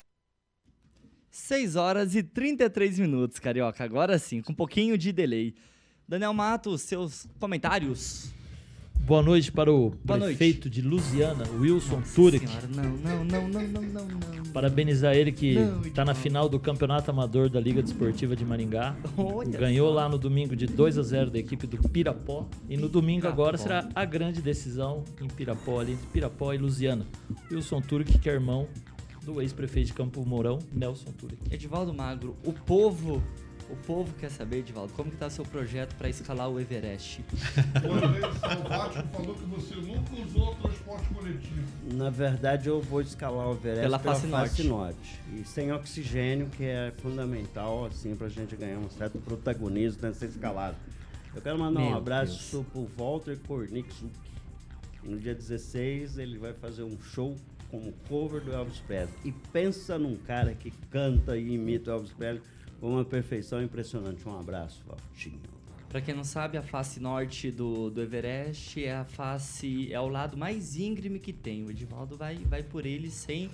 6 1.41 1.75
horas 1.75 2.15
e 2.15 2.21
33 2.21 2.99
minutos, 2.99 3.39
Carioca. 3.39 3.83
Agora 3.83 4.17
sim, 4.19 4.41
com 4.41 4.51
um 4.51 4.55
pouquinho 4.55 4.95
de 4.97 5.11
delay. 5.11 5.55
Daniel 6.07 6.33
Matos, 6.33 6.81
seus 6.81 7.27
comentários. 7.39 8.31
Boa 8.93 9.23
noite 9.23 9.51
para 9.51 9.71
o 9.73 9.89
Boa 10.05 10.19
noite. 10.19 10.37
prefeito 10.37 10.69
de 10.69 10.79
Lusiana, 10.83 11.43
Wilson 11.59 12.03
Turek. 12.13 12.47
Senhora, 12.47 12.67
não, 12.67 12.83
não, 12.91 13.25
não, 13.25 13.47
não, 13.49 13.61
não, 13.63 13.81
não, 13.81 14.05
não. 14.05 14.43
Parabenizar 14.53 15.15
ele 15.15 15.31
que 15.31 15.55
está 15.85 16.05
na 16.05 16.13
final 16.13 16.47
do 16.47 16.59
Campeonato 16.59 17.09
Amador 17.09 17.49
da 17.49 17.59
Liga 17.59 17.81
Desportiva 17.81 18.35
de 18.35 18.45
Maringá. 18.45 18.95
Olha 19.17 19.57
Ganhou 19.57 19.89
só. 19.89 19.95
lá 19.95 20.07
no 20.07 20.19
domingo 20.19 20.55
de 20.55 20.67
2 20.67 20.99
a 20.99 21.01
0 21.01 21.31
da 21.31 21.39
equipe 21.39 21.65
do 21.65 21.77
Pirapó. 21.89 22.47
E 22.69 22.77
no 22.77 22.87
domingo 22.87 23.27
agora 23.27 23.57
Pirapó. 23.57 23.81
será 23.87 23.89
a 23.95 24.05
grande 24.05 24.41
decisão 24.43 25.03
em 25.19 25.27
Pirapó, 25.27 25.79
ali 25.79 25.93
entre 25.93 26.05
Pirapó 26.07 26.53
e 26.53 26.59
Lusiana. 26.59 27.07
Wilson 27.51 27.81
Turek, 27.81 28.19
que 28.19 28.29
é 28.29 28.33
irmão 28.33 28.67
do 29.23 29.41
ex-prefeito 29.41 29.87
de 29.87 29.93
Campo 29.93 30.25
Mourão, 30.25 30.59
Nelson 30.71 31.11
Turek. 31.11 31.41
Edivaldo 31.53 31.93
Magro, 31.93 32.35
o 32.43 32.51
povo, 32.53 33.21
o 33.69 33.75
povo 33.85 34.13
quer 34.19 34.29
saber, 34.29 34.57
Edivaldo, 34.59 34.93
como 34.93 35.11
que 35.11 35.17
tá 35.17 35.29
seu 35.29 35.45
projeto 35.45 35.95
para 35.95 36.09
escalar 36.09 36.49
o 36.49 36.59
Everest? 36.59 37.23
Uma 37.85 38.07
vez 38.07 38.25
o 38.25 38.39
Salvático 38.39 39.07
falou 39.09 39.35
que 39.35 39.45
você 39.45 39.75
nunca 39.75 40.15
usou 40.25 40.55
transporte 40.55 41.13
coletivo. 41.13 41.93
Na 41.93 42.09
verdade, 42.09 42.67
eu 42.67 42.81
vou 42.81 43.01
escalar 43.01 43.47
o 43.47 43.53
Everest 43.53 43.81
Pela 43.81 43.99
pela, 43.99 44.15
face 44.15 44.27
face, 44.27 44.63
norte. 44.63 44.67
norte. 44.67 45.21
E 45.39 45.45
sem 45.47 45.71
oxigênio, 45.71 46.47
que 46.47 46.63
é 46.63 46.91
fundamental, 46.97 47.85
assim, 47.85 48.15
pra 48.15 48.27
gente 48.27 48.55
ganhar 48.55 48.79
um 48.79 48.89
certo 48.89 49.19
protagonismo 49.19 50.01
nessa 50.01 50.25
escalada. 50.25 50.77
Eu 51.33 51.41
quero 51.41 51.57
mandar 51.57 51.79
um 51.79 51.89
Meu 51.89 51.97
abraço 51.97 52.65
pro 52.73 52.89
Walter 52.97 53.37
Korniczuk. 53.47 54.09
No 55.03 55.17
dia 55.17 55.33
16, 55.33 56.17
ele 56.17 56.37
vai 56.37 56.53
fazer 56.53 56.83
um 56.83 56.99
show 57.01 57.35
como 57.71 57.91
cover 58.09 58.41
do 58.41 58.53
Elvis 58.53 58.79
Presley. 58.79 59.15
E 59.23 59.31
pensa 59.31 59.97
num 59.97 60.17
cara 60.17 60.53
que 60.53 60.69
canta 60.91 61.37
e 61.37 61.53
imita 61.53 61.91
o 61.91 61.93
Elvis 61.95 62.11
Presley 62.11 62.43
com 62.79 62.89
uma 62.91 63.05
perfeição 63.05 63.63
impressionante. 63.63 64.27
Um 64.27 64.37
abraço, 64.37 64.83
Valtinho. 64.85 65.39
Para 65.89 65.99
quem 65.99 66.15
não 66.15 66.23
sabe, 66.23 66.57
a 66.57 66.61
face 66.61 66.99
norte 66.99 67.51
do, 67.51 67.89
do 67.89 68.01
Everest 68.01 68.83
é 68.83 68.95
a 68.95 69.03
face, 69.03 69.91
é 69.91 69.99
o 69.99 70.07
lado 70.07 70.37
mais 70.37 70.77
íngreme 70.77 71.19
que 71.19 71.33
tem. 71.33 71.65
O 71.65 71.71
Edivaldo 71.71 72.15
vai, 72.15 72.35
vai 72.37 72.63
por 72.63 72.85
ele 72.85 73.09
sem 73.09 73.49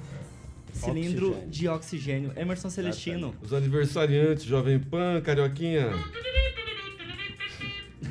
cilindro 0.71 1.29
Oxigênio. 1.29 1.49
de 1.49 1.67
oxigênio. 1.67 2.33
Emerson 2.35 2.69
Celestino. 2.69 3.33
Os 3.41 3.53
aniversariantes, 3.53 4.43
Jovem 4.43 4.79
Pan, 4.79 5.19
Carioquinha. 5.21 5.89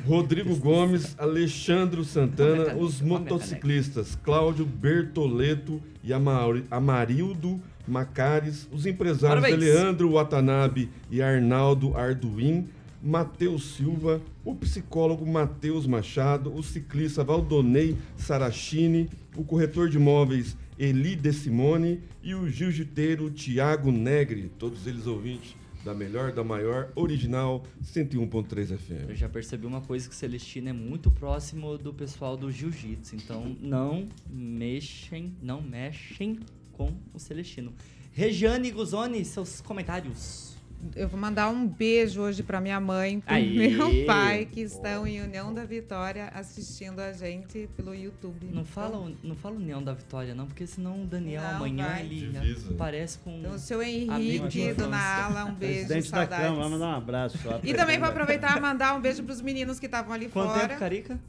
Rodrigo 0.05 0.55
Gomes, 0.57 1.15
Alexandro 1.17 2.03
Santana, 2.03 2.75
os 2.75 3.01
motociclistas 3.01 4.17
Cláudio 4.23 4.65
Bertoleto 4.65 5.81
e 6.03 6.11
Amari- 6.13 6.65
Amarildo 6.69 7.59
Macares, 7.87 8.67
os 8.71 8.85
empresários 8.85 9.41
Parabéns. 9.41 9.59
Leandro 9.59 10.11
Watanabe 10.11 10.89
e 11.09 11.21
Arnaldo 11.21 11.95
Arduin, 11.95 12.67
Matheus 13.01 13.75
Silva, 13.75 14.21
o 14.43 14.53
psicólogo 14.55 15.25
Matheus 15.25 15.85
Machado, 15.87 16.53
o 16.53 16.61
ciclista 16.61 17.23
Valdonei 17.23 17.95
Sarachini, 18.17 19.09
o 19.35 19.43
corretor 19.43 19.87
de 19.89 19.97
imóveis 19.97 20.57
Eli 20.77 21.15
De 21.15 21.31
Simone 21.31 22.01
e 22.21 22.35
o 22.35 22.49
jiu-jiteiro 22.49 23.29
Tiago 23.29 23.91
Negri, 23.91 24.51
todos 24.59 24.85
eles 24.85 25.07
ouvintes 25.07 25.55
da 25.87 25.93
melhor, 25.93 26.33
da 26.33 26.43
maior, 26.43 26.91
original 26.95 27.63
101.3 27.81 28.71
Eu 28.71 28.77
FM. 28.77 29.15
já 29.15 29.29
percebi 29.29 29.65
uma 29.65 29.79
coisa 29.79 30.09
que 30.09 30.13
Celestino 30.13 30.67
é 30.67 30.73
muito 30.73 31.09
próximo 31.09 31.77
do 31.77 31.93
pessoal 31.93 32.35
do 32.35 32.51
jiu-jitsu, 32.51 33.15
então 33.15 33.55
não 33.61 34.09
mexem, 34.29 35.33
não 35.41 35.61
mexem 35.61 36.39
com 36.73 36.93
o 37.13 37.19
Celestino. 37.19 37.73
Regiane 38.11 38.69
Guzoni, 38.69 39.23
seus 39.23 39.61
comentários. 39.61 40.56
Eu 40.95 41.07
vou 41.07 41.19
mandar 41.19 41.49
um 41.49 41.67
beijo 41.67 42.21
hoje 42.21 42.43
para 42.43 42.61
minha 42.61 42.79
mãe, 42.79 43.19
para 43.19 43.35
Aê! 43.35 43.69
meu 43.69 44.05
pai, 44.05 44.45
que 44.45 44.61
estão 44.61 45.07
em 45.07 45.21
União 45.21 45.53
da 45.53 45.65
Vitória 45.65 46.29
assistindo 46.33 46.99
a 46.99 47.11
gente 47.13 47.67
pelo 47.75 47.93
YouTube. 47.95 48.47
Não 48.51 48.63
fala, 48.63 49.11
não 49.23 49.35
fala 49.35 49.55
o 49.55 49.59
Neon 49.59 49.81
da 49.83 49.93
Vitória, 49.93 50.35
não, 50.35 50.45
porque 50.45 50.65
senão 50.67 51.03
o 51.03 51.05
Daniel 51.05 51.41
Não, 51.41 51.55
amanhã 51.57 51.87
vai. 51.87 52.01
ele 52.05 52.27
Divisa. 52.29 52.71
aparece 52.73 53.17
com. 53.19 53.39
Então, 53.39 53.53
o 53.53 53.59
seu 53.59 53.81
Henrique, 53.81 54.47
de 54.47 54.73
Dona. 54.73 54.97
Ala, 54.97 55.45
um 55.45 55.53
beijo, 55.55 55.87
Presidente 55.87 56.11
da 56.11 56.17
saudades. 56.17 56.45
Câmara, 56.45 56.63
vamos 56.63 56.79
dar 56.79 56.87
um 56.87 56.95
abraço. 56.97 57.37
E 57.63 57.73
também 57.73 57.97
vou 57.99 58.07
aproveitar 58.07 58.55
e 58.57 58.61
mandar 58.61 58.95
um 58.95 59.01
beijo 59.01 59.23
pros 59.23 59.41
meninos 59.41 59.79
que 59.79 59.87
estavam 59.87 60.13
ali 60.13 60.29
Quanto 60.29 60.49
fora. 60.53 60.67
tempo, 60.67 60.79
Carica? 60.79 61.19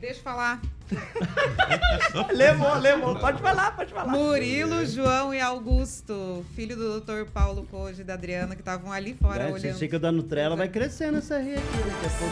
Deixa 0.00 0.20
eu 0.20 0.22
falar. 0.24 0.60
Lemou, 2.32 2.76
lemou. 2.78 3.16
Pode 3.16 3.40
falar, 3.42 3.74
pode 3.74 3.92
falar. 3.92 4.12
Murilo, 4.12 4.86
João 4.86 5.34
e 5.34 5.40
Augusto, 5.40 6.44
filho 6.54 6.76
do 6.76 7.00
Dr. 7.00 7.24
Paulo 7.32 7.66
Coge 7.70 8.02
e 8.02 8.04
da 8.04 8.14
Adriana, 8.14 8.54
que 8.54 8.60
estavam 8.60 8.92
ali 8.92 9.14
fora 9.20 9.44
É, 9.48 9.52
olhando. 9.52 9.78
fica 9.78 9.98
dando 9.98 10.22
trela, 10.22 10.54
vai 10.54 10.68
crescendo 10.68 11.18
essa 11.18 11.38
rede. 11.38 11.60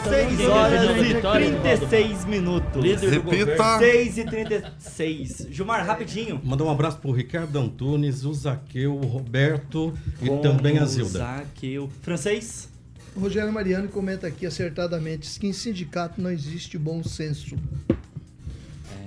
Tá 0.03 0.09
6 0.09 0.37
dando 0.37 0.51
horas 0.51 0.97
e 0.97 1.03
Vitória, 1.13 1.59
36 1.59 2.25
minutos. 2.25 2.81
Líder 2.81 3.09
Repita. 3.09 3.77
6 3.79 4.17
e 4.19 4.23
36. 4.25 5.47
Gilmar, 5.49 5.85
rapidinho. 5.85 6.39
Mandar 6.43 6.63
um 6.63 6.71
abraço 6.71 6.97
pro 6.99 7.11
Ricardo 7.11 7.57
Antunes, 7.59 8.23
o 8.23 8.33
Zaqueu, 8.33 8.95
o 8.95 9.05
Roberto 9.05 9.93
e 10.21 10.27
Com 10.29 10.39
também 10.41 10.77
a 10.79 10.83
o 10.83 10.87
Zilda. 10.87 11.19
Zaqueu. 11.19 11.89
Francês? 12.01 12.69
O 13.15 13.19
Rogério 13.19 13.51
Mariano 13.51 13.87
comenta 13.87 14.27
aqui 14.27 14.45
acertadamente 14.45 15.39
que 15.39 15.47
em 15.47 15.53
sindicato 15.53 16.21
não 16.21 16.29
existe 16.29 16.77
bom 16.77 17.01
senso. 17.01 17.55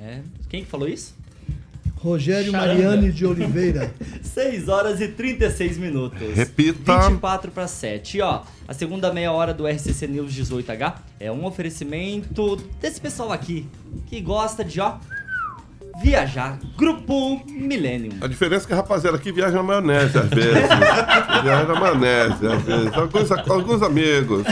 É. 0.02 0.20
Quem 0.48 0.64
que 0.64 0.70
falou 0.70 0.88
isso? 0.88 1.14
Rogério 1.96 2.52
Charanga. 2.52 2.74
Mariano 2.74 3.12
de 3.12 3.26
Oliveira. 3.26 3.92
6 4.22 4.68
horas 4.68 5.00
e 5.00 5.08
36 5.08 5.76
minutos. 5.78 6.34
Repita. 6.34 7.08
24 7.08 7.50
para 7.50 7.66
7. 7.66 8.18
E 8.18 8.20
ó, 8.22 8.44
a 8.66 8.72
segunda 8.72 9.12
meia 9.12 9.32
hora 9.32 9.52
do 9.52 9.66
RCC 9.66 10.06
News 10.06 10.32
18H 10.32 10.94
é 11.18 11.30
um 11.30 11.44
oferecimento 11.44 12.56
desse 12.80 13.00
pessoal 13.00 13.32
aqui 13.32 13.66
que 14.06 14.20
gosta 14.20 14.64
de, 14.64 14.80
ó, 14.80 14.98
viajar. 16.02 16.58
Grupo 16.76 17.40
Millennium. 17.46 18.12
A 18.20 18.26
diferença 18.26 18.64
é 18.64 18.68
que 18.68 18.72
a 18.72 18.76
rapaziada 18.76 19.16
aqui 19.16 19.32
viaja 19.32 19.56
na 19.56 19.62
maionese 19.62 20.18
às 20.18 20.28
vezes. 20.28 20.52
viaja 21.42 21.64
na 21.66 21.80
maionese 21.80 22.46
às 22.46 22.62
vezes. 22.62 22.92
Alguns, 22.94 23.30
alguns 23.50 23.82
amigos. 23.82 24.44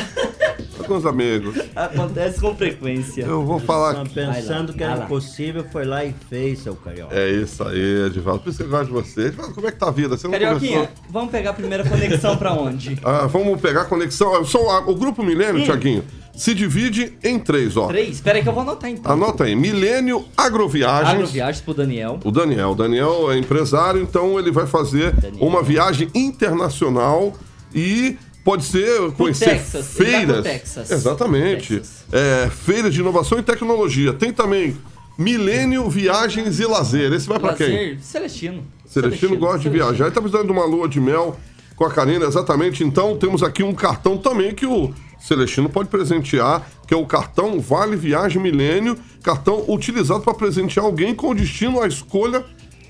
Alguns 0.78 1.04
amigos. 1.06 1.56
Acontece 1.74 2.40
com 2.40 2.54
frequência. 2.54 3.22
Eu 3.22 3.44
vou 3.44 3.58
falar 3.58 4.02
aqui. 4.02 4.14
Pensando 4.14 4.72
que 4.72 4.84
era 4.84 4.94
lá. 4.94 5.04
impossível, 5.04 5.64
foi 5.72 5.84
lá 5.84 6.04
e 6.04 6.14
fez, 6.28 6.60
seu 6.60 6.76
carioca. 6.76 7.14
É 7.16 7.28
isso 7.30 7.64
aí, 7.66 8.06
Edivaldo. 8.06 8.42
Por 8.44 8.50
isso 8.50 8.58
que 8.58 8.64
eu 8.64 8.68
gosto 8.68 8.86
de 8.86 8.92
você. 8.92 9.26
Edivaldo, 9.26 9.54
como 9.54 9.66
é 9.66 9.72
que 9.72 9.78
tá 9.78 9.88
a 9.88 9.90
vida? 9.90 10.16
Você 10.16 10.26
não 10.28 10.32
Carioquinha, 10.32 10.76
começou? 10.86 10.94
vamos 11.10 11.30
pegar 11.32 11.50
a 11.50 11.54
primeira 11.54 11.82
conexão 11.88 12.36
pra 12.36 12.52
onde? 12.52 12.98
Ah, 13.02 13.26
vamos 13.26 13.60
pegar 13.60 13.82
a 13.82 13.84
conexão. 13.86 14.44
Só 14.44 14.58
a- 14.70 14.88
o 14.88 14.94
Grupo 14.94 15.24
Milênio. 15.24 15.64
Tiaguinho, 15.64 16.04
se 16.36 16.54
divide 16.54 17.16
em 17.24 17.38
três, 17.38 17.76
ó. 17.76 17.86
Três? 17.88 18.10
Espera 18.16 18.36
aí 18.38 18.42
que 18.42 18.48
eu 18.48 18.52
vou 18.52 18.62
anotar 18.62 18.90
então. 18.90 19.10
Anota 19.10 19.44
aí. 19.44 19.56
Milênio 19.56 20.24
Agroviagens. 20.36 21.14
Agroviagens 21.14 21.62
pro 21.64 21.72
Daniel. 21.74 22.20
O 22.22 22.30
Daniel. 22.30 22.70
O 22.70 22.74
Daniel 22.74 23.32
é 23.32 23.38
empresário, 23.38 24.02
então 24.02 24.38
ele 24.38 24.50
vai 24.50 24.66
fazer 24.66 25.12
Daniel. 25.12 25.46
uma 25.46 25.62
viagem 25.62 26.08
internacional 26.14 27.32
e 27.74 28.16
pode 28.44 28.64
ser 28.64 29.10
conhecer 29.12 29.46
Texas, 29.46 29.86
feiras. 29.94 30.42
Texas. 30.42 30.90
Exatamente. 30.90 31.76
Texas. 31.76 32.04
É, 32.12 32.50
feiras 32.50 32.92
de 32.92 33.00
inovação 33.00 33.38
e 33.38 33.42
tecnologia. 33.42 34.12
Tem 34.12 34.32
também 34.32 34.76
Milênio 35.18 35.88
Viagens 35.88 36.60
e 36.60 36.66
Lazer. 36.66 37.12
Esse 37.12 37.26
vai 37.26 37.38
pra 37.38 37.54
quem? 37.54 37.70
Lazer, 37.70 37.98
Celestino. 38.02 38.62
Celestino 38.84 39.36
gosta 39.36 39.58
de 39.58 39.64
Celestino. 39.64 39.86
viajar. 39.86 40.04
Ele 40.04 40.14
tá 40.14 40.20
precisando 40.20 40.46
de 40.46 40.52
uma 40.52 40.64
lua 40.66 40.86
de 40.88 41.00
mel 41.00 41.36
com 41.74 41.84
a 41.84 41.90
Karina, 41.90 42.26
exatamente. 42.26 42.84
Então, 42.84 43.16
temos 43.16 43.42
aqui 43.42 43.62
um 43.62 43.74
cartão 43.74 44.16
também 44.16 44.54
que 44.54 44.66
o 44.66 44.92
Celestino 45.18 45.68
pode 45.68 45.88
presentear, 45.88 46.66
que 46.86 46.94
é 46.94 46.96
o 46.96 47.06
cartão 47.06 47.60
Vale 47.60 47.96
Viagem 47.96 48.40
Milênio, 48.40 48.96
cartão 49.22 49.64
utilizado 49.68 50.20
para 50.20 50.34
presentear 50.34 50.84
alguém 50.86 51.14
com 51.14 51.34
destino 51.34 51.80
à 51.82 51.86
escolha 51.86 52.44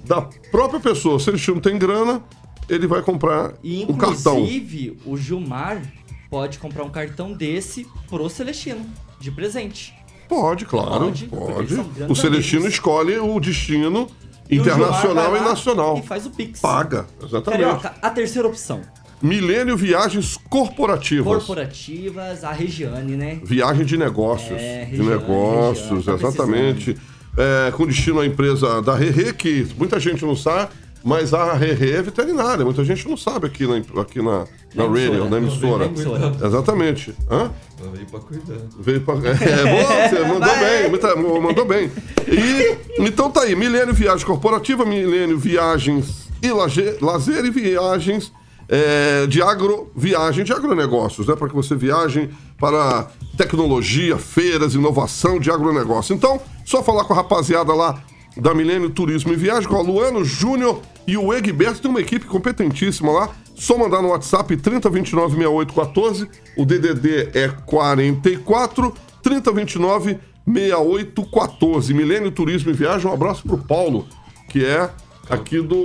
da 0.05 0.23
própria 0.51 0.81
pessoa. 0.81 1.19
Se 1.19 1.25
o 1.25 1.27
Celestino 1.27 1.61
tem 1.61 1.79
grana, 1.79 2.23
ele 2.69 2.87
vai 2.87 3.03
comprar 3.03 3.55
E 3.63 3.87
um 3.89 3.97
cartão. 3.97 4.39
inclusive, 4.39 4.99
o 5.07 5.17
Gilmar 5.17 5.81
pode 6.29 6.59
comprar 6.59 6.85
um 6.85 6.91
cartão 6.91 7.33
desse 7.33 7.87
pro 8.09 8.29
Celestino, 8.29 8.85
de 9.21 9.31
presente. 9.31 9.95
Pode, 10.29 10.65
claro, 10.65 11.07
Pode, 11.07 11.27
pode. 11.27 11.75
O 12.09 12.15
Celestino 12.17 12.63
amigos. 12.63 12.75
escolhe 12.75 13.17
o 13.19 13.39
destino 13.39 14.09
E 14.51 14.59
o 14.59 14.61
internacional 14.61 15.37
e 15.37 15.41
nacional. 15.41 15.99
E 15.99 16.03
faz 16.03 16.27
o 16.27 16.31
Pix. 16.31 16.61
Paga, 16.61 17.07
exatamente. 17.23 17.63
Carioca, 17.63 17.95
a 18.03 18.11
terceira 18.11 18.49
opção. 18.49 18.81
Milênio 19.23 19.77
Viagens 19.77 20.37
Corporativas. 20.49 21.39
Corporativas, 21.39 22.45
a 22.45 22.53
Regiane, 22.53 23.17
né? 23.17 23.41
Viagem 23.43 23.85
de 23.85 23.97
negócios. 23.97 24.59
É, 24.61 24.85
de 24.85 24.91
região, 24.97 25.07
negócios, 25.07 25.91
região, 26.07 26.19
tá 26.19 26.29
exatamente. 26.29 26.97
É, 27.37 27.71
com 27.73 27.87
destino 27.87 28.21
à 28.21 28.27
empresa 28.27 28.81
da 28.83 28.95
Rerê, 28.95 29.33
que 29.33 29.67
muita 29.79 30.01
gente 30.01 30.25
não 30.25 30.35
sabe, 30.35 30.71
mas 31.05 31.35
a 31.35 31.53
Rerê 31.55 31.93
é 31.93 32.03
veterinária. 32.03 32.65
Muita 32.65 32.83
gente 32.85 33.07
não 33.09 33.17
sabe 33.17 33.47
aqui 33.47 33.67
na, 33.67 33.77
aqui 34.01 34.23
na, 34.23 34.47
na, 34.75 34.85
Na 34.85 34.85
emissora, 34.85 35.19
radio, 35.19 35.31
na 35.31 35.39
emissora. 35.39 35.79
na 35.79 35.85
emissora. 35.87 36.33
Exatamente. 36.47 37.15
Hã? 37.31 37.51
Ela 37.79 37.91
veio 37.93 38.07
pra 38.07 38.21
cuidar. 38.21 38.57
Veio 38.79 39.01
pra... 39.03 39.15
É, 39.21 39.83
boa, 39.83 40.09
você 40.09 40.19
mandou 40.25 40.59
bem, 40.59 40.89
muita- 40.89 41.17
mandou 41.17 41.65
bem. 41.67 41.91
E, 42.27 43.03
então 43.03 43.31
tá 43.31 43.43
aí, 43.43 43.55
Milênio 43.55 43.95
Viagens 43.95 44.25
Corporativa, 44.25 44.85
Milênio 44.87 45.39
Viagens 45.39 46.29
e 46.43 46.51
laje- 46.51 46.97
Lazer 47.03 47.45
e 47.45 47.51
Viagens 47.51 48.33
é, 48.69 49.27
de 49.27 49.41
agro, 49.43 49.91
viagem 49.95 50.45
de 50.45 50.53
agronegócios, 50.53 51.27
né? 51.27 51.37
Para 51.37 51.49
que 51.49 51.55
você 51.55 51.75
viaje 51.75 52.31
para 52.59 53.09
tecnologia, 53.37 54.17
feiras, 54.17 54.75
inovação 54.75 55.39
de 55.39 55.51
agronegócio. 55.51 56.15
Então, 56.15 56.41
só 56.65 56.83
falar 56.83 57.05
com 57.05 57.13
a 57.13 57.17
rapaziada 57.17 57.73
lá 57.75 58.03
da 58.37 58.55
Milênio 58.55 58.91
Turismo 58.91 59.33
e 59.33 59.37
Viagem, 59.37 59.69
com 59.69 59.77
o 59.77 59.83
Luano 59.83 60.25
Júnior 60.25 60.81
e 61.07 61.17
o 61.17 61.33
Egberto, 61.33 61.81
tem 61.81 61.91
uma 61.91 62.01
equipe 62.01 62.27
competentíssima 62.27 63.11
lá. 63.11 63.31
Só 63.55 63.79
mandar 63.79 64.03
no 64.03 64.09
WhatsApp 64.09 64.55
3029 64.57 65.37
6814, 65.37 66.29
o 66.59 66.67
DDD 66.67 67.31
é 67.33 67.49
44 67.49 68.93
3029 69.23 70.19
6814. 70.47 71.95
Milênio 71.95 72.31
Turismo 72.31 72.71
e 72.71 72.75
Viagem, 72.75 73.11
um 73.11 73.15
abraço 73.15 73.43
pro 73.45 73.57
Paulo, 73.57 74.07
que 74.49 74.65
é 74.65 74.91
aqui 75.31 75.61
do. 75.61 75.77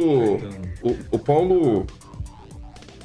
O, 0.84 0.98
o 1.12 1.20
Paulo. 1.20 1.86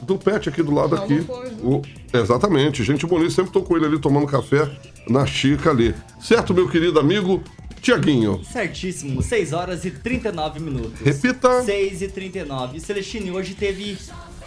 Do 0.07 0.17
Pet 0.19 0.49
aqui 0.49 0.63
do 0.63 0.73
lado 0.73 0.95
aqui. 0.95 1.19
O- 1.63 1.83
exatamente, 2.13 2.85
gente 2.85 3.05
bonita, 3.07 3.31
sempre 3.31 3.53
tô 3.53 3.63
com 3.63 3.77
ele 3.77 3.87
ali 3.87 3.99
tomando 3.99 4.27
café 4.27 4.71
na 5.09 5.27
Chica 5.27 5.71
ali. 5.71 5.95
Certo, 6.21 6.55
meu 6.55 6.69
querido 6.69 6.99
amigo 7.01 7.43
Tiaguinho? 7.81 8.43
Certíssimo, 8.45 9.21
6 9.23 9.53
horas 9.53 9.85
e 9.85 9.91
39 9.91 10.61
minutos. 10.61 11.01
Repita. 11.01 11.63
6 11.63 12.03
e 12.03 12.09
39. 12.09 12.81
Celestine, 12.81 13.31
hoje 13.31 13.55
teve 13.55 13.97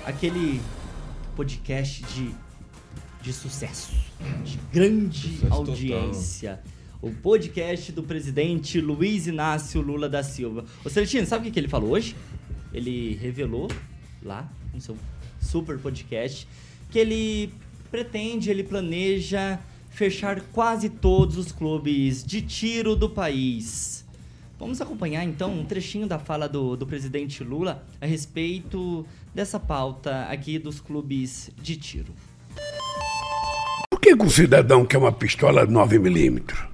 aquele 0.06 0.62
podcast 1.36 2.04
de, 2.06 2.32
de 3.22 3.34
sucesso, 3.34 3.92
de 4.44 4.60
grande 4.72 5.38
Sucesso 5.38 5.54
audiência. 5.54 6.60
O 7.02 7.12
podcast 7.12 7.92
do 7.94 8.04
presidente 8.04 8.82
Luiz 8.82 9.26
Inácio 9.26 9.82
Lula 9.82 10.10
da 10.10 10.22
Silva. 10.22 10.66
Ô 10.84 10.90
Celestino, 10.90 11.26
sabe 11.26 11.42
o 11.42 11.46
que, 11.46 11.52
que 11.52 11.60
ele 11.60 11.70
falou 11.70 11.92
hoje? 11.92 12.14
Ele 12.74 13.16
revelou 13.22 13.70
lá 14.22 14.50
no 14.74 14.82
seu 14.82 14.98
super 15.40 15.78
podcast 15.78 16.48
que 16.90 17.00
ele 17.00 17.54
pretende, 17.92 18.50
ele 18.50 18.64
planeja 18.64 19.60
fechar 19.90 20.42
quase 20.54 20.90
todos 20.90 21.38
os 21.38 21.52
clubes 21.52 22.24
de 22.24 22.42
tiro 22.42 22.96
do 22.96 23.10
país. 23.10 24.06
Vamos 24.58 24.82
acompanhar 24.82 25.24
então 25.24 25.54
um 25.54 25.66
trechinho 25.66 26.08
da 26.08 26.20
fala 26.20 26.48
do, 26.48 26.76
do 26.76 26.86
presidente 26.86 27.44
Lula 27.44 27.84
a 28.02 28.06
respeito 28.06 29.06
dessa 29.34 29.60
pauta 29.60 30.26
aqui 30.26 30.60
dos 30.60 30.82
clubes 30.82 31.50
de 31.62 31.78
tiro. 31.78 32.14
Por 33.90 34.00
que, 34.02 34.16
que 34.16 34.26
o 34.26 34.30
cidadão 34.30 34.86
quer 34.86 34.98
uma 34.98 35.12
pistola 35.12 35.66
9mm? 35.66 36.68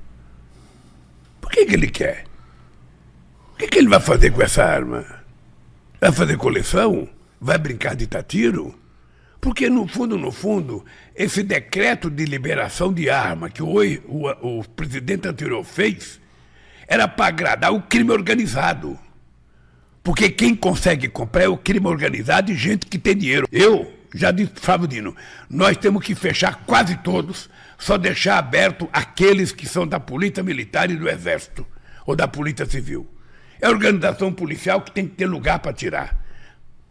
Por 1.42 1.52
que, 1.52 1.66
que 1.66 1.74
ele 1.74 1.88
quer? 1.88 2.26
O 3.54 3.58
que, 3.58 3.68
que 3.68 3.78
ele 3.78 3.88
vai 3.88 4.00
fazer 4.00 4.32
com 4.32 4.42
essa 4.42 4.64
arma? 4.64 5.06
Vai 6.02 6.12
fazer 6.12 6.38
coleção? 6.38 7.08
Vai 7.40 7.58
brincar 7.58 7.96
de 7.96 8.08
tiro? 8.28 8.78
Porque, 9.40 9.70
no 9.70 9.88
fundo, 9.88 10.18
no 10.18 10.32
fundo, 10.32 10.84
esse 11.16 11.44
decreto 11.44 12.10
de 12.10 12.26
liberação 12.26 12.92
de 12.92 13.10
arma 13.10 13.50
que 13.50 13.62
o, 13.62 13.76
o, 14.42 14.64
presidente 14.64 15.28
anterior 15.28 15.64
fez 15.64 16.20
era 16.88 17.08
para 17.08 17.28
agradar 17.28 17.72
o 17.72 17.82
crime 17.82 18.12
organizado. 18.12 18.98
Porque 20.04 20.30
quem 20.30 20.56
consegue 20.56 21.08
comprar 21.08 21.44
é 21.44 21.48
o 21.48 21.58
crime 21.58 21.88
organizado 21.88 22.52
e 22.52 22.56
gente 22.56 22.88
que 22.88 22.98
tem 22.98 23.16
dinheiro. 23.16 23.48
Eu 23.52 23.92
já 24.16 24.32
disse, 24.32 24.54
Fábio 24.56 24.88
Dino, 24.88 25.16
nós 25.50 25.78
temos 25.78 26.04
que 26.04 26.16
fechar 26.16 26.64
quase 26.66 26.96
todos, 26.98 27.50
só 27.78 27.98
deixar 27.98 28.38
aberto 28.38 28.90
aqueles 28.94 29.52
que 29.52 29.68
são 29.68 29.86
da 29.86 30.00
Polícia 30.00 30.42
Militar 30.42 30.90
e 30.90 30.96
do 30.96 31.10
Exército, 31.10 31.68
ou 32.06 32.16
da 32.16 32.28
Polícia 32.28 32.66
Civil. 32.66 33.08
É 33.62 33.68
a 33.68 33.70
organização 33.70 34.34
policial 34.34 34.82
que 34.82 34.92
tem 34.92 35.08
que 35.08 35.16
ter 35.16 35.28
lugar 35.28 35.60
para 35.60 35.74
tirar, 35.74 36.25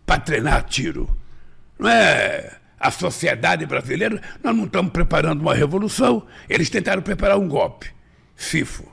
para 0.06 0.20
treinar 0.20 0.64
tiro. 0.64 1.08
Não 1.78 1.88
é 1.88 2.58
a 2.78 2.90
sociedade 2.90 3.64
brasileira, 3.66 4.20
nós 4.42 4.54
não 4.54 4.64
estamos 4.64 4.92
preparando 4.92 5.40
uma 5.40 5.54
revolução, 5.54 6.26
eles 6.48 6.68
tentaram 6.68 7.02
preparar 7.02 7.38
um 7.38 7.48
golpe. 7.48 7.90
FIFO. 8.36 8.92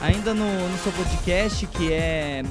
Ainda 0.00 0.32
no, 0.32 0.68
no 0.68 0.78
seu 0.78 0.92
podcast, 0.92 1.66
que 1.66 1.92
é 1.92 2.42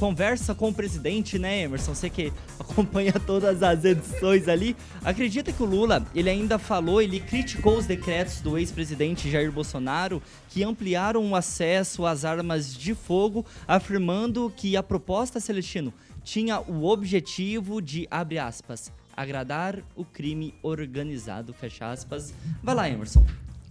Conversa 0.00 0.54
com 0.54 0.70
o 0.70 0.72
Presidente, 0.72 1.38
né, 1.38 1.60
Emerson? 1.60 1.94
Você 1.94 2.08
que 2.08 2.32
acompanha 2.58 3.12
todas 3.12 3.62
as 3.62 3.84
edições 3.84 4.48
ali. 4.48 4.74
Acredita 5.04 5.52
que 5.52 5.62
o 5.62 5.66
Lula, 5.66 6.06
ele 6.14 6.30
ainda 6.30 6.58
falou, 6.58 7.02
ele 7.02 7.20
criticou 7.20 7.76
os 7.76 7.84
decretos 7.84 8.40
do 8.40 8.56
ex-presidente 8.56 9.30
Jair 9.30 9.52
Bolsonaro 9.52 10.22
que 10.48 10.64
ampliaram 10.64 11.30
o 11.30 11.36
acesso 11.36 12.06
às 12.06 12.24
armas 12.24 12.74
de 12.74 12.94
fogo, 12.94 13.44
afirmando 13.68 14.50
que 14.56 14.74
a 14.74 14.82
proposta, 14.82 15.38
Celestino, 15.38 15.92
tinha 16.24 16.60
o 16.60 16.86
objetivo 16.86 17.82
de, 17.82 18.08
abre 18.10 18.38
aspas, 18.38 18.90
agradar 19.14 19.80
o 19.94 20.02
crime 20.02 20.54
organizado, 20.62 21.52
fecha 21.52 21.92
aspas. 21.92 22.32
Vai 22.62 22.74
lá, 22.74 22.88
Emerson. 22.88 23.22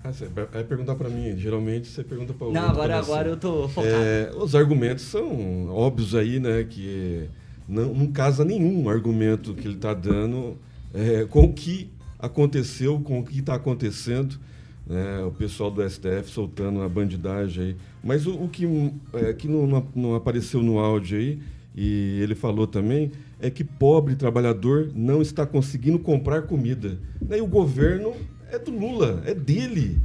Ah, 0.04 0.14
você 0.14 0.28
vai 0.28 0.64
perguntar 0.64 0.95
para 0.95 1.10
mim. 1.10 1.36
Geralmente 1.38 1.88
você 1.88 2.04
pergunta 2.04 2.34
para 2.34 2.47
o 2.47 2.54
Não, 2.54 2.70
agora, 2.70 2.97
agora 2.97 3.30
eu 3.30 3.38
tô 3.38 3.68
focado. 3.68 3.93
É, 3.93 4.32
os 4.36 4.56
argumentos 4.56 5.04
são 5.06 5.70
óbvios 5.70 6.16
aí, 6.16 6.39
né? 6.39 6.64
Que 6.64 7.28
não, 7.68 7.93
não 7.93 8.08
casa 8.08 8.45
nenhum 8.45 8.89
argumento 8.89 9.54
que 9.54 9.68
ele 9.68 9.76
está 9.76 9.93
dando 9.93 10.58
é, 10.93 11.26
com 11.26 11.43
o 11.43 11.54
que 11.54 11.91
aconteceu, 12.18 13.00
com 13.02 13.20
o 13.20 13.26
que 13.26 13.39
está 13.39 13.56
acontecendo. 13.56 14.39
Né, 14.88 15.24
o 15.24 15.30
pessoal 15.30 15.70
do 15.70 15.88
STF 15.88 16.32
soltando 16.32 16.82
a 16.82 16.89
bandidagem 16.89 17.64
aí. 17.64 17.76
Mas 18.04 18.26
o, 18.26 18.34
o 18.34 18.50
que, 18.50 18.66
é, 19.14 19.34
que 19.34 19.47
não, 19.47 19.86
não 19.95 20.16
apareceu 20.16 20.64
no 20.64 20.80
áudio 20.80 21.20
aí, 21.20 21.39
e 21.76 22.20
ele 22.24 22.34
falou 22.34 22.66
também, 22.66 23.12
é 23.39 23.52
que 23.52 23.64
pobre 23.64 24.16
trabalhador 24.16 24.89
não 24.95 25.22
está 25.22 25.45
conseguindo 25.45 26.00
comprar 26.00 26.41
comida. 26.43 26.97
Né, 27.22 27.38
e 27.38 27.41
o 27.41 27.45
governo 27.45 28.16
é 28.52 28.60
do 28.60 28.72
Lula, 28.72 29.24
é 29.26 29.34
dele. 29.34 30.00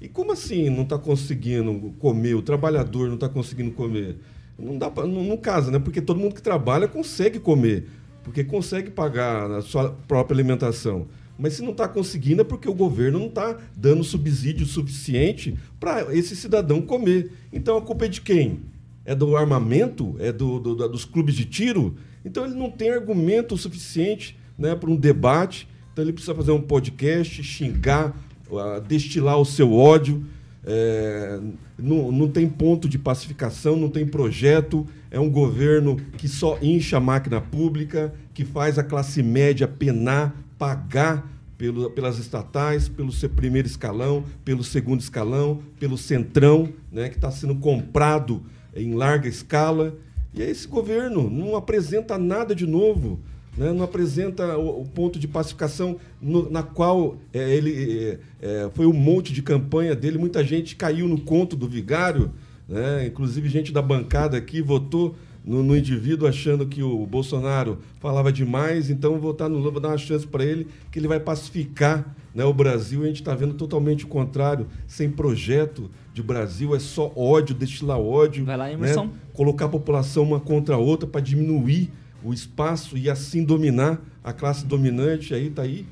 E 0.00 0.08
como 0.08 0.32
assim 0.32 0.70
não 0.70 0.82
está 0.82 0.96
conseguindo 0.96 1.92
comer? 1.98 2.34
O 2.34 2.42
trabalhador 2.42 3.08
não 3.08 3.14
está 3.14 3.28
conseguindo 3.28 3.72
comer? 3.72 4.16
Não 4.58 4.78
dá 4.78 4.90
pra, 4.90 5.06
não, 5.06 5.24
não 5.24 5.36
casa, 5.36 5.70
né? 5.70 5.78
Porque 5.78 6.00
todo 6.00 6.20
mundo 6.20 6.34
que 6.34 6.42
trabalha 6.42 6.86
consegue 6.86 7.38
comer, 7.38 7.88
porque 8.22 8.44
consegue 8.44 8.90
pagar 8.90 9.50
a 9.50 9.62
sua 9.62 9.90
própria 10.06 10.36
alimentação. 10.36 11.06
Mas 11.38 11.54
se 11.54 11.62
não 11.62 11.70
está 11.70 11.86
conseguindo 11.86 12.40
é 12.40 12.44
porque 12.44 12.68
o 12.68 12.74
governo 12.74 13.20
não 13.20 13.28
está 13.28 13.56
dando 13.76 14.02
subsídio 14.02 14.66
suficiente 14.66 15.56
para 15.78 16.12
esse 16.14 16.34
cidadão 16.34 16.82
comer. 16.82 17.30
Então 17.52 17.76
a 17.76 17.82
culpa 17.82 18.06
é 18.06 18.08
de 18.08 18.20
quem? 18.20 18.60
É 19.04 19.14
do 19.14 19.36
armamento? 19.36 20.16
É 20.18 20.32
do, 20.32 20.58
do, 20.58 20.88
dos 20.88 21.04
clubes 21.04 21.36
de 21.36 21.44
tiro? 21.44 21.96
Então 22.24 22.44
ele 22.44 22.54
não 22.54 22.70
tem 22.70 22.90
argumento 22.90 23.56
suficiente 23.56 24.36
né, 24.58 24.74
para 24.74 24.90
um 24.90 24.96
debate 24.96 25.68
então 25.98 26.04
ele 26.04 26.12
precisa 26.12 26.32
fazer 26.32 26.52
um 26.52 26.60
podcast, 26.60 27.42
xingar, 27.42 28.16
uh, 28.48 28.80
destilar 28.86 29.36
o 29.36 29.44
seu 29.44 29.72
ódio. 29.72 30.24
É, 30.64 31.40
não, 31.76 32.12
não 32.12 32.28
tem 32.28 32.48
ponto 32.48 32.88
de 32.88 32.96
pacificação, 32.96 33.74
não 33.74 33.88
tem 33.88 34.06
projeto. 34.06 34.86
É 35.10 35.18
um 35.18 35.28
governo 35.28 35.96
que 36.16 36.28
só 36.28 36.56
incha 36.62 36.98
a 36.98 37.00
máquina 37.00 37.40
pública, 37.40 38.14
que 38.32 38.44
faz 38.44 38.78
a 38.78 38.84
classe 38.84 39.24
média 39.24 39.66
penar, 39.66 40.36
pagar 40.56 41.28
pelo, 41.56 41.90
pelas 41.90 42.20
estatais, 42.20 42.88
pelo 42.88 43.10
seu 43.10 43.28
primeiro 43.28 43.66
escalão, 43.66 44.22
pelo 44.44 44.62
segundo 44.62 45.00
escalão, 45.00 45.64
pelo 45.80 45.98
centrão, 45.98 46.68
né, 46.92 47.08
que 47.08 47.16
está 47.16 47.32
sendo 47.32 47.56
comprado 47.56 48.40
em 48.72 48.94
larga 48.94 49.28
escala. 49.28 49.96
E 50.32 50.42
esse 50.42 50.68
governo 50.68 51.28
não 51.28 51.56
apresenta 51.56 52.16
nada 52.16 52.54
de 52.54 52.68
novo 52.68 53.18
né, 53.58 53.72
não 53.72 53.82
apresenta 53.82 54.56
o, 54.56 54.82
o, 54.82 54.84
ponto 54.84 55.18
de 55.18 55.26
pacificação 55.26 55.96
no, 56.22 56.48
na 56.48 56.62
qual 56.62 57.18
é, 57.34 57.50
ele 57.50 57.74
é, 57.74 58.18
é, 58.40 58.70
foi 58.72 58.86
um 58.86 58.92
monte 58.92 59.32
de 59.32 59.42
campanha 59.42 59.96
dele. 59.96 60.16
Muita 60.16 60.44
gente 60.44 60.76
caiu 60.76 61.08
no 61.08 61.20
conto 61.20 61.56
do 61.56 61.66
vigário, 61.66 62.30
né, 62.68 63.06
inclusive 63.06 63.48
gente 63.48 63.72
da 63.72 63.82
bancada 63.82 64.36
aqui 64.36 64.62
votou 64.62 65.16
no, 65.44 65.62
no, 65.62 65.76
indivíduo 65.76 66.28
achando 66.28 66.66
que 66.66 66.82
o 66.82 67.04
Bolsonaro 67.04 67.78
falava 67.98 68.30
demais, 68.30 68.90
então 68.90 69.18
votar 69.18 69.48
no 69.48 69.56
Lula, 69.56 69.70
vou 69.72 69.80
dar 69.80 69.88
uma 69.88 69.98
chance 69.98 70.26
para 70.26 70.44
ele, 70.44 70.68
que 70.92 70.98
ele 70.98 71.08
vai 71.08 71.18
pacificar 71.18 72.14
né, 72.34 72.44
o 72.44 72.52
Brasil. 72.52 73.02
A 73.02 73.06
gente 73.06 73.22
está 73.22 73.34
vendo 73.34 73.54
totalmente 73.54 74.04
o 74.04 74.08
contrário, 74.08 74.66
sem 74.86 75.10
projeto 75.10 75.90
de 76.12 76.22
Brasil, 76.22 76.76
é 76.76 76.78
só 76.78 77.10
ódio, 77.16 77.54
destilar 77.54 77.98
ódio. 77.98 78.44
Vai 78.44 78.56
lá, 78.56 78.70
Emerson. 78.70 79.06
Né, 79.06 79.10
colocar 79.32 79.64
a 79.64 79.68
população 79.68 80.22
uma 80.24 80.38
contra 80.38 80.74
a 80.74 80.78
outra 80.78 81.08
para 81.08 81.20
diminuir 81.20 81.90
o 82.22 82.32
espaço 82.32 82.96
e 82.96 83.08
assim 83.08 83.44
dominar 83.44 84.00
a 84.22 84.32
classe 84.32 84.66
dominante, 84.66 85.34
aí 85.34 85.48
está 85.48 85.62
aí. 85.62 85.86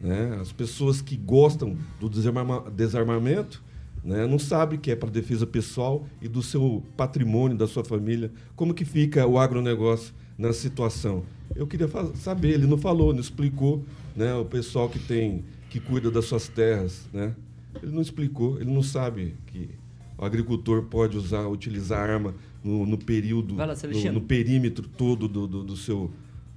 Né? 0.00 0.38
As 0.40 0.52
pessoas 0.52 1.02
que 1.02 1.16
gostam 1.16 1.76
do 1.98 2.08
desarma 2.08 2.70
desarmamento 2.70 3.62
né? 4.02 4.26
não 4.26 4.38
sabem 4.38 4.78
que 4.78 4.90
é 4.90 4.96
para 4.96 5.10
defesa 5.10 5.46
pessoal 5.46 6.06
e 6.20 6.28
do 6.28 6.42
seu 6.42 6.82
patrimônio, 6.96 7.56
da 7.56 7.66
sua 7.66 7.84
família. 7.84 8.32
Como 8.56 8.72
que 8.72 8.84
fica 8.84 9.26
o 9.26 9.38
agronegócio 9.38 10.14
nessa 10.38 10.60
situação? 10.60 11.22
Eu 11.54 11.66
queria 11.66 11.88
saber, 12.14 12.50
ele 12.50 12.66
não 12.66 12.78
falou, 12.78 13.12
não 13.12 13.20
explicou, 13.20 13.84
né? 14.16 14.34
o 14.34 14.44
pessoal 14.44 14.88
que 14.88 14.98
tem, 14.98 15.44
que 15.68 15.80
cuida 15.80 16.10
das 16.10 16.24
suas 16.24 16.48
terras, 16.48 17.08
né? 17.12 17.34
ele 17.82 17.92
não 17.92 18.02
explicou, 18.02 18.60
ele 18.60 18.72
não 18.72 18.82
sabe 18.82 19.34
que 19.46 19.70
o 20.16 20.24
agricultor 20.24 20.84
pode 20.84 21.16
usar, 21.16 21.46
utilizar 21.46 22.08
arma 22.10 22.34
no, 22.62 22.86
no 22.86 22.98
período, 22.98 23.54
lá, 23.54 23.66
no, 23.66 24.12
no, 24.12 24.20
perímetro 24.20 24.86
todo 24.88 25.26
do, 25.26 25.46
do, 25.46 25.64
do 25.64 25.76
seu, 25.76 26.10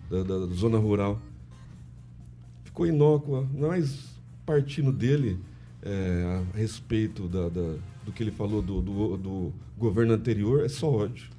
da, 0.10 0.24
da, 0.24 0.46
zona 0.54 0.78
rural. 0.78 1.22
Ficou 2.64 2.86
inócua, 2.86 3.48
mas 3.54 4.14
partindo 4.46 4.92
dele 4.92 5.40
é, 5.82 6.44
a 6.54 6.58
respeito 6.58 7.28
da, 7.28 7.50
da, 7.50 7.76
do 8.06 8.12
que 8.12 8.24
ele 8.24 8.32
falou 8.32 8.62
do, 8.62 8.82
do, 8.82 9.18
do 9.18 9.54
governo 9.78 10.14
anterior, 10.14 10.66
é 10.66 10.70
só 10.70 10.92
ódio. 10.92 11.30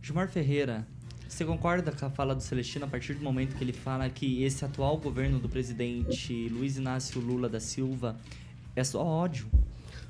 Gilmar 0.00 0.28
Ferreira, 0.28 0.86
você 1.28 1.44
concorda 1.44 1.90
com 1.92 2.04
a 2.04 2.10
fala 2.10 2.34
do 2.34 2.42
Celestino 2.42 2.84
a 2.84 2.88
partir 2.88 3.14
do 3.14 3.22
momento 3.22 3.56
que 3.56 3.64
ele 3.64 3.72
fala 3.72 4.08
que 4.10 4.42
esse 4.42 4.64
atual 4.64 4.98
governo 4.98 5.38
do 5.38 5.48
presidente 5.48 6.48
Luiz 6.48 6.76
Inácio 6.76 7.20
Lula 7.20 7.48
da 7.48 7.58
Silva 7.58 8.16
é 8.76 8.84
só 8.84 9.02
ódio? 9.02 9.46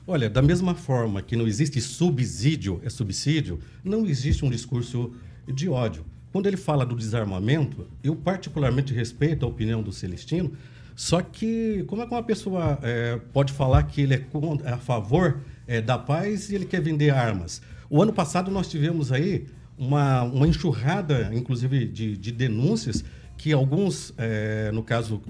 Olha, 0.05 0.29
da 0.29 0.43
mesma 0.43 0.75
forma 0.75 1.23
que 1.23 1.37
não 1.37 1.47
existe 1.47 1.81
subsídio, 1.81 2.81
é 2.85 2.91
subsídio, 2.91 3.61
não 3.85 4.05
existe 4.05 4.45
um 4.45 4.51
discurso 4.51 5.13
de 5.47 5.69
ódio. 5.69 6.05
Quando 6.33 6.47
ele 6.49 6.57
fala 6.57 6.85
do 6.85 6.97
desarmamento, 6.97 7.87
eu 8.03 8.17
particularmente 8.17 8.93
respeito 8.93 9.45
a 9.45 9.49
opinião 9.49 9.81
do 9.81 9.93
Celestino, 9.93 10.53
só 10.97 11.23
que 11.23 11.85
como 11.87 12.03
é 12.03 12.07
que 12.07 12.13
uma 12.13 12.23
pessoa 12.23 12.79
é, 12.83 13.21
pode 13.33 13.53
falar 13.53 13.85
que 13.85 14.01
ele 14.01 14.15
é, 14.15 14.25
a 14.73 14.77
favor 14.77 15.41
é, 15.69 15.81
da 15.81 15.97
paz 15.97 16.51
e 16.51 16.57
ele 16.57 16.65
quer 16.65 16.81
vender 16.81 17.11
armas? 17.11 17.63
O 17.89 18.03
ano 18.03 18.13
passado 18.13 18.51
nós 18.51 18.69
tivemos 18.69 19.13
aí 19.13 19.47
uma, 19.79 20.23
uma 20.23 20.49
enxurrada, 20.49 21.31
inclusive, 21.33 21.87
de, 21.87 22.17
de 22.17 22.33
denúncias 22.33 23.05
que 23.37 23.53
alguns, 23.53 24.13
é, 24.19 24.71
no 24.73 24.83
caso 24.83 25.23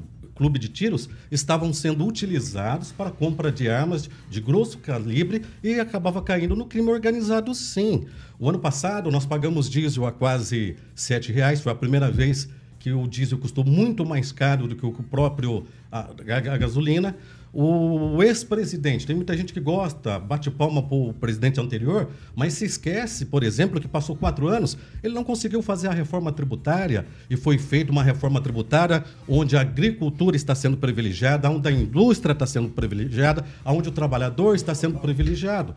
clube 0.43 0.59
de 0.59 0.69
tiros 0.69 1.09
estavam 1.31 1.73
sendo 1.73 2.05
utilizados 2.05 2.91
para 2.91 3.13
compra 3.13 3.53
de 3.53 3.69
armas 3.69 4.11
de 4.29 4.41
grosso 4.41 4.77
calibre 4.79 5.43
e 5.63 5.79
acabava 5.79 6.21
caindo 6.21 6.57
no 6.57 6.67
crime 6.67 6.91
organizado, 6.91 7.55
sim. 7.55 8.07
O 8.41 8.49
ano 8.49 8.59
passado 8.59 9.09
nós 9.09 9.25
pagamos 9.25 9.71
diesel 9.71 10.05
a 10.05 10.11
quase 10.11 10.57
R$ 10.57 10.77
7,00, 10.97 11.61
foi 11.61 11.71
a 11.71 11.77
primeira 11.77 12.11
vez 12.11 12.49
que 12.81 12.91
o 12.91 13.07
diesel 13.07 13.39
custou 13.39 13.65
muito 13.65 14.05
mais 14.05 14.33
caro 14.33 14.67
do 14.67 14.75
que 14.75 14.85
o 14.85 14.93
próprio 14.93 15.65
a, 15.93 16.01
a, 16.01 16.55
a 16.55 16.59
gasolina. 16.59 17.17
O 17.55 18.23
ex-presidente, 18.23 19.07
tem 19.07 19.15
muita 19.15 19.37
gente 19.37 19.53
que 19.53 19.61
gosta, 19.61 20.19
bate 20.19 20.51
palma 20.51 20.83
para 20.83 20.97
o 20.97 21.13
presidente 21.13 21.61
anterior, 21.61 22.09
mas 22.35 22.55
se 22.55 22.65
esquece, 22.65 23.27
por 23.27 23.43
exemplo, 23.43 23.79
que 23.79 23.87
passou 23.87 24.17
quatro 24.17 24.49
anos, 24.49 24.79
ele 25.03 25.13
não 25.13 25.23
conseguiu 25.23 25.61
fazer 25.61 25.89
a 25.89 25.93
reforma 25.93 26.33
tributária 26.33 27.05
e 27.29 27.37
foi 27.37 27.59
feita 27.59 27.93
uma 27.93 28.03
reforma 28.03 28.41
tributária 28.41 29.05
onde 29.29 29.55
a 29.55 29.61
agricultura 29.61 30.35
está 30.35 30.55
sendo 30.55 30.79
privilegiada, 30.79 31.51
onde 31.51 31.69
a 31.69 31.71
indústria 31.71 32.33
está 32.33 32.47
sendo 32.47 32.71
privilegiada, 32.71 33.45
onde 33.67 33.91
o 33.91 33.93
trabalhador 33.93 34.55
está 34.55 34.75
sendo 34.75 34.99
privilegiado. 34.99 35.75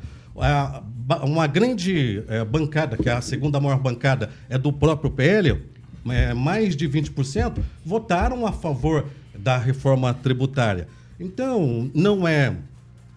Uma 1.23 1.45
grande 1.45 2.23
eh, 2.29 2.45
bancada, 2.45 2.95
que 2.95 3.09
é 3.09 3.11
a 3.11 3.21
segunda 3.21 3.59
maior 3.59 3.79
bancada, 3.79 4.29
é 4.47 4.57
do 4.57 4.71
próprio 4.71 5.11
PL, 5.11 5.61
é, 6.07 6.33
mais 6.33 6.75
de 6.75 6.87
20% 6.87 7.61
votaram 7.83 8.45
a 8.45 8.51
favor 8.51 9.05
da 9.37 9.57
reforma 9.57 10.13
tributária. 10.13 10.87
Então, 11.19 11.89
não 11.93 12.27
é, 12.27 12.55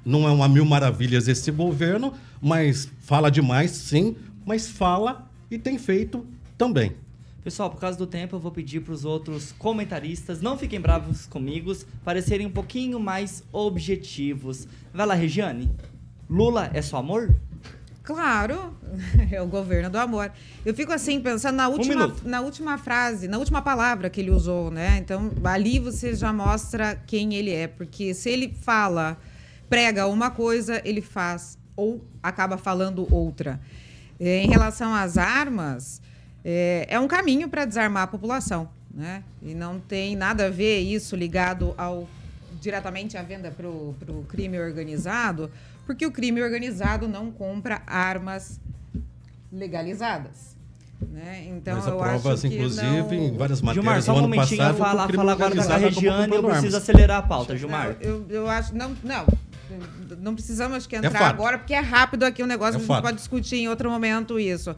não 0.05 0.28
é 0.28 0.30
uma 0.30 0.49
mil 0.49 0.64
maravilhas 0.64 1.28
esse 1.28 1.51
governo, 1.51 2.12
mas 2.40 2.88
fala 3.01 3.30
demais, 3.30 3.72
sim, 3.72 4.16
mas 4.46 4.68
fala 4.68 5.28
e 5.51 5.59
tem 5.59 5.78
feito 5.78 6.24
também. 6.57 6.94
Pessoal, 7.42 7.70
por 7.70 7.80
causa 7.80 7.96
do 7.96 8.07
tempo, 8.07 8.36
eu 8.36 8.40
vou 8.40 8.51
pedir 8.51 8.80
para 8.80 8.92
os 8.92 9.05
outros 9.05 9.53
comentaristas, 9.53 10.40
não 10.42 10.59
fiquem 10.59 10.80
bravos 10.80 11.26
comigo, 11.26 11.74
parecerem 12.05 12.46
um 12.46 12.51
pouquinho 12.51 13.01
mais 13.01 13.42
objetivos. 13.53 14.68
Vai 14.92 15.07
lá, 15.07 15.14
Regiane. 15.14 15.70
Lula 16.28 16.70
é 16.74 16.82
só 16.82 16.99
amor? 16.99 17.34
Claro, 18.09 18.75
é 19.31 19.43
o 19.43 19.47
governo 19.47 19.91
do 19.91 19.99
amor. 19.99 20.33
Eu 20.65 20.75
fico 20.75 20.91
assim 20.91 21.21
pensando 21.21 21.57
na 21.57 21.69
última, 21.69 22.07
minuto. 22.07 22.27
na 22.27 22.41
última 22.41 22.79
frase, 22.79 23.29
na 23.29 23.37
última 23.37 23.61
palavra 23.61 24.09
que 24.09 24.19
ele 24.19 24.31
usou, 24.31 24.71
né? 24.71 24.97
Então, 24.97 25.31
ali 25.45 25.79
você 25.79 26.15
já 26.15 26.33
mostra 26.33 26.99
quem 27.07 27.35
ele 27.35 27.53
é, 27.53 27.67
porque 27.67 28.15
se 28.15 28.31
ele 28.31 28.57
fala, 28.63 29.19
prega 29.69 30.07
uma 30.07 30.31
coisa, 30.31 30.81
ele 30.87 31.03
faz 31.03 31.59
ou 31.77 32.03
acaba 32.23 32.57
falando 32.57 33.07
outra. 33.15 33.61
É, 34.19 34.43
em 34.43 34.49
relação 34.49 34.95
às 34.95 35.19
armas, 35.19 36.01
é, 36.43 36.87
é 36.89 36.99
um 36.99 37.07
caminho 37.07 37.47
para 37.47 37.67
desarmar 37.67 38.05
a 38.05 38.07
população, 38.07 38.71
né? 38.91 39.23
E 39.43 39.55
não 39.55 39.79
tem 39.79 40.17
nada 40.17 40.47
a 40.47 40.51
ver 40.51 40.79
isso 40.79 41.15
ligado 41.15 41.75
ao 41.77 42.09
diretamente 42.59 43.17
à 43.19 43.23
venda 43.23 43.51
para 43.51 43.69
o 43.69 44.25
crime 44.29 44.59
organizado, 44.59 45.51
porque 45.89 46.05
o 46.05 46.11
crime 46.12 46.43
organizado 46.43 47.09
não 47.09 47.30
compra 47.30 47.80
armas 47.86 48.61
legalizadas. 49.51 50.55
Né? 51.01 51.47
Então, 51.49 51.76
Mas 51.76 51.86
eu 51.86 51.97
provas, 51.97 52.26
acho 52.41 52.49
que 52.49 52.55
inclusive, 52.57 53.16
não... 53.16 53.24
em 53.24 53.36
várias 53.36 53.59
Gilmar, 53.61 53.74
matérias 53.76 54.05
só 54.05 54.12
do 54.12 54.16
um 54.16 54.18
ano 54.18 54.28
momentinho, 54.28 54.59
passado. 54.59 54.76
fala, 54.76 54.91
que 54.91 55.05
o 55.05 55.07
crime 55.07 55.16
fala 55.16 55.32
agora 55.32 55.55
da 55.55 55.76
Regiane, 55.78 56.34
eu 56.34 56.43
preciso 56.43 56.66
armas. 56.66 56.74
acelerar 56.74 57.16
a 57.18 57.22
pauta, 57.22 57.57
Gilmar. 57.57 57.97
Eu, 58.03 58.26
eu 58.28 58.51
acho. 58.51 58.74
Não, 58.76 58.95
não. 59.03 59.26
Não 60.20 60.34
precisamos 60.34 60.86
que 60.86 60.97
É 60.97 60.99
entrar 60.99 61.12
fato. 61.12 61.22
agora, 61.34 61.57
porque 61.59 61.72
é 61.72 61.80
rápido 61.80 62.24
aqui 62.24 62.43
o 62.43 62.47
negócio, 62.47 62.74
É 62.74 62.76
a 62.76 62.78
gente 62.80 62.86
fato. 62.89 63.03
pode 63.05 63.16
discutir 63.16 63.57
em 63.57 63.68
outro 63.68 63.91
momento 63.91 64.39
isso. 64.39 64.74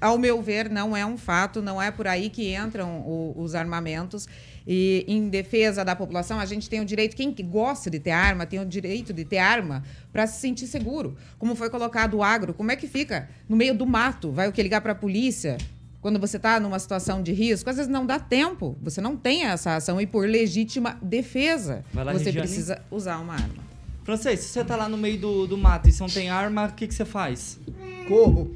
Ao 0.00 0.18
meu 0.18 0.42
ver, 0.42 0.68
não 0.68 0.96
é 0.96 1.06
um 1.06 1.16
fato, 1.16 1.62
não 1.62 1.80
é 1.80 1.90
por 1.90 2.06
aí 2.06 2.28
que 2.28 2.54
entram 2.54 2.98
o- 3.00 3.34
os 3.38 3.54
armamentos. 3.54 4.28
E 4.66 5.04
em 5.08 5.28
defesa 5.28 5.84
da 5.84 5.96
população, 5.96 6.38
a 6.38 6.44
gente 6.44 6.68
tem 6.68 6.80
o 6.80 6.84
direito, 6.84 7.16
quem 7.16 7.32
que 7.32 7.42
gosta 7.42 7.90
de 7.90 7.98
ter 7.98 8.10
arma, 8.10 8.46
tem 8.46 8.60
o 8.60 8.66
direito 8.66 9.12
de 9.12 9.24
ter 9.24 9.38
arma 9.38 9.82
para 10.12 10.26
se 10.26 10.40
sentir 10.40 10.66
seguro. 10.66 11.16
Como 11.38 11.54
foi 11.54 11.70
colocado 11.70 12.14
o 12.14 12.22
agro, 12.22 12.54
como 12.54 12.70
é 12.70 12.76
que 12.76 12.86
fica? 12.86 13.28
No 13.48 13.56
meio 13.56 13.74
do 13.74 13.86
mato, 13.86 14.30
vai 14.30 14.48
o 14.48 14.52
que 14.52 14.62
ligar 14.62 14.80
para 14.80 14.92
a 14.92 14.94
polícia? 14.94 15.58
Quando 16.00 16.18
você 16.18 16.38
está 16.38 16.58
numa 16.58 16.78
situação 16.78 17.22
de 17.22 17.32
risco, 17.32 17.68
às 17.68 17.76
vezes 17.76 17.90
não 17.90 18.06
dá 18.06 18.18
tempo, 18.18 18.76
você 18.80 19.00
não 19.02 19.16
tem 19.16 19.44
essa 19.44 19.76
ação 19.76 20.00
e 20.00 20.06
por 20.06 20.26
legítima 20.26 20.98
defesa, 21.02 21.84
lá, 21.92 22.04
você 22.12 22.24
Regiane. 22.24 22.46
precisa 22.46 22.82
usar 22.90 23.18
uma 23.18 23.34
arma. 23.34 23.70
Francês, 24.02 24.40
se 24.40 24.48
você 24.48 24.64
tá 24.64 24.76
lá 24.76 24.88
no 24.88 24.96
meio 24.96 25.18
do, 25.18 25.46
do 25.46 25.58
mato 25.58 25.88
e 25.88 25.92
você 25.92 26.02
não 26.02 26.08
tem 26.08 26.30
arma, 26.30 26.66
o 26.66 26.72
que, 26.72 26.86
que 26.86 26.94
você 26.94 27.04
faz? 27.04 27.60
Corro. 28.08 28.50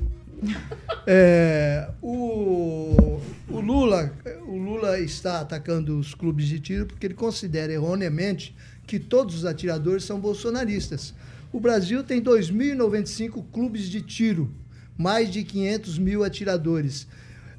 É, 1.06 1.90
o, 2.00 3.20
o 3.48 3.60
Lula, 3.60 4.12
o 4.46 4.56
Lula 4.56 4.98
está 4.98 5.40
atacando 5.40 5.98
os 5.98 6.14
clubes 6.14 6.46
de 6.46 6.58
tiro 6.58 6.86
porque 6.86 7.06
ele 7.06 7.14
considera 7.14 7.72
erroneamente 7.72 8.56
que 8.86 8.98
todos 8.98 9.34
os 9.34 9.44
atiradores 9.44 10.04
são 10.04 10.18
bolsonaristas. 10.18 11.14
O 11.52 11.60
Brasil 11.60 12.02
tem 12.02 12.22
2.095 12.22 13.44
clubes 13.52 13.88
de 13.88 14.00
tiro, 14.00 14.52
mais 14.96 15.30
de 15.30 15.44
500 15.44 15.98
mil 15.98 16.24
atiradores. 16.24 17.06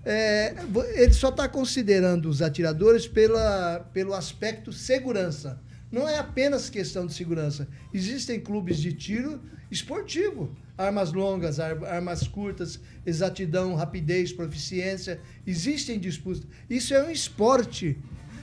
É, 0.04 0.54
ele 0.96 1.14
só 1.14 1.30
está 1.30 1.48
considerando 1.48 2.30
os 2.30 2.42
atiradores 2.42 3.08
pela, 3.08 3.80
pelo 3.94 4.14
aspecto 4.14 4.72
segurança. 4.74 5.60
Não 5.92 6.08
é 6.08 6.18
apenas 6.18 6.70
questão 6.70 7.08
de 7.08 7.14
segurança. 7.14 7.68
Existem 7.94 8.40
clubes 8.40 8.78
de 8.78 8.92
tiro 8.92 9.42
esportivo. 9.72 10.56
Armas 10.78 11.14
longas, 11.14 11.60
ar- 11.60 11.84
armas 11.86 12.28
curtas, 12.28 12.80
exatidão, 13.06 13.76
rapidez, 13.76 14.32
proficiência. 14.34 15.20
Existem 15.48 15.98
disputas. 16.00 16.44
Isso 16.70 16.94
é 16.94 17.04
um 17.04 17.10
esporte. 17.10 17.98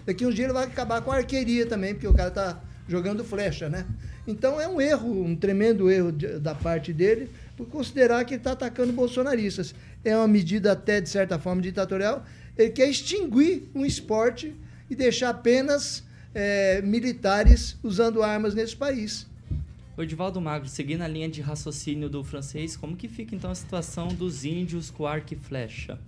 Daqui 0.06 0.24
uns 0.26 0.34
dias 0.34 0.46
ele 0.46 0.54
vai 0.54 0.64
acabar 0.64 1.00
com 1.02 1.12
a 1.12 1.16
arqueria 1.16 1.66
também, 1.66 1.94
porque 1.94 2.08
o 2.08 2.14
cara 2.14 2.28
está 2.28 2.60
jogando 2.88 3.22
flecha, 3.24 3.68
né? 3.68 3.86
Então 4.26 4.60
é 4.60 4.66
um 4.66 4.80
erro, 4.80 5.24
um 5.24 5.36
tremendo 5.36 5.90
erro 5.90 6.10
de- 6.12 6.38
da 6.38 6.54
parte 6.54 6.92
dele, 6.92 7.28
por 7.56 7.66
considerar 7.66 8.24
que 8.24 8.34
ele 8.34 8.40
está 8.40 8.52
atacando 8.52 8.92
bolsonaristas. 8.92 9.74
É 10.04 10.16
uma 10.16 10.26
medida 10.28 10.72
até, 10.72 11.00
de 11.00 11.08
certa 11.08 11.38
forma, 11.38 11.60
ditatorial. 11.62 12.24
Ele 12.56 12.70
quer 12.70 12.88
extinguir 12.88 13.70
um 13.74 13.84
esporte 13.84 14.54
e 14.90 14.94
deixar 14.96 15.30
apenas 15.30 16.02
eh, 16.34 16.80
militares 16.82 17.76
usando 17.82 18.22
armas 18.22 18.54
nesse 18.54 18.74
país. 18.74 19.26
O 19.96 20.02
Edivaldo 20.02 20.40
Magro, 20.40 20.68
seguindo 20.68 21.02
a 21.02 21.08
linha 21.08 21.28
de 21.28 21.40
raciocínio 21.42 22.08
do 22.08 22.24
francês, 22.24 22.76
como 22.76 22.96
que 22.96 23.08
fica 23.08 23.34
então 23.34 23.50
a 23.50 23.54
situação 23.54 24.08
dos 24.08 24.44
índios 24.44 24.90
com 24.90 25.06
arco 25.06 25.34
e 25.34 25.36
flecha? 25.36 25.98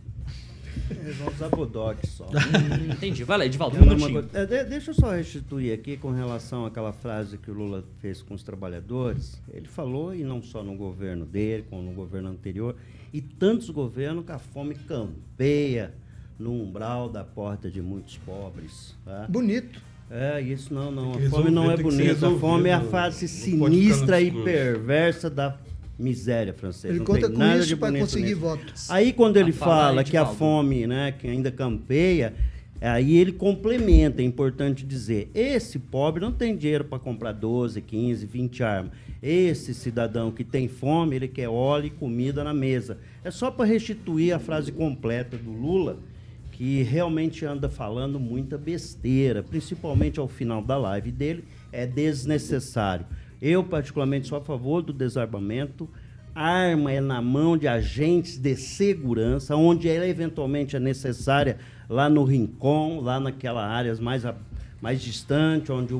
Eles 0.90 1.16
vão 1.16 1.28
usar 1.28 1.48
bulldog 1.50 1.96
só. 2.06 2.24
Hum, 2.26 2.90
entendi. 2.92 3.22
Vai 3.24 3.38
lá, 3.38 3.46
Edivaldo, 3.46 3.76
um 3.76 3.80
minutinho. 3.80 4.28
é, 4.32 4.44
de- 4.46 4.64
deixa 4.64 4.90
eu 4.90 4.94
só 4.94 5.12
restituir 5.12 5.72
aqui 5.72 5.96
com 5.96 6.10
relação 6.10 6.66
àquela 6.66 6.92
frase 6.92 7.38
que 7.38 7.50
o 7.50 7.54
Lula 7.54 7.84
fez 8.00 8.20
com 8.22 8.34
os 8.34 8.42
trabalhadores. 8.42 9.40
Ele 9.52 9.68
falou, 9.68 10.14
e 10.14 10.24
não 10.24 10.42
só 10.42 10.62
no 10.64 10.74
governo 10.74 11.24
dele, 11.24 11.64
como 11.70 11.82
no 11.82 11.92
governo 11.92 12.28
anterior, 12.30 12.74
e 13.12 13.20
tantos 13.20 13.70
governos 13.70 14.24
que 14.24 14.32
a 14.32 14.38
fome 14.38 14.74
campeia 14.74 15.94
no 16.38 16.52
umbral 16.52 17.08
da 17.08 17.22
porta 17.22 17.70
de 17.70 17.80
muitos 17.80 18.16
pobres. 18.18 18.96
tá? 19.04 19.26
Bonito. 19.28 19.80
É, 20.10 20.40
isso 20.40 20.72
não, 20.72 20.90
não. 20.90 21.12
A 21.14 21.30
fome 21.30 21.50
não 21.50 21.70
é 21.70 21.76
bonita. 21.76 22.28
A 22.28 22.38
fome 22.38 22.68
é 22.68 22.74
a 22.74 22.80
fase 22.80 23.26
sinistra 23.26 24.20
e 24.20 24.30
perversa 24.30 25.28
da 25.30 25.56
miséria 25.98 26.52
francesa. 26.52 26.88
Ele 26.88 26.98
Não 26.98 27.06
conta 27.06 27.20
tem 27.26 27.32
com 27.32 27.38
nada 27.38 27.58
isso 27.60 27.76
para 27.76 27.98
conseguir 27.98 28.24
nisso. 28.26 28.40
votos. 28.40 28.90
Aí 28.90 29.12
quando 29.12 29.36
ele 29.36 29.50
Ah, 29.50 29.54
fala 29.54 30.04
que 30.04 30.16
a 30.16 30.26
fome, 30.26 30.86
né, 30.86 31.12
que 31.18 31.26
ainda 31.28 31.50
campeia, 31.50 32.34
aí 32.80 33.16
ele 33.16 33.32
complementa, 33.32 34.20
é 34.20 34.24
importante 34.24 34.84
dizer, 34.84 35.30
esse 35.34 35.78
pobre 35.78 36.20
não 36.20 36.32
tem 36.32 36.56
dinheiro 36.56 36.84
para 36.84 36.98
comprar 36.98 37.32
12, 37.32 37.80
15, 37.80 38.26
20 38.26 38.62
armas. 38.62 38.92
Esse 39.22 39.72
cidadão 39.72 40.30
que 40.30 40.44
tem 40.44 40.68
fome, 40.68 41.16
ele 41.16 41.28
quer 41.28 41.48
óleo 41.48 41.86
e 41.86 41.90
comida 41.90 42.44
na 42.44 42.52
mesa. 42.52 42.98
É 43.24 43.30
só 43.30 43.50
para 43.50 43.64
restituir 43.64 44.32
a 44.34 44.38
frase 44.38 44.70
completa 44.70 45.36
do 45.38 45.50
Lula, 45.50 45.98
que 46.56 46.82
realmente 46.84 47.44
anda 47.44 47.68
falando 47.68 48.18
muita 48.20 48.56
besteira, 48.56 49.42
principalmente 49.42 50.20
ao 50.20 50.28
final 50.28 50.62
da 50.62 50.76
live 50.76 51.10
dele, 51.10 51.44
é 51.72 51.84
desnecessário. 51.84 53.04
Eu, 53.42 53.64
particularmente, 53.64 54.28
sou 54.28 54.38
a 54.38 54.40
favor 54.40 54.80
do 54.80 54.92
desarmamento. 54.92 55.88
Arma 56.34 56.92
é 56.92 57.00
na 57.00 57.20
mão 57.20 57.56
de 57.56 57.66
agentes 57.68 58.38
de 58.38 58.54
segurança, 58.56 59.54
onde 59.56 59.88
ela 59.88 60.06
eventualmente 60.06 60.76
é 60.76 60.80
necessária, 60.80 61.58
lá 61.88 62.08
no 62.08 62.24
Rincon, 62.24 63.00
lá 63.00 63.18
naquela 63.20 63.66
áreas 63.66 63.98
mais, 64.00 64.24
a- 64.24 64.34
mais 64.80 65.00
distante, 65.02 65.70
onde 65.72 65.92
um, 65.94 65.98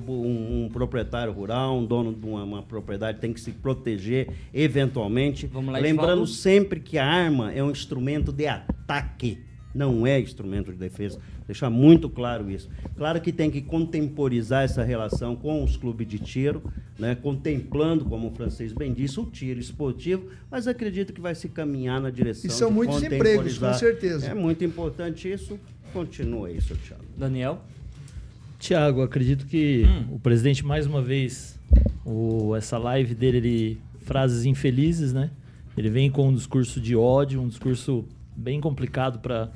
um 0.64 0.68
proprietário 0.72 1.32
rural, 1.32 1.76
um 1.78 1.84
dono 1.84 2.12
de 2.14 2.24
uma, 2.26 2.42
uma 2.44 2.62
propriedade 2.62 3.18
tem 3.18 3.32
que 3.32 3.40
se 3.40 3.50
proteger 3.52 4.28
eventualmente. 4.52 5.46
Vamos 5.46 5.72
lá, 5.72 5.78
Lembrando 5.78 6.26
sempre 6.26 6.78
que 6.80 6.96
a 6.98 7.07
arma 7.07 7.52
é 7.52 7.62
um 7.62 7.70
instrumento 7.70 8.32
de 8.32 8.46
ataque, 8.46 9.38
não 9.75 10.07
é 10.07 10.20
instrumento 10.20 10.70
de 10.70 10.79
defesa. 10.79 11.18
Deixar 11.47 11.68
muito 11.68 12.09
claro 12.09 12.51
isso. 12.51 12.68
Claro 12.97 13.20
que 13.20 13.33
tem 13.33 13.51
que 13.51 13.61
contemporizar 13.61 14.62
essa 14.64 14.85
relação 14.85 15.35
com 15.35 15.64
os 15.64 15.77
clubes 15.77 16.07
de 16.07 16.18
tiro, 16.18 16.62
né, 16.99 17.14
contemplando, 17.14 18.05
como 18.05 18.29
o 18.29 18.31
francês 18.31 18.72
bem 18.72 18.93
disse, 18.93 19.18
o 19.18 19.27
tiro 19.27 19.59
esportivo, 19.59 20.29
mas 20.51 20.68
acredito 20.68 21.12
que 21.12 21.20
vai 21.20 21.35
se 21.35 21.49
caminhar 21.49 22.01
na 22.01 22.11
direção 22.11 22.49
E 22.49 22.53
são 22.53 22.68
de 22.68 22.75
muitos 22.75 23.03
empregos, 23.03 23.59
com 23.59 23.75
certeza. 23.75 24.27
É 24.29 24.35
muito 24.35 24.64
importante 24.64 25.31
isso. 25.31 25.59
Continua 25.93 26.51
isso, 26.51 26.75
Thiago. 26.77 27.05
Daniel? 27.16 27.61
Tiago, 28.59 29.03
acredito 29.03 29.47
que 29.47 29.85
Hum. 29.87 30.14
o 30.14 30.18
presidente, 30.18 30.64
mais 30.64 30.87
uma 30.87 31.03
vez, 31.03 31.59
o, 32.05 32.55
essa 32.57 32.79
live 32.79 33.14
dele, 33.14 33.37
ele, 33.37 33.79
frases 34.03 34.45
infelizes, 34.45 35.12
né? 35.12 35.31
Ele 35.77 35.91
vem 35.91 36.11
com 36.11 36.29
um 36.29 36.35
discurso 36.35 36.81
de 36.81 36.95
ódio, 36.97 37.41
um 37.41 37.49
discurso 37.49 38.05
bem 38.37 38.61
complicado 38.61 39.18
para 39.18 39.51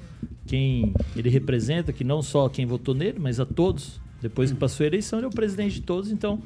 quem 0.47 0.93
ele 1.15 1.29
representa, 1.29 1.93
que 1.93 2.05
não 2.05 2.23
só 2.23 2.49
quem 2.49 2.67
votou 2.67 2.95
nele, 2.95 3.19
mas 3.19 3.39
a 3.39 3.47
todos. 3.47 4.01
Depois 4.21 4.51
que 4.51 4.57
passou 4.57 4.85
a 4.85 4.87
eleição, 4.87 5.19
ele 5.19 5.27
é 5.27 5.29
o 5.29 5.33
presidente 5.33 5.75
de 5.75 5.83
todos, 5.83 6.11
então 6.11 6.43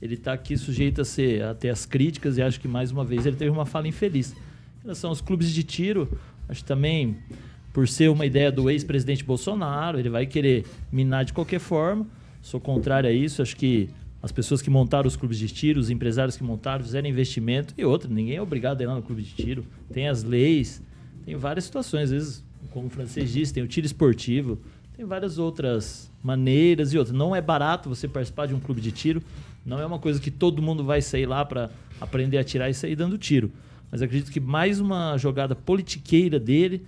ele 0.00 0.14
está 0.14 0.32
aqui 0.32 0.56
sujeito 0.56 1.00
a 1.00 1.04
ser 1.04 1.42
até 1.42 1.70
as 1.70 1.86
críticas 1.86 2.36
e 2.36 2.42
acho 2.42 2.60
que 2.60 2.68
mais 2.68 2.92
uma 2.92 3.04
vez 3.04 3.26
ele 3.26 3.36
teve 3.36 3.50
uma 3.50 3.66
fala 3.66 3.88
infeliz. 3.88 4.32
Em 4.32 4.82
relação 4.82 5.10
aos 5.10 5.20
clubes 5.20 5.52
de 5.52 5.62
tiro, 5.62 6.08
acho 6.48 6.64
também 6.64 7.16
por 7.72 7.88
ser 7.88 8.08
uma 8.08 8.24
ideia 8.24 8.50
do 8.50 8.70
ex-presidente 8.70 9.24
Bolsonaro, 9.24 9.98
ele 9.98 10.08
vai 10.08 10.26
querer 10.26 10.64
minar 10.92 11.24
de 11.24 11.32
qualquer 11.32 11.58
forma. 11.58 12.06
Sou 12.40 12.60
contrário 12.60 13.08
a 13.08 13.12
isso, 13.12 13.42
acho 13.42 13.56
que 13.56 13.88
as 14.22 14.32
pessoas 14.32 14.62
que 14.62 14.70
montaram 14.70 15.06
os 15.06 15.16
clubes 15.16 15.38
de 15.38 15.48
tiro, 15.48 15.78
os 15.78 15.90
empresários 15.90 16.36
que 16.36 16.42
montaram, 16.42 16.82
fizeram 16.82 17.08
investimento 17.08 17.74
e 17.76 17.84
outra, 17.84 18.08
ninguém 18.08 18.36
é 18.36 18.42
obrigado 18.42 18.80
a 18.80 18.84
ir 18.84 18.86
lá 18.86 18.94
no 18.94 19.02
clube 19.02 19.22
de 19.22 19.34
tiro. 19.34 19.64
Tem 19.92 20.08
as 20.08 20.22
leis, 20.22 20.82
tem 21.26 21.36
várias 21.36 21.64
situações. 21.64 22.04
Às 22.04 22.10
vezes 22.10 22.44
como 22.70 22.86
o 22.86 22.90
francês 22.90 23.32
disse, 23.32 23.52
tem 23.52 23.62
o 23.62 23.66
tiro 23.66 23.86
esportivo, 23.86 24.58
tem 24.96 25.04
várias 25.04 25.38
outras 25.38 26.10
maneiras 26.22 26.92
e 26.92 26.98
outras. 26.98 27.16
Não 27.16 27.34
é 27.34 27.40
barato 27.40 27.88
você 27.88 28.06
participar 28.06 28.46
de 28.46 28.54
um 28.54 28.60
clube 28.60 28.80
de 28.80 28.92
tiro, 28.92 29.22
não 29.64 29.80
é 29.80 29.86
uma 29.86 29.98
coisa 29.98 30.20
que 30.20 30.30
todo 30.30 30.62
mundo 30.62 30.84
vai 30.84 31.02
sair 31.02 31.26
lá 31.26 31.44
para 31.44 31.70
aprender 32.00 32.38
a 32.38 32.44
tirar 32.44 32.70
e 32.70 32.74
sair 32.74 32.94
dando 32.94 33.18
tiro. 33.18 33.50
Mas 33.90 34.02
acredito 34.02 34.30
que 34.30 34.40
mais 34.40 34.80
uma 34.80 35.16
jogada 35.16 35.54
politiqueira 35.54 36.38
dele 36.38 36.86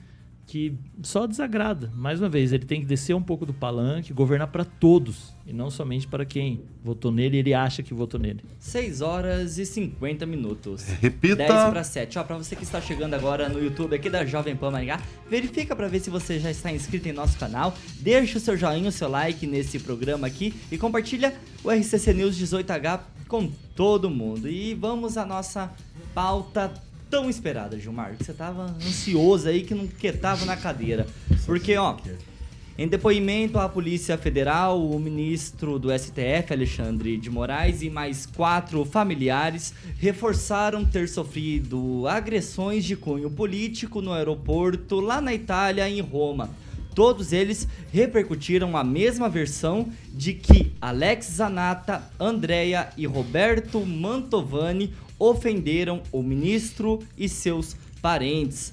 que 0.48 0.74
só 1.02 1.26
desagrada. 1.26 1.92
Mais 1.94 2.18
uma 2.18 2.28
vez, 2.28 2.54
ele 2.54 2.64
tem 2.64 2.80
que 2.80 2.86
descer 2.86 3.14
um 3.14 3.22
pouco 3.22 3.44
do 3.44 3.52
palanque, 3.52 4.14
governar 4.14 4.48
para 4.48 4.64
todos 4.64 5.34
e 5.46 5.52
não 5.52 5.70
somente 5.70 6.08
para 6.08 6.24
quem 6.24 6.62
votou 6.82 7.12
nele 7.12 7.36
e 7.36 7.40
ele 7.40 7.54
acha 7.54 7.82
que 7.82 7.92
votou 7.92 8.18
nele. 8.18 8.42
6 8.58 9.02
horas 9.02 9.58
e 9.58 9.66
50 9.66 10.24
minutos. 10.24 10.84
Repita. 11.02 11.36
10 11.36 11.48
para 11.50 11.84
7. 11.84 12.18
Ó, 12.18 12.24
para 12.24 12.38
você 12.38 12.56
que 12.56 12.62
está 12.62 12.80
chegando 12.80 13.12
agora 13.12 13.46
no 13.50 13.62
YouTube 13.62 13.94
aqui 13.94 14.08
da 14.08 14.24
Jovem 14.24 14.56
Pan 14.56 14.70
Maringá, 14.70 15.02
verifica 15.28 15.76
para 15.76 15.86
ver 15.86 16.00
se 16.00 16.08
você 16.08 16.40
já 16.40 16.50
está 16.50 16.72
inscrito 16.72 17.06
em 17.08 17.12
nosso 17.12 17.38
canal, 17.38 17.76
deixa 18.00 18.38
o 18.38 18.40
seu 18.40 18.56
joinha, 18.56 18.88
o 18.88 18.92
seu 18.92 19.08
like 19.08 19.46
nesse 19.46 19.78
programa 19.78 20.26
aqui 20.26 20.54
e 20.72 20.78
compartilha 20.78 21.34
o 21.62 21.70
RCC 21.70 22.14
News 22.14 22.38
18H 22.38 23.00
com 23.28 23.52
todo 23.76 24.08
mundo. 24.08 24.48
E 24.48 24.72
vamos 24.72 25.18
à 25.18 25.26
nossa 25.26 25.70
pauta 26.14 26.72
tão 27.10 27.28
esperada, 27.28 27.78
Gilmar, 27.78 28.16
que 28.16 28.24
você 28.24 28.32
tava 28.32 28.76
ansioso 28.86 29.48
aí 29.48 29.62
que 29.62 29.74
não 29.74 29.86
quietava 29.86 30.44
na 30.44 30.56
cadeira. 30.56 31.06
Porque, 31.46 31.76
ó, 31.76 31.96
em 32.76 32.86
depoimento 32.86 33.58
à 33.58 33.68
Polícia 33.68 34.16
Federal, 34.16 34.80
o 34.80 35.00
ministro 35.00 35.80
do 35.80 35.88
STF, 35.90 36.52
Alexandre 36.52 37.16
de 37.16 37.28
Moraes, 37.28 37.82
e 37.82 37.90
mais 37.90 38.24
quatro 38.24 38.84
familiares 38.84 39.74
reforçaram 39.98 40.84
ter 40.84 41.08
sofrido 41.08 42.06
agressões 42.06 42.84
de 42.84 42.94
cunho 42.94 43.28
político 43.30 44.00
no 44.00 44.12
aeroporto 44.12 45.00
lá 45.00 45.20
na 45.20 45.34
Itália, 45.34 45.88
em 45.88 46.00
Roma. 46.00 46.50
Todos 46.94 47.32
eles 47.32 47.66
repercutiram 47.92 48.76
a 48.76 48.84
mesma 48.84 49.28
versão 49.28 49.88
de 50.12 50.34
que 50.34 50.72
Alex 50.80 51.26
Zanata, 51.26 52.02
Andrea 52.18 52.90
e 52.96 53.06
Roberto 53.06 53.84
Mantovani 53.84 54.92
ofenderam 55.18 56.02
o 56.12 56.22
ministro 56.22 56.98
e 57.16 57.28
seus 57.28 57.76
parentes. 58.00 58.72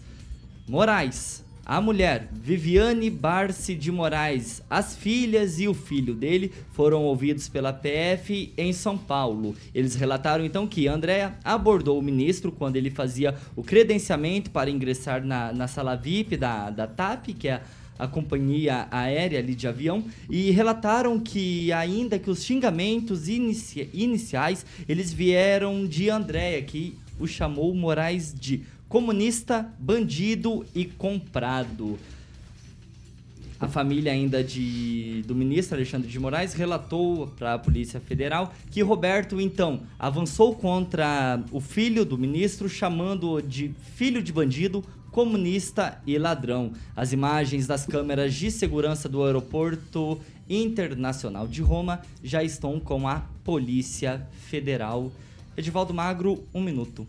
Moraes, 0.67 1.43
a 1.65 1.81
mulher 1.81 2.29
Viviane 2.31 3.09
Barci 3.09 3.73
de 3.73 3.91
Moraes, 3.91 4.61
as 4.69 4.95
filhas 4.95 5.59
e 5.59 5.67
o 5.67 5.73
filho 5.73 6.13
dele 6.13 6.53
foram 6.73 7.03
ouvidos 7.03 7.49
pela 7.49 7.73
PF 7.73 8.53
em 8.55 8.71
São 8.71 8.95
Paulo. 8.95 9.55
Eles 9.73 9.95
relataram 9.95 10.45
então 10.45 10.67
que 10.67 10.87
Andréa 10.87 11.35
abordou 11.43 11.97
o 11.97 12.03
ministro 12.03 12.51
quando 12.51 12.75
ele 12.75 12.91
fazia 12.91 13.33
o 13.55 13.63
credenciamento 13.63 14.51
para 14.51 14.69
ingressar 14.69 15.25
na, 15.25 15.51
na 15.51 15.67
sala 15.67 15.95
VIP 15.95 16.37
da, 16.37 16.69
da 16.69 16.85
TAP, 16.85 17.29
que 17.29 17.47
é 17.47 17.53
a 17.53 17.61
companhia 18.07 18.87
aérea 18.91 19.39
ali 19.39 19.55
de 19.55 19.67
avião 19.67 20.03
e 20.29 20.51
relataram 20.51 21.19
que 21.19 21.71
ainda 21.71 22.19
que 22.19 22.29
os 22.29 22.43
xingamentos 22.43 23.29
inici 23.29 23.89
iniciais 23.93 24.65
eles 24.87 25.13
vieram 25.13 25.85
de 25.85 26.09
Andréa 26.09 26.61
que 26.61 26.97
o 27.19 27.25
chamou 27.25 27.73
Moraes 27.73 28.33
de 28.33 28.63
comunista, 28.89 29.73
bandido 29.79 30.65
e 30.75 30.85
comprado. 30.85 31.97
A 33.57 33.67
família 33.67 34.11
ainda 34.11 34.43
de, 34.43 35.23
do 35.25 35.33
ministro 35.33 35.77
Alexandre 35.77 36.09
de 36.09 36.19
Moraes 36.19 36.53
relatou 36.53 37.27
para 37.27 37.53
a 37.53 37.59
Polícia 37.59 38.01
Federal 38.01 38.53
que 38.69 38.81
Roberto 38.81 39.39
então 39.39 39.81
avançou 39.97 40.53
contra 40.53 41.41
o 41.51 41.61
filho 41.61 42.03
do 42.03 42.17
ministro, 42.17 42.67
chamando-o 42.67 43.41
de 43.41 43.73
filho 43.95 44.21
de 44.21 44.33
bandido, 44.33 44.83
comunista 45.15 45.99
e 46.05 46.17
ladrão. 46.17 46.73
As 46.93 47.13
imagens 47.13 47.65
das 47.65 47.85
câmeras 47.85 48.33
de 48.33 48.51
segurança 48.51 49.07
do 49.07 49.23
aeroporto 49.23 50.19
internacional 50.49 51.47
de 51.47 51.61
Roma 51.61 52.01
já 52.21 52.43
estão 52.43 52.81
com 52.81 53.07
a 53.07 53.21
Polícia 53.41 54.27
Federal. 54.49 55.09
Edivaldo 55.55 55.93
Magro, 55.93 56.43
um 56.53 56.61
minuto. 56.61 57.07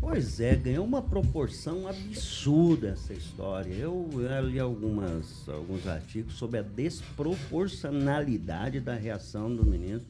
Pois 0.00 0.40
é, 0.40 0.56
ganhou 0.56 0.84
uma 0.84 1.00
proporção 1.00 1.86
absurda 1.86 2.88
essa 2.88 3.12
história. 3.12 3.72
Eu 3.72 4.10
li 4.42 4.58
algumas, 4.58 5.48
alguns 5.48 5.86
artigos 5.86 6.34
sobre 6.34 6.58
a 6.58 6.62
desproporcionalidade 6.62 8.80
da 8.80 8.96
reação 8.96 9.54
do 9.54 9.64
ministro, 9.64 10.08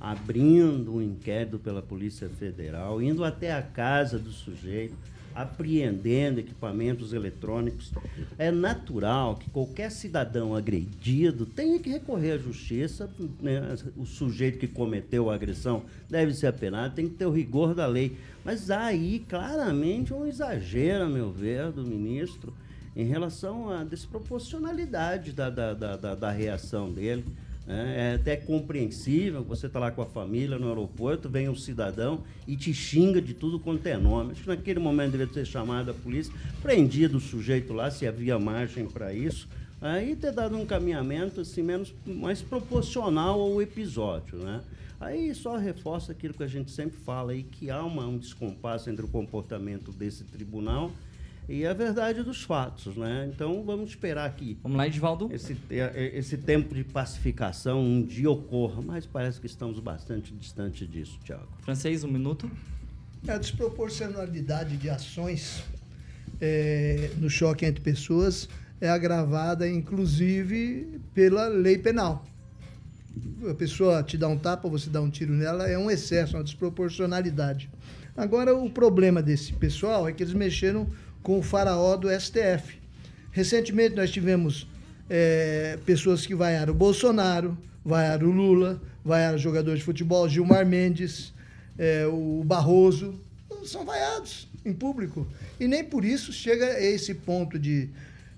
abrindo 0.00 0.94
um 0.94 1.02
inquérito 1.02 1.58
pela 1.58 1.82
Polícia 1.82 2.30
Federal, 2.30 3.02
indo 3.02 3.22
até 3.22 3.52
a 3.52 3.60
casa 3.60 4.18
do 4.18 4.32
sujeito 4.32 4.96
apreendendo 5.34 6.40
equipamentos 6.40 7.12
eletrônicos. 7.12 7.92
É 8.38 8.50
natural 8.50 9.36
que 9.36 9.50
qualquer 9.50 9.90
cidadão 9.90 10.54
agredido 10.54 11.46
tenha 11.46 11.78
que 11.78 11.90
recorrer 11.90 12.32
à 12.32 12.38
justiça. 12.38 13.08
Né? 13.40 13.76
O 13.96 14.04
sujeito 14.04 14.58
que 14.58 14.66
cometeu 14.66 15.30
a 15.30 15.34
agressão 15.34 15.84
deve 16.08 16.34
ser 16.34 16.48
apenado, 16.48 16.94
tem 16.94 17.08
que 17.08 17.14
ter 17.14 17.26
o 17.26 17.30
rigor 17.30 17.74
da 17.74 17.86
lei. 17.86 18.16
Mas 18.44 18.70
aí 18.70 19.24
claramente 19.28 20.12
um 20.12 20.26
exagero, 20.26 21.04
a 21.04 21.08
meu 21.08 21.30
ver, 21.30 21.70
do 21.70 21.84
ministro 21.84 22.52
em 22.96 23.04
relação 23.04 23.70
à 23.70 23.84
desproporcionalidade 23.84 25.32
da, 25.32 25.48
da, 25.48 25.72
da, 25.72 26.14
da 26.16 26.30
reação 26.32 26.90
dele. 26.90 27.24
É, 27.68 28.12
é 28.12 28.14
até 28.14 28.34
compreensível, 28.34 29.44
você 29.44 29.66
está 29.66 29.78
lá 29.78 29.90
com 29.90 30.00
a 30.00 30.06
família 30.06 30.58
no 30.58 30.68
aeroporto, 30.68 31.28
vem 31.28 31.50
um 31.50 31.54
cidadão 31.54 32.24
e 32.46 32.56
te 32.56 32.72
xinga 32.72 33.20
de 33.20 33.34
tudo 33.34 33.60
quanto 33.60 33.86
é 33.86 33.96
nome. 33.98 34.32
Acho 34.32 34.42
que 34.42 34.48
naquele 34.48 34.80
momento 34.80 35.12
deveria 35.12 35.32
ter 35.32 35.44
chamado 35.44 35.90
a 35.90 35.94
polícia, 35.94 36.32
prendido 36.62 37.18
o 37.18 37.20
sujeito 37.20 37.74
lá, 37.74 37.90
se 37.90 38.06
havia 38.06 38.38
margem 38.38 38.86
para 38.86 39.12
isso, 39.12 39.46
aí 39.82 40.16
ter 40.16 40.32
dado 40.32 40.56
um 40.56 40.64
caminhamento 40.64 41.42
assim, 41.42 41.62
menos, 41.62 41.94
mais 42.06 42.40
proporcional 42.40 43.38
ao 43.38 43.60
episódio. 43.60 44.38
Né? 44.38 44.62
Aí 44.98 45.34
só 45.34 45.58
reforça 45.58 46.12
aquilo 46.12 46.32
que 46.32 46.42
a 46.42 46.48
gente 46.48 46.70
sempre 46.70 46.98
fala 46.98 47.32
aí, 47.32 47.42
que 47.42 47.70
há 47.70 47.84
uma, 47.84 48.06
um 48.06 48.16
descompasso 48.16 48.88
entre 48.88 49.04
o 49.04 49.08
comportamento 49.08 49.92
desse 49.92 50.24
tribunal 50.24 50.90
e 51.48 51.64
a 51.66 51.72
verdade 51.72 52.22
dos 52.22 52.42
fatos, 52.42 52.94
né? 52.96 53.30
Então 53.32 53.64
vamos 53.64 53.90
esperar 53.90 54.30
que 54.34 54.58
vamos 54.62 54.76
lá, 54.76 54.86
Edvaldo. 54.86 55.30
Esse, 55.32 55.56
esse 55.70 56.36
tempo 56.36 56.74
de 56.74 56.84
pacificação 56.84 57.80
um 57.80 58.02
dia 58.02 58.30
ocorra, 58.30 58.82
mas 58.82 59.06
parece 59.06 59.40
que 59.40 59.46
estamos 59.46 59.80
bastante 59.80 60.34
distante 60.34 60.86
disso, 60.86 61.18
Tiago. 61.24 61.48
Francês, 61.60 62.04
um 62.04 62.08
minuto. 62.08 62.50
A 63.26 63.38
desproporcionalidade 63.38 64.76
de 64.76 64.90
ações 64.90 65.64
é, 66.40 67.10
no 67.16 67.30
choque 67.30 67.64
entre 67.64 67.82
pessoas 67.82 68.48
é 68.80 68.88
agravada, 68.88 69.68
inclusive, 69.68 71.00
pela 71.14 71.48
lei 71.48 71.78
penal. 71.78 72.24
A 73.50 73.54
pessoa 73.54 74.02
te 74.02 74.16
dá 74.16 74.28
um 74.28 74.38
tapa, 74.38 74.68
você 74.68 74.88
dá 74.90 75.00
um 75.00 75.10
tiro 75.10 75.32
nela, 75.32 75.66
é 75.66 75.76
um 75.76 75.90
excesso, 75.90 76.36
uma 76.36 76.44
desproporcionalidade. 76.44 77.68
Agora, 78.16 78.54
o 78.54 78.68
problema 78.70 79.22
desse 79.22 79.52
pessoal 79.52 80.08
é 80.08 80.12
que 80.12 80.22
eles 80.22 80.34
mexeram 80.34 80.86
com 81.22 81.38
o 81.38 81.42
faraó 81.42 81.96
do 81.96 82.08
STF. 82.08 82.78
Recentemente 83.30 83.94
nós 83.94 84.10
tivemos 84.10 84.66
é, 85.08 85.78
pessoas 85.84 86.26
que 86.26 86.34
vaiaram 86.34 86.72
o 86.72 86.76
Bolsonaro, 86.76 87.56
vaiaram 87.84 88.28
o 88.28 88.32
Lula, 88.32 88.80
vaiaram 89.04 89.38
jogadores 89.38 89.80
de 89.80 89.84
futebol, 89.84 90.28
Gilmar 90.28 90.66
Mendes, 90.66 91.32
é, 91.78 92.06
o 92.06 92.42
Barroso, 92.44 93.14
são 93.64 93.84
vaiados 93.84 94.48
em 94.64 94.72
público. 94.72 95.26
E 95.58 95.66
nem 95.66 95.84
por 95.84 96.04
isso 96.04 96.32
chega 96.32 96.66
a 96.66 96.82
esse 96.82 97.14
ponto 97.14 97.58
de, 97.58 97.88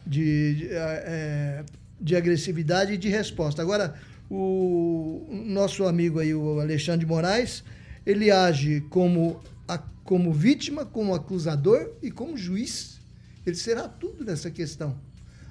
de, 0.07 0.55
de, 0.55 0.68
é, 0.70 1.64
de 2.01 2.16
agressividade 2.16 2.93
e 2.93 2.97
de 2.97 3.09
resposta. 3.09 3.62
Agora, 3.62 3.95
o 4.31 5.26
nosso 5.47 5.85
amigo 5.85 6.20
aí, 6.20 6.35
o 6.35 6.61
Alexandre 6.61 7.05
Moraes, 7.05 7.64
ele 8.07 8.31
age 8.31 8.83
como 8.89 9.41
como 9.79 10.33
vítima, 10.33 10.85
como 10.85 11.14
acusador 11.14 11.93
e 12.03 12.11
como 12.11 12.37
juiz. 12.37 13.01
Ele 13.47 13.57
será 13.57 13.89
tudo 13.89 14.25
nessa 14.25 14.51
questão. 14.51 14.99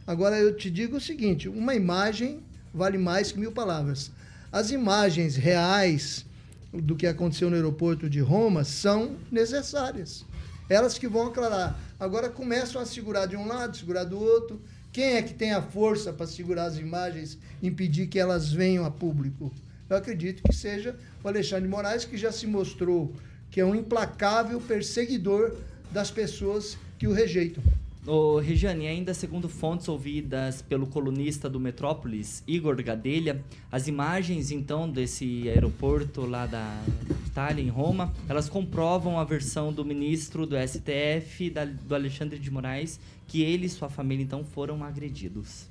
Agora 0.06 0.38
eu 0.40 0.56
te 0.56 0.70
digo 0.70 0.98
o 0.98 1.02
seguinte: 1.02 1.48
uma 1.48 1.76
imagem 1.76 2.44
vale 2.74 2.98
mais 2.98 3.32
que 3.32 3.40
mil 3.40 3.52
palavras. 3.52 4.12
As 4.52 4.72
imagens 4.72 5.36
reais 5.36 6.26
do 6.74 6.96
que 6.96 7.08
aconteceu 7.08 7.50
no 7.50 7.56
aeroporto 7.56 8.10
de 8.10 8.20
Roma 8.20 8.64
são 8.64 9.18
necessárias. 9.32 10.26
Elas 10.70 10.98
que 10.98 11.08
vão 11.08 11.28
aclarar. 11.28 11.80
Agora 12.00 12.30
começam 12.30 12.82
a 12.82 12.86
segurar 12.86 13.26
de 13.26 13.36
um 13.36 13.48
lado, 13.48 13.78
segurar 13.78 14.04
do 14.04 14.20
outro. 14.20 14.62
Quem 14.92 15.16
é 15.16 15.22
que 15.22 15.34
tem 15.34 15.52
a 15.52 15.62
força 15.62 16.12
para 16.12 16.28
segurar 16.28 16.66
as 16.66 16.78
imagens, 16.78 17.38
impedir 17.62 18.08
que 18.08 18.20
elas 18.20 18.52
venham 18.52 18.86
a 18.86 18.92
público? 18.92 19.52
Eu 19.90 19.98
acredito 19.98 20.44
que 20.44 20.54
seja 20.54 20.96
o 21.24 21.28
Alexandre 21.28 21.68
Moraes, 21.68 22.06
que 22.06 22.18
já 22.18 22.32
se 22.32 22.46
mostrou 22.46 23.14
que 23.52 23.60
é 23.60 23.66
um 23.66 23.76
implacável 23.76 24.60
perseguidor 24.62 25.56
das 25.92 26.12
pessoas 26.12 26.78
que 26.98 27.08
o 27.08 27.14
rejeitam. 27.14 27.64
Ô, 28.08 28.40
Regiane, 28.40 28.88
ainda 28.88 29.14
segundo 29.14 29.48
fontes 29.50 29.88
ouvidas 29.88 30.62
pelo 30.62 30.88
colunista 30.88 31.50
do 31.50 31.60
Metrópolis, 31.60 32.42
Igor 32.48 32.82
Gadelha, 32.82 33.44
as 33.72 33.88
imagens 33.88 34.52
então 34.52 34.90
desse 34.90 35.48
aeroporto 35.50 36.26
lá 36.26 36.46
da 36.46 36.82
Itália, 37.28 37.62
em 37.62 37.68
Roma, 37.70 38.12
elas 38.28 38.50
comprovam 38.50 39.20
a 39.20 39.24
versão 39.24 39.72
do 39.72 39.84
ministro 39.86 40.48
do 40.48 40.56
STF, 40.56 41.50
da- 41.50 41.66
do 41.66 41.94
Alexandre 41.94 42.40
de 42.40 42.50
Moraes, 42.50 43.00
que 43.28 43.44
ele 43.44 43.66
e 43.68 43.70
sua 43.70 43.90
família 43.90 44.24
então 44.24 44.44
foram 44.44 44.84
agredidos. 44.84 45.69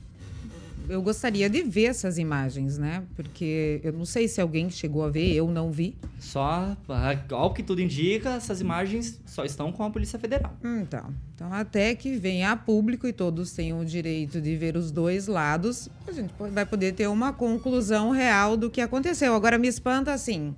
Eu 0.89 1.03
gostaria 1.03 1.51
de 1.51 1.63
ver 1.63 1.85
essas 1.85 2.17
imagens, 2.17 2.79
né? 2.79 3.05
Porque 3.15 3.79
eu 3.85 3.93
não 3.93 4.07
sei 4.07 4.27
se 4.27 4.41
alguém 4.41 4.71
chegou 4.71 5.05
a 5.05 5.11
ver, 5.11 5.35
eu 5.35 5.47
não 5.49 5.71
vi. 5.71 5.97
Só, 6.19 6.75
ah, 6.89 7.17
ao 7.31 7.53
que 7.53 7.63
tudo 7.63 7.83
indica, 7.83 8.31
essas 8.31 8.61
imagens 8.61 9.21
só 9.27 9.45
estão 9.45 9.71
com 9.71 9.85
a 9.85 9.91
Polícia 9.91 10.19
Federal. 10.19 10.57
Então, 10.65 11.15
então 11.35 11.53
até 11.53 11.95
que 11.95 12.17
venha 12.17 12.53
a 12.53 12.57
público 12.57 13.07
e 13.07 13.13
todos 13.13 13.53
tenham 13.53 13.81
o 13.81 13.85
direito 13.85 14.41
de 14.41 14.57
ver 14.57 14.77
os 14.77 14.91
dois 14.91 15.27
lados, 15.27 15.91
a 16.07 16.13
gente 16.13 16.33
vai 16.39 16.65
poder 16.65 16.95
ter 16.95 17.07
uma 17.07 17.35
conclusão 17.35 18.11
real 18.11 18.57
do 18.57 18.71
que 18.71 18.81
aconteceu. 18.81 19.35
Agora 19.35 19.59
me 19.59 19.69
espanta 19.69 20.13
assim, 20.15 20.55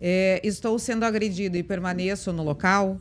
é, 0.00 0.40
estou 0.44 0.78
sendo 0.78 1.04
agredido 1.04 1.56
e 1.56 1.64
permaneço 1.64 2.32
no 2.32 2.44
local, 2.44 3.00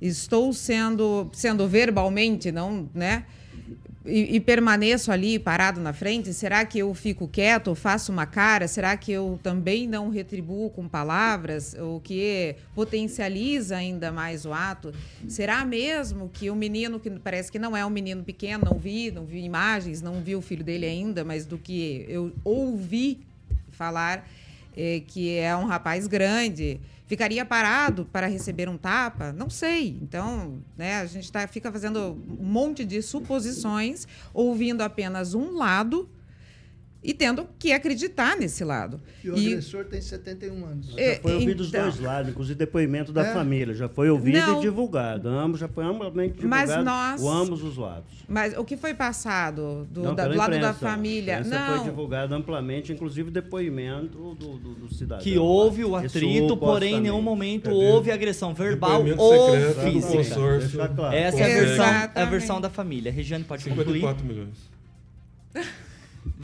estou 0.00 0.52
sendo 0.54 1.28
sendo 1.34 1.68
verbalmente, 1.68 2.50
não, 2.50 2.88
né? 2.94 3.26
E, 4.06 4.36
e 4.36 4.40
permaneço 4.40 5.10
ali 5.10 5.38
parado 5.38 5.80
na 5.80 5.94
frente? 5.94 6.34
Será 6.34 6.64
que 6.66 6.78
eu 6.78 6.92
fico 6.92 7.26
quieto, 7.26 7.68
ou 7.68 7.74
faço 7.74 8.12
uma 8.12 8.26
cara? 8.26 8.68
Será 8.68 8.96
que 8.98 9.10
eu 9.10 9.40
também 9.42 9.88
não 9.88 10.10
retribuo 10.10 10.68
com 10.68 10.86
palavras, 10.86 11.74
o 11.80 12.00
que 12.00 12.54
potencializa 12.74 13.76
ainda 13.76 14.12
mais 14.12 14.44
o 14.44 14.52
ato? 14.52 14.92
Será 15.26 15.64
mesmo 15.64 16.28
que 16.28 16.50
o 16.50 16.54
menino, 16.54 17.00
que 17.00 17.10
parece 17.10 17.50
que 17.50 17.58
não 17.58 17.74
é 17.74 17.84
um 17.86 17.90
menino 17.90 18.22
pequeno, 18.22 18.66
não 18.70 18.78
vi, 18.78 19.10
não 19.10 19.24
vi 19.24 19.42
imagens, 19.42 20.02
não 20.02 20.20
vi 20.20 20.36
o 20.36 20.42
filho 20.42 20.62
dele 20.62 20.84
ainda, 20.84 21.24
mas 21.24 21.46
do 21.46 21.56
que 21.56 22.04
eu 22.06 22.30
ouvi 22.44 23.20
falar, 23.70 24.28
eh, 24.76 25.02
que 25.06 25.34
é 25.36 25.56
um 25.56 25.64
rapaz 25.64 26.06
grande, 26.06 26.78
ficaria 27.06 27.44
parado 27.44 28.04
para 28.06 28.26
receber 28.26 28.68
um 28.68 28.76
tapa? 28.76 29.32
Não 29.32 29.50
sei. 29.50 29.98
Então, 30.02 30.62
né, 30.76 30.96
a 30.96 31.06
gente 31.06 31.30
tá, 31.30 31.46
fica 31.46 31.70
fazendo 31.70 32.22
um 32.38 32.44
monte 32.44 32.84
de 32.84 33.02
suposições, 33.02 34.06
ouvindo 34.32 34.82
apenas 34.82 35.34
um 35.34 35.56
lado 35.56 36.08
e 37.04 37.12
tendo 37.12 37.46
que 37.58 37.70
acreditar 37.72 38.34
nesse 38.36 38.64
lado. 38.64 38.98
E 39.22 39.28
o 39.30 39.34
agressor 39.34 39.84
tem 39.84 40.00
71 40.00 40.64
anos. 40.64 40.94
É, 40.96 41.16
Já 41.16 41.20
foi 41.20 41.34
ouvido 41.34 41.60
os 41.60 41.68
então- 41.68 41.82
dois 41.82 42.00
lados, 42.00 42.30
inclusive 42.30 42.54
depoimento 42.58 43.12
da 43.12 43.26
É. 43.26 43.32
família. 43.34 43.74
Já 43.74 43.88
foi 43.90 44.08
ouvido 44.08 44.38
Não. 44.38 44.58
e 44.58 44.62
divulgado. 44.62 45.28
Ambos, 45.28 45.60
já 45.60 45.68
foi 45.68 45.84
amplamente 45.84 46.44
Mas 46.46 46.70
divulgado 46.70 46.84
nós- 46.84 47.22
o 47.22 47.28
ambos 47.30 47.62
os 47.62 47.76
lados. 47.76 48.24
Mas 48.26 48.56
o 48.56 48.64
que 48.64 48.76
foi 48.76 48.94
passado 48.94 49.86
do, 49.90 50.02
Não, 50.02 50.14
da- 50.14 50.26
do 50.28 50.34
lado 50.36 50.50
da 50.52 50.56
imprensa. 50.56 50.74
família? 50.78 51.36
A 51.36 51.40
imprensa 51.40 51.58
Não. 51.66 51.76
foi 51.76 51.84
divulgado 51.90 52.34
amplamente, 52.34 52.90
inclusive 52.92 53.30
depoimento 53.30 54.34
do, 54.34 54.56
do, 54.56 54.74
do 54.74 54.94
cidadão. 54.94 55.22
Que 55.22 55.36
houve 55.36 55.84
o 55.84 55.94
atrito, 55.94 56.56
porém 56.56 56.94
em 56.96 57.00
nenhum 57.02 57.20
momento 57.20 57.70
houve 57.70 58.10
agressão 58.10 58.54
verbal 58.54 59.04
ou 59.18 59.52
secreto 59.52 59.74
do 59.74 59.80
física. 59.92 60.16
consórcio. 60.16 60.88
Claro. 60.94 61.14
Essa 61.14 61.38
é 61.40 61.44
a 61.44 61.60
versão, 61.64 61.84
é 61.86 62.10
a 62.14 62.24
versão 62.24 62.60
da 62.60 62.70
família. 62.70 63.12
Regiane, 63.12 63.44
pode 63.44 63.64
concluir? 63.64 63.84
54 64.00 64.24
milhões. 64.24 64.73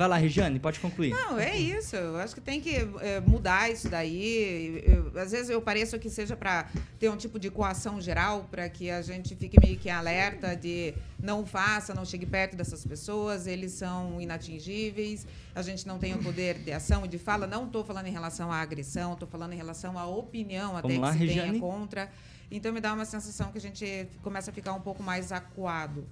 Vai 0.00 0.08
lá, 0.08 0.16
Regiane, 0.16 0.58
pode 0.58 0.80
concluir. 0.80 1.10
Não, 1.10 1.38
é 1.38 1.54
isso. 1.58 1.94
Eu 1.94 2.16
acho 2.16 2.34
que 2.34 2.40
tem 2.40 2.58
que 2.58 2.74
é, 3.02 3.20
mudar 3.20 3.70
isso 3.70 3.86
daí. 3.86 4.82
Eu- 4.86 5.12
às 5.20 5.30
vezes 5.30 5.50
eu 5.50 5.60
pareço 5.60 5.98
que 5.98 6.08
seja 6.08 6.34
para 6.34 6.66
ter 6.98 7.10
um 7.10 7.18
tipo 7.18 7.38
de 7.38 7.50
coação 7.50 8.00
geral, 8.00 8.48
para 8.50 8.66
que 8.70 8.90
a 8.90 9.02
gente 9.02 9.36
fique 9.36 9.58
meio 9.62 9.78
que 9.78 9.90
alerta 9.90 10.56
de 10.56 10.94
não 11.22 11.44
faça, 11.44 11.92
não 11.92 12.06
chegue 12.06 12.24
perto 12.24 12.56
dessas 12.56 12.82
pessoas, 12.82 13.46
eles 13.46 13.72
são 13.72 14.18
inatingíveis, 14.18 15.26
a 15.54 15.60
gente 15.60 15.86
não 15.86 15.98
tem 15.98 16.14
o 16.14 16.18
poder 16.22 16.54
de 16.60 16.72
ação 16.72 17.04
e 17.04 17.08
de 17.08 17.18
fala. 17.18 17.46
Não 17.46 17.66
estou 17.66 17.84
falando 17.84 18.06
em 18.06 18.10
relação 18.10 18.50
à 18.50 18.56
agressão, 18.62 19.12
estou 19.12 19.28
falando 19.28 19.52
em 19.52 19.56
relação 19.56 19.98
à 19.98 20.06
opinião 20.06 20.78
até 20.78 20.88
Vamos 20.88 21.02
lá, 21.02 21.12
que 21.12 21.18
se 21.18 21.26
Regiane. 21.26 21.48
tenha 21.50 21.60
contra. 21.60 22.10
Então 22.50 22.72
me 22.72 22.80
dá 22.80 22.94
uma 22.94 23.04
sensação 23.04 23.52
que 23.52 23.58
a 23.58 23.60
gente 23.60 24.08
começa 24.22 24.50
a 24.50 24.54
ficar 24.54 24.72
um 24.72 24.80
pouco 24.80 25.02
mais 25.02 25.30
acuado 25.30 26.06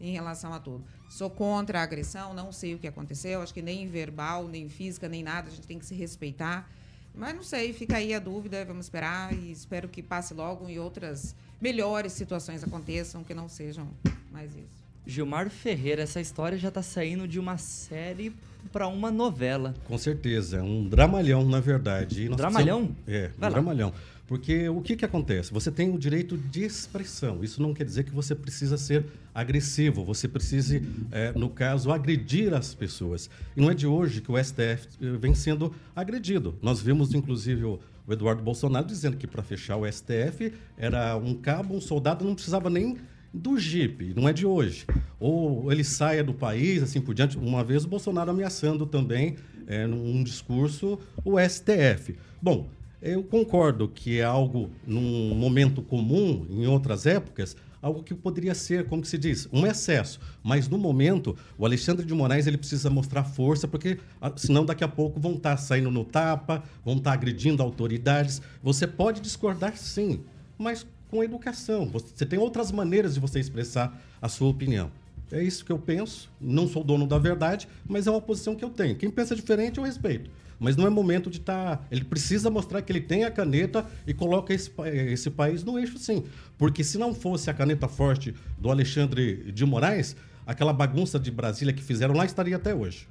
em 0.00 0.12
relação 0.12 0.52
a 0.52 0.60
tudo. 0.60 0.84
Sou 1.08 1.30
contra 1.30 1.80
a 1.80 1.82
agressão, 1.82 2.34
não 2.34 2.52
sei 2.52 2.74
o 2.74 2.78
que 2.78 2.86
aconteceu, 2.86 3.42
acho 3.42 3.52
que 3.52 3.62
nem 3.62 3.86
verbal, 3.86 4.48
nem 4.48 4.68
física, 4.68 5.08
nem 5.08 5.22
nada, 5.22 5.48
a 5.48 5.50
gente 5.50 5.66
tem 5.66 5.78
que 5.78 5.86
se 5.86 5.94
respeitar. 5.94 6.70
Mas 7.14 7.34
não 7.34 7.42
sei, 7.42 7.72
fica 7.72 7.96
aí 7.96 8.14
a 8.14 8.18
dúvida, 8.18 8.64
vamos 8.64 8.86
esperar 8.86 9.34
e 9.34 9.52
espero 9.52 9.88
que 9.88 10.02
passe 10.02 10.32
logo 10.32 10.68
e 10.68 10.78
outras 10.78 11.34
melhores 11.60 12.12
situações 12.12 12.64
aconteçam, 12.64 13.22
que 13.22 13.34
não 13.34 13.48
sejam 13.48 13.88
mais 14.30 14.54
isso. 14.56 14.81
Gilmar 15.06 15.50
Ferreira, 15.50 16.02
essa 16.02 16.20
história 16.20 16.56
já 16.56 16.70
tá 16.70 16.82
saindo 16.82 17.26
de 17.26 17.38
uma 17.40 17.58
série 17.58 18.32
para 18.72 18.86
uma 18.86 19.10
novela. 19.10 19.74
Com 19.86 19.98
certeza, 19.98 20.58
é 20.58 20.62
um 20.62 20.88
dramalhão, 20.88 21.44
na 21.48 21.58
verdade. 21.60 22.28
Dramalhão? 22.28 22.86
precisamos- 22.86 23.08
É, 23.08 23.28
Vai 23.36 23.36
um 23.36 23.40
lá. 23.40 23.50
dramalhão. 23.50 23.92
Porque 24.28 24.68
o 24.68 24.80
que, 24.80 24.96
que 24.96 25.04
acontece? 25.04 25.52
Você 25.52 25.70
tem 25.70 25.92
o 25.92 25.98
direito 25.98 26.38
de 26.38 26.62
expressão. 26.64 27.42
Isso 27.42 27.60
não 27.60 27.74
quer 27.74 27.84
dizer 27.84 28.04
que 28.04 28.12
você 28.12 28.34
precisa 28.34 28.78
ser 28.78 29.04
agressivo, 29.34 30.04
você 30.04 30.26
precise, 30.28 30.82
é, 31.10 31.32
no 31.32 31.50
caso, 31.50 31.90
agredir 31.92 32.54
as 32.54 32.72
pessoas. 32.72 33.28
E 33.56 33.60
não 33.60 33.70
é 33.70 33.74
de 33.74 33.86
hoje 33.86 34.20
que 34.22 34.30
o 34.30 34.38
STF 34.42 34.86
vem 35.18 35.34
sendo 35.34 35.74
agredido. 35.94 36.54
Nós 36.62 36.80
vimos, 36.80 37.12
inclusive, 37.12 37.64
o 37.64 37.80
Eduardo 38.08 38.42
Bolsonaro 38.42 38.86
dizendo 38.86 39.16
que 39.16 39.26
para 39.26 39.42
fechar 39.42 39.76
o 39.76 39.84
STF 39.86 40.52
era 40.78 41.14
um 41.16 41.34
cabo, 41.34 41.74
um 41.76 41.80
soldado, 41.80 42.24
não 42.24 42.34
precisava 42.34 42.70
nem 42.70 42.96
do 43.32 43.58
Jeep, 43.58 44.12
não 44.14 44.28
é 44.28 44.32
de 44.32 44.46
hoje. 44.46 44.86
Ou 45.18 45.70
ele 45.72 45.84
saia 45.84 46.22
do 46.22 46.34
país, 46.34 46.82
assim 46.82 47.00
por 47.00 47.14
diante. 47.14 47.38
Uma 47.38 47.64
vez 47.64 47.84
o 47.84 47.88
Bolsonaro 47.88 48.30
ameaçando 48.30 48.84
também, 48.86 49.36
é, 49.66 49.86
num 49.86 50.22
discurso, 50.22 50.98
o 51.24 51.38
STF. 51.38 52.16
Bom, 52.40 52.68
eu 53.00 53.22
concordo 53.22 53.88
que 53.88 54.20
é 54.20 54.24
algo 54.24 54.70
num 54.86 55.34
momento 55.34 55.82
comum, 55.82 56.46
em 56.50 56.66
outras 56.66 57.06
épocas, 57.06 57.56
algo 57.82 58.02
que 58.02 58.14
poderia 58.14 58.54
ser, 58.54 58.86
como 58.86 59.04
se 59.04 59.18
diz, 59.18 59.48
um 59.52 59.66
excesso. 59.66 60.20
Mas 60.42 60.68
no 60.68 60.78
momento, 60.78 61.36
o 61.58 61.66
Alexandre 61.66 62.06
de 62.06 62.14
Moraes 62.14 62.46
ele 62.46 62.56
precisa 62.56 62.88
mostrar 62.88 63.24
força, 63.24 63.66
porque 63.66 63.98
ah, 64.20 64.32
senão 64.36 64.64
daqui 64.64 64.84
a 64.84 64.88
pouco 64.88 65.18
vão 65.18 65.32
estar 65.32 65.56
saindo 65.56 65.90
no 65.90 66.04
tapa, 66.04 66.62
vão 66.84 66.96
estar 66.96 67.12
agredindo 67.12 67.60
autoridades. 67.60 68.40
Você 68.62 68.86
pode 68.86 69.20
discordar 69.20 69.76
sim, 69.76 70.20
mas 70.56 70.86
com 71.12 71.22
educação. 71.22 71.84
Você 71.90 72.24
tem 72.24 72.38
outras 72.38 72.72
maneiras 72.72 73.12
de 73.12 73.20
você 73.20 73.38
expressar 73.38 74.02
a 74.20 74.30
sua 74.30 74.48
opinião. 74.48 74.90
É 75.30 75.42
isso 75.42 75.62
que 75.62 75.70
eu 75.70 75.78
penso. 75.78 76.30
Não 76.40 76.66
sou 76.66 76.82
dono 76.82 77.06
da 77.06 77.18
verdade, 77.18 77.68
mas 77.86 78.06
é 78.06 78.10
uma 78.10 78.20
posição 78.20 78.56
que 78.56 78.64
eu 78.64 78.70
tenho. 78.70 78.96
Quem 78.96 79.10
pensa 79.10 79.36
diferente, 79.36 79.76
eu 79.76 79.84
respeito. 79.84 80.30
Mas 80.58 80.74
não 80.74 80.86
é 80.86 80.90
momento 80.90 81.28
de 81.28 81.36
estar. 81.36 81.86
Ele 81.90 82.02
precisa 82.02 82.48
mostrar 82.48 82.80
que 82.80 82.90
ele 82.90 83.00
tem 83.00 83.24
a 83.24 83.30
caneta 83.30 83.84
e 84.06 84.14
coloca 84.14 84.54
esse, 84.54 84.70
pa- 84.70 84.88
esse 84.88 85.28
país 85.30 85.62
no 85.62 85.78
eixo, 85.78 85.98
sim. 85.98 86.24
Porque 86.56 86.82
se 86.82 86.96
não 86.96 87.12
fosse 87.12 87.50
a 87.50 87.54
caneta 87.54 87.88
forte 87.88 88.34
do 88.56 88.70
Alexandre 88.70 89.52
de 89.52 89.66
Moraes, 89.66 90.16
aquela 90.46 90.72
bagunça 90.72 91.18
de 91.20 91.30
Brasília 91.30 91.74
que 91.74 91.82
fizeram 91.82 92.14
lá 92.14 92.24
estaria 92.24 92.56
até 92.56 92.74
hoje. 92.74 93.06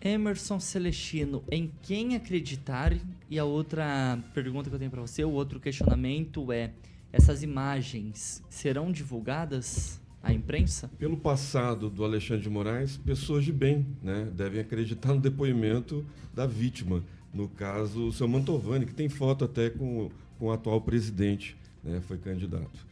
Emerson 0.00 0.60
Celestino, 0.60 1.44
em 1.50 1.70
quem 1.82 2.14
acreditar? 2.16 2.96
E 3.28 3.38
a 3.38 3.44
outra 3.44 4.18
pergunta 4.32 4.70
que 4.70 4.74
eu 4.74 4.78
tenho 4.78 4.90
para 4.90 5.02
você, 5.02 5.24
o 5.24 5.30
outro 5.30 5.58
questionamento 5.58 6.52
é: 6.52 6.70
essas 7.12 7.42
imagens 7.42 8.42
serão 8.48 8.90
divulgadas 8.92 10.00
à 10.22 10.32
imprensa? 10.32 10.90
Pelo 10.98 11.16
passado 11.16 11.88
do 11.88 12.04
Alexandre 12.04 12.42
de 12.42 12.50
Moraes, 12.50 12.96
pessoas 12.96 13.44
de 13.44 13.52
bem 13.52 13.86
né, 14.02 14.28
devem 14.34 14.60
acreditar 14.60 15.14
no 15.14 15.20
depoimento 15.20 16.04
da 16.34 16.46
vítima. 16.46 17.02
No 17.32 17.48
caso, 17.48 18.08
o 18.08 18.12
seu 18.12 18.26
Mantovani, 18.26 18.86
que 18.86 18.94
tem 18.94 19.08
foto 19.08 19.44
até 19.44 19.70
com, 19.70 20.10
com 20.38 20.46
o 20.46 20.52
atual 20.52 20.80
presidente, 20.80 21.56
né, 21.84 22.00
foi 22.00 22.18
candidato. 22.18 22.86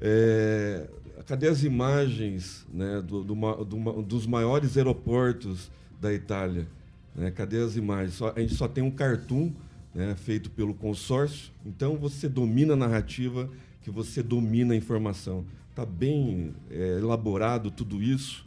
É, 0.00 0.88
cadê 1.26 1.48
as 1.48 1.64
imagens 1.64 2.64
né, 2.72 3.02
do- 3.02 3.24
do 3.24 3.34
do 3.64 4.02
dos 4.02 4.26
maiores 4.26 4.76
aeroportos 4.76 5.70
da 6.00 6.12
Itália? 6.12 6.68
né? 7.16 7.32
Cadê 7.32 7.58
as 7.58 7.76
imagens? 7.76 8.14
Só- 8.14 8.32
a 8.36 8.40
gente 8.40 8.54
só 8.54 8.68
tem 8.68 8.84
um 8.84 8.90
cartoon 8.92 9.52
né, 9.98 10.14
feito 10.14 10.48
pelo 10.50 10.72
consórcio. 10.72 11.50
Então 11.66 11.96
você 11.96 12.28
domina 12.28 12.74
a 12.74 12.76
narrativa, 12.76 13.50
que 13.82 13.90
você 13.90 14.22
domina 14.22 14.72
a 14.72 14.76
informação. 14.76 15.44
Está 15.70 15.84
bem 15.84 16.54
é, 16.70 16.98
elaborado 16.98 17.68
tudo 17.68 18.00
isso 18.00 18.44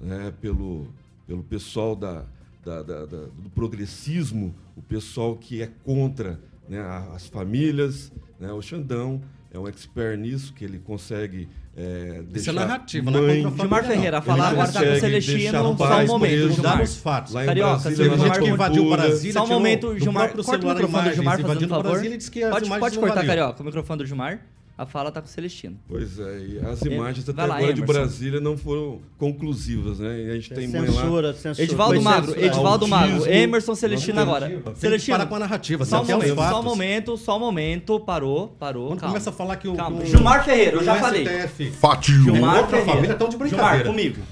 né, 0.00 0.32
pelo, 0.40 0.86
pelo 1.26 1.42
pessoal 1.42 1.96
da, 1.96 2.24
da- 2.64 2.82
da- 2.84 3.04
da- 3.06 3.24
do 3.26 3.50
progressismo, 3.52 4.54
o 4.76 4.82
pessoal 4.82 5.36
que 5.36 5.60
é 5.60 5.66
contra 5.84 6.40
né, 6.68 6.80
as 7.12 7.26
famílias. 7.26 8.12
Né, 8.38 8.52
o 8.52 8.62
Xandão 8.62 9.20
é 9.50 9.58
um 9.58 9.66
expert 9.66 10.16
nisso, 10.20 10.52
que 10.54 10.64
ele 10.64 10.78
consegue. 10.78 11.48
É, 11.74 12.22
narrativa, 12.52 13.10
não 13.10 13.20
é 13.20 13.26
mãe, 13.28 13.42
contra 13.44 13.48
a 13.48 13.50
família, 13.50 13.62
Gilmar 13.62 13.82
não. 13.82 13.88
Ferreira, 13.88 14.16
Ele 14.18 14.26
falar 14.26 14.48
agora 14.48 14.72
com 14.72 14.78
o 14.78 14.82
consegue 14.82 15.00
Celestino, 15.00 15.76
só 15.78 16.02
um 16.02 16.06
momento. 16.06 16.52
Gilmar. 16.52 16.82
Os 16.82 16.96
fatos. 16.96 17.32
Lá 17.32 17.42
em 17.42 17.46
Carioca, 17.46 17.70
Brasília, 17.82 17.96
Teve 17.96 18.16
na 18.16 18.24
gente 18.24 18.38
que 18.44 18.50
invadiu 18.50 18.90
Brasília, 18.90 19.32
Só 19.32 19.44
um 19.44 19.48
momento, 19.48 19.98
Gilmar. 19.98 20.32
Corta 20.34 20.66
o 20.66 20.68
microfone 20.68 21.08
do 21.08 21.14
Gilmar, 21.14 21.40
fazendo 21.40 21.44
invadindo 21.44 21.68
favor. 21.74 21.90
Brasília 21.92 22.50
Pode, 22.50 22.68
pode 22.78 22.96
não 22.96 23.02
cortar. 23.02 23.26
Carioca, 23.26 23.62
o 23.62 23.64
microfone 23.64 23.98
do 23.98 24.06
Gilmar. 24.06 24.40
A 24.76 24.86
fala 24.86 25.12
tá 25.12 25.20
com 25.20 25.26
o 25.28 25.30
Celestino. 25.30 25.76
Pois 25.86 26.18
é, 26.18 26.38
e 26.38 26.58
as 26.58 26.80
imagens 26.82 27.28
até 27.28 27.44
lá, 27.44 27.56
agora 27.56 27.74
de 27.74 27.82
Emerson. 27.82 27.92
Brasília 28.00 28.40
não 28.40 28.56
foram 28.56 29.00
conclusivas, 29.18 29.98
né? 29.98 30.22
E 30.22 30.30
a 30.30 30.34
gente 30.34 30.48
tem 30.52 30.66
mãe 30.66 30.86
censura, 30.86 31.28
lá. 31.28 31.34
censura. 31.34 31.62
Edivaldo 31.64 31.94
Foi 31.94 32.02
Magro, 32.02 32.32
censurado. 32.32 32.46
Edivaldo 32.56 32.88
Magro. 32.88 33.26
Emerson 33.30 33.74
Celestino 33.74 34.20
agora. 34.20 34.48
Tem 34.48 34.74
Celestino, 34.76 35.16
parar 35.18 35.28
com 35.28 35.34
a 35.36 35.38
narrativa, 35.40 35.84
Só 35.84 36.00
um 36.02 36.06
momento, 36.06 36.34
só 36.36 36.60
um 36.60 36.62
momento, 36.64 37.16
só 37.18 37.36
um 37.36 37.40
momento, 37.40 38.00
parou, 38.00 38.48
parou. 38.58 38.88
Quando 38.88 39.00
calma. 39.00 39.12
começa 39.14 39.30
a 39.30 39.32
falar 39.32 39.56
que 39.56 39.68
o. 39.68 39.74
Calma. 39.74 40.00
o- 40.00 40.06
Gilmar 40.06 40.42
Ferreira, 40.44 40.76
eu 40.78 40.84
já 40.84 40.94
falei. 40.96 41.26
STF 41.26 41.70
Fatil. 41.72 42.22
Gilmar 42.24 42.56
outra 42.56 42.70
Ferreira. 42.78 42.92
família 42.94 43.14
tão 43.16 43.28
de 43.28 43.32
Gilmar, 43.36 43.48
brincadeira. 43.50 43.88
comigo. 43.90 44.22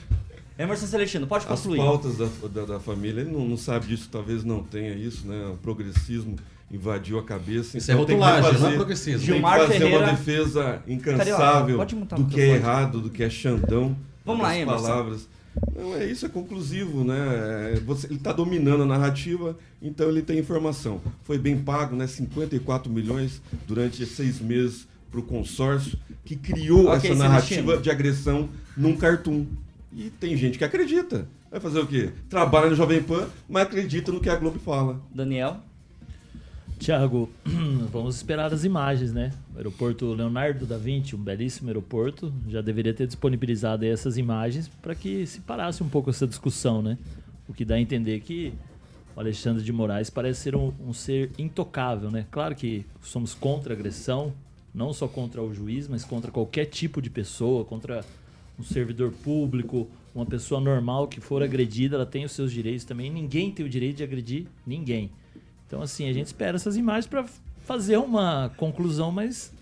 Emerson 0.59 0.87
Celestino, 0.87 1.27
pode 1.27 1.47
As 1.49 1.61
concluir. 1.61 1.79
pautas 1.79 2.17
da, 2.19 2.29
da, 2.53 2.65
da 2.75 2.81
família, 2.81 3.21
ele 3.23 3.31
não, 3.31 3.47
não 3.47 3.57
sabe 3.57 3.87
disso, 3.87 4.09
talvez 4.11 4.45
não 4.45 4.63
tenha 4.63 4.93
isso, 4.95 5.27
né? 5.27 5.51
O 5.55 5.57
progressismo 5.59 6.37
invadiu 6.71 7.19
a 7.19 7.23
cabeça. 7.25 7.77
Isso 7.79 7.91
é 7.91 7.95
então 7.95 8.07
que 8.07 8.13
rotulagem, 8.13 8.51
fazer- 8.53 8.63
não 8.63 8.71
é 8.71 8.77
progressismo. 8.77 9.19
Tem 9.19 9.27
Gilmar 9.35 9.59
que 9.61 9.67
fazer 9.67 9.79
Ferreira- 9.79 10.05
uma 10.05 10.11
defesa 10.13 10.83
incansável 10.87 11.77
pode 11.77 11.95
mutar 11.97 12.19
o 12.19 12.23
do 12.23 12.31
que 12.35 12.41
é 12.41 12.49
errado, 12.55 13.01
do 13.01 13.11
que 13.11 13.23
é 13.23 13.31
xandão. 13.31 13.97
Vamos 14.25 14.43
lá, 14.43 14.57
Emerson. 14.57 14.83
palavras. 14.83 15.29
Não, 15.77 15.97
é 15.97 16.05
isso, 16.07 16.25
é 16.25 16.29
conclusivo, 16.29 17.03
né? 17.03 17.73
É, 17.75 17.81
você- 17.81 18.07
ele 18.07 18.15
está 18.17 18.33
dominando 18.33 18.85
a 18.85 18.87
narrativa, 18.87 19.59
então 19.83 20.09
ele 20.09 20.23
tem 20.23 20.39
informação. 20.39 21.01
Foi 21.25 21.39
bem 21.39 21.59
pago, 21.59 21.97
né? 21.97 22.07
54 22.07 22.91
milhões 22.91 23.43
durante 23.67 24.07
seis 24.07 24.41
meses 24.41 24.87
para 25.11 25.19
o 25.19 25.23
consórcio 25.25 25.99
que 26.25 26.37
criou 26.37 26.87
Ok, 26.87 27.11
essa 27.11 27.15
narrativa 27.19 27.77
de 27.79 27.91
agressão 27.91 28.49
num 28.77 28.97
cartoon. 28.97 29.45
E 29.93 30.09
tem 30.09 30.37
gente 30.37 30.57
que 30.57 30.63
acredita. 30.65 31.27
Vai 31.51 31.59
fazer 31.59 31.81
o 31.81 31.87
quê? 31.87 32.11
Trabalha 32.29 32.71
no 32.71 32.77
Jovem 32.77 33.03
Pan, 33.03 33.27
mas 33.49 33.65
acredita 33.65 34.13
no 34.13 34.21
que 34.21 34.31
a 34.31 34.37
Globo 34.37 34.61
fala. 34.61 35.01
Daniel? 35.13 35.57
Tiago, 36.81 37.29
vamos 37.93 38.17
esperar 38.17 38.55
as 38.55 38.65
imagens, 38.65 39.13
né? 39.13 39.35
O 39.55 39.59
aeroporto 39.59 40.15
Leonardo 40.15 40.65
da 40.65 40.79
Vinci, 40.79 41.15
um 41.15 41.19
belíssimo 41.19 41.69
aeroporto, 41.69 42.33
já 42.49 42.63
deveria 42.63 42.95
ter 42.95 43.07
disponibilizado 43.07 43.85
essas 43.85 44.17
imagens 44.17 44.67
para 44.67 44.95
que 44.95 45.27
se 45.27 45.41
parasse 45.41 45.83
um 45.83 45.91
pouco 45.91 46.09
essa 46.09 46.27
discussão, 46.27 46.81
né? 46.81 46.97
O 47.47 47.53
que 47.53 47.67
dá 47.67 47.75
a 47.75 47.81
entender 47.81 48.21
que 48.21 48.55
o 49.15 49.21
Alexandre 49.21 49.63
de 49.63 49.71
Moraes 49.71 50.09
parece 50.09 50.41
ser 50.41 50.57
um, 50.57 50.73
um 50.81 50.95
ser 50.95 51.31
intocável, 51.37 52.11
né? 52.11 52.25
Claro 52.31 52.55
que 52.55 52.87
somos 53.03 53.35
contra 53.35 53.75
a 53.75 53.77
agressão, 53.77 54.33
não 54.75 54.95
só 54.95 55.07
contra 55.07 55.43
o 55.43 55.53
juiz, 55.53 55.87
mas 55.87 56.03
contra 56.03 56.31
qualquer 56.31 56.65
tipo 56.65 57.03
de 57.03 57.11
pessoa, 57.11 57.63
contra 57.63 58.03
um 58.59 58.63
servidor 58.63 59.13
público, 59.23 59.87
uma 60.15 60.25
pessoa 60.25 60.59
normal 60.59 61.09
que 61.09 61.21
for 61.21 61.43
agredida, 61.43 61.97
ela 61.97 62.07
tem 62.07 62.25
os 62.25 62.33
seus 62.33 62.51
direitos 62.51 62.87
também. 62.87 63.11
Ninguém 63.11 63.53
tem 63.53 63.67
o 63.67 63.69
direito 63.69 63.99
de 63.99 64.03
agredir 64.03 64.47
ninguém. 64.67 65.11
Então, 65.71 65.83
assim, 65.83 66.11
a 66.11 66.13
gente 66.13 66.27
espera 66.27 66.57
essas 66.57 66.77
imagens 66.77 67.07
para 67.07 67.25
fazer 67.65 67.97
uma 67.97 68.51
conclusão 68.57 69.13
mais 69.13 69.53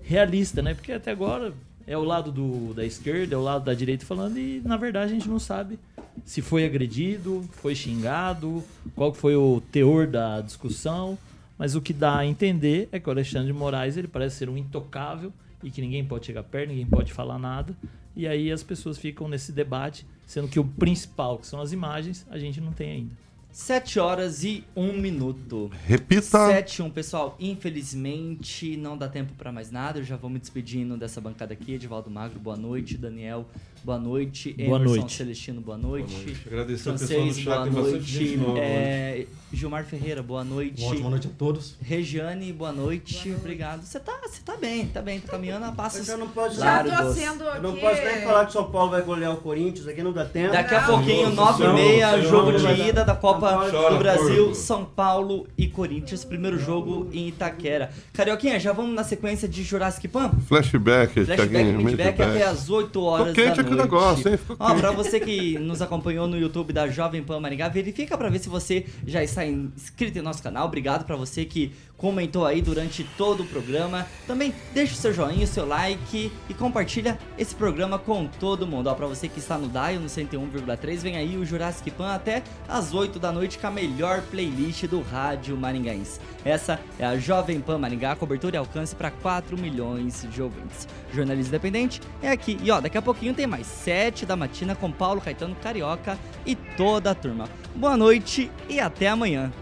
realista, 0.00 0.62
né? 0.62 0.74
Porque 0.74 0.92
até 0.92 1.10
agora 1.10 1.52
é 1.88 1.98
o 1.98 2.04
lado 2.04 2.30
do, 2.30 2.72
da 2.72 2.86
esquerda, 2.86 3.34
é 3.34 3.36
o 3.36 3.42
lado 3.42 3.64
da 3.64 3.74
direita 3.74 4.06
falando 4.06 4.38
e, 4.38 4.62
na 4.64 4.76
verdade, 4.76 5.10
a 5.10 5.14
gente 5.16 5.28
não 5.28 5.40
sabe 5.40 5.76
se 6.24 6.40
foi 6.40 6.64
agredido, 6.64 7.44
foi 7.54 7.74
xingado, 7.74 8.62
qual 8.94 9.12
foi 9.12 9.34
o 9.34 9.60
teor 9.72 10.06
da 10.06 10.40
discussão. 10.40 11.18
Mas 11.58 11.74
o 11.74 11.80
que 11.80 11.92
dá 11.92 12.18
a 12.18 12.26
entender 12.26 12.88
é 12.92 13.00
que 13.00 13.08
o 13.08 13.10
Alexandre 13.10 13.48
de 13.48 13.52
Moraes 13.52 13.96
ele 13.96 14.06
parece 14.06 14.36
ser 14.36 14.48
um 14.48 14.56
intocável 14.56 15.32
e 15.64 15.70
que 15.72 15.80
ninguém 15.80 16.04
pode 16.04 16.26
chegar 16.26 16.44
perto, 16.44 16.68
ninguém 16.68 16.86
pode 16.86 17.12
falar 17.12 17.40
nada. 17.40 17.76
E 18.14 18.24
aí 18.24 18.52
as 18.52 18.62
pessoas 18.62 18.98
ficam 18.98 19.26
nesse 19.26 19.50
debate, 19.50 20.06
sendo 20.28 20.46
que 20.46 20.60
o 20.60 20.64
principal, 20.64 21.38
que 21.38 21.46
são 21.48 21.60
as 21.60 21.72
imagens, 21.72 22.24
a 22.30 22.38
gente 22.38 22.60
não 22.60 22.70
tem 22.70 22.92
ainda. 22.92 23.29
7 23.52 23.98
horas 23.98 24.44
e 24.44 24.64
1 24.76 24.92
minuto. 24.92 25.70
Repita. 25.86 26.46
7 26.46 26.76
e 26.76 26.82
1, 26.82 26.90
pessoal. 26.90 27.36
Infelizmente, 27.40 28.76
não 28.76 28.96
dá 28.96 29.08
tempo 29.08 29.34
pra 29.34 29.50
mais 29.50 29.70
nada. 29.70 29.98
Eu 29.98 30.04
já 30.04 30.16
vou 30.16 30.30
me 30.30 30.38
despedindo 30.38 30.96
dessa 30.96 31.20
bancada 31.20 31.52
aqui. 31.52 31.74
Edivaldo 31.74 32.10
Magro, 32.10 32.38
boa 32.38 32.56
noite. 32.56 32.96
Daniel, 32.96 33.46
boa 33.84 33.98
noite. 33.98 34.52
Boa 34.52 34.76
Emerson 34.78 34.96
noite. 34.96 35.12
Celestino, 35.16 35.60
boa 35.60 35.78
noite. 35.78 36.10
Boa 36.12 36.22
noite. 36.24 36.42
Agradecer 36.46 36.88
ao 36.90 36.98
pessoal 36.98 37.20
no 37.20 37.24
Francês, 37.26 37.44
chat, 37.44 37.70
boa 37.70 37.82
noite. 37.90 38.36
nova 38.36 38.58
É, 38.58 39.26
Gilmar 39.52 39.84
Ferreira, 39.84 40.22
boa 40.22 40.44
noite. 40.44 40.82
Uma 40.82 40.92
ótima 40.92 41.10
noite 41.10 41.26
a 41.26 41.30
todos. 41.36 41.76
Regiane, 41.82 42.52
boa 42.52 42.72
noite. 42.72 43.32
Obrigado. 43.36 43.82
Você 43.84 43.98
tá, 43.98 44.18
você 44.22 44.40
tá 44.44 44.56
bem, 44.56 44.86
tá 44.86 45.02
bem. 45.02 45.20
Tá 45.20 45.32
caminhando 45.32 45.64
a 45.66 45.72
passos 45.72 46.08
eu 46.08 46.18
não 46.18 46.28
posso 46.28 46.58
Já 46.60 46.84
tô 46.84 47.12
sendo 47.12 47.44
Eu 47.44 47.62
não 47.62 47.70
aqui- 47.70 47.80
posso 47.80 48.02
nem 48.02 48.22
falar 48.22 48.46
que 48.46 48.52
São 48.52 48.70
Paulo 48.70 48.90
vai 48.90 49.02
golear 49.02 49.32
o 49.32 49.38
Corinthians, 49.38 49.88
aqui 49.88 50.02
não 50.02 50.12
dá 50.12 50.24
tempo. 50.24 50.52
Daqui 50.52 50.74
a 50.74 50.86
Não. 50.86 50.98
pouquinho, 50.98 51.30
9 51.30 51.64
e 51.64 51.72
meia, 51.72 52.20
jogo 52.22 52.52
de 52.52 52.66
ida 52.88 53.04
da 53.04 53.14
Copa 53.14 53.68
do 53.90 53.98
Brasil, 53.98 54.44
porco. 54.44 54.54
São 54.54 54.84
Paulo 54.84 55.46
e 55.58 55.66
Corinthians. 55.68 56.24
Primeiro 56.24 56.58
jogo 56.58 57.08
em 57.12 57.28
Itaquera. 57.28 57.90
Carioquinha, 58.12 58.58
já 58.60 58.72
vamos 58.72 58.94
na 58.94 59.04
sequência 59.04 59.48
de 59.48 59.62
Jurassic 59.62 60.06
Pan? 60.08 60.30
Flashback, 60.46 61.24
Flashback, 61.24 61.84
feedback 61.84 62.22
até 62.22 62.42
às 62.44 62.70
8 62.70 63.02
horas 63.02 63.28
Ficou 63.28 63.44
quente 63.44 63.60
o 63.72 63.76
noite. 63.76 63.90
negócio, 63.90 64.30
hein? 64.30 64.38
Ó, 64.58 64.74
pra 64.74 64.90
você 64.90 65.20
que 65.20 65.58
nos 65.58 65.80
acompanhou 65.82 66.26
no 66.26 66.38
YouTube 66.38 66.72
da 66.72 66.88
Jovem 66.88 67.22
Pan 67.22 67.40
Maringá, 67.40 67.68
verifica 67.68 68.16
pra 68.16 68.28
ver 68.28 68.38
se 68.38 68.48
você 68.48 68.86
já 69.06 69.22
está 69.22 69.44
inscrito 69.44 70.18
em 70.18 70.22
nosso 70.22 70.42
canal. 70.42 70.66
Obrigado 70.66 71.04
pra 71.04 71.16
você 71.16 71.44
que 71.44 71.72
comentou 72.00 72.46
aí 72.46 72.62
durante 72.62 73.04
todo 73.16 73.42
o 73.42 73.46
programa. 73.46 74.06
Também 74.26 74.54
deixa 74.72 74.94
o 74.94 74.96
seu 74.96 75.12
joinha, 75.12 75.44
o 75.44 75.46
seu 75.46 75.66
like 75.66 76.32
e 76.48 76.54
compartilha 76.54 77.18
esse 77.38 77.54
programa 77.54 77.98
com 77.98 78.26
todo 78.26 78.66
mundo. 78.66 78.88
Ó, 78.88 78.94
pra 78.94 79.06
você 79.06 79.28
que 79.28 79.38
está 79.38 79.58
no 79.58 79.68
Dial, 79.68 80.00
no 80.00 80.06
101,3, 80.06 80.96
vem 80.98 81.16
aí 81.16 81.36
o 81.36 81.44
Jurassic 81.44 81.90
Pan 81.90 82.14
até 82.14 82.42
às 82.66 82.94
8 82.94 83.18
da 83.18 83.30
noite 83.30 83.58
com 83.58 83.66
a 83.66 83.70
melhor 83.70 84.22
playlist 84.22 84.86
do 84.86 85.02
rádio 85.02 85.56
maringaense. 85.56 86.18
Essa 86.42 86.80
é 86.98 87.04
a 87.04 87.18
Jovem 87.18 87.60
Pan 87.60 87.76
Maringá, 87.76 88.16
cobertura 88.16 88.56
e 88.56 88.58
alcance 88.58 88.94
para 88.94 89.10
4 89.10 89.58
milhões 89.58 90.26
de 90.30 90.40
ouvintes. 90.40 90.88
Jornalismo 91.12 91.50
independente 91.50 92.00
é 92.22 92.30
aqui. 92.30 92.58
E 92.62 92.70
ó, 92.70 92.80
daqui 92.80 92.96
a 92.96 93.02
pouquinho 93.02 93.34
tem 93.34 93.46
mais 93.60 93.66
7 93.66 94.24
da 94.24 94.36
matina 94.36 94.74
com 94.74 94.90
Paulo 94.90 95.20
Caetano 95.20 95.54
Carioca 95.54 96.18
e 96.46 96.54
toda 96.54 97.10
a 97.10 97.14
turma. 97.14 97.48
Boa 97.74 97.96
noite 97.96 98.50
e 98.68 98.80
até 98.80 99.08
amanhã. 99.08 99.52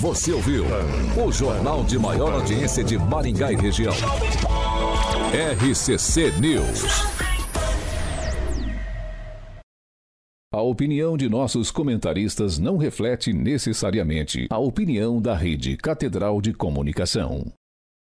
Você 0.00 0.32
ouviu 0.32 0.64
o 1.16 1.30
jornal 1.30 1.84
de 1.84 1.96
maior 1.96 2.32
audiência 2.32 2.82
de 2.82 2.98
Maringá 2.98 3.52
e 3.52 3.56
região. 3.56 3.94
RCC 5.32 6.32
News. 6.40 6.82
A 10.52 10.60
opinião 10.60 11.16
de 11.16 11.30
nossos 11.30 11.70
comentaristas 11.70 12.58
não 12.58 12.76
reflete 12.76 13.32
necessariamente 13.32 14.48
a 14.50 14.58
opinião 14.58 15.20
da 15.20 15.34
Rede 15.34 15.76
Catedral 15.78 16.42
de 16.42 16.52
Comunicação. 16.52 17.50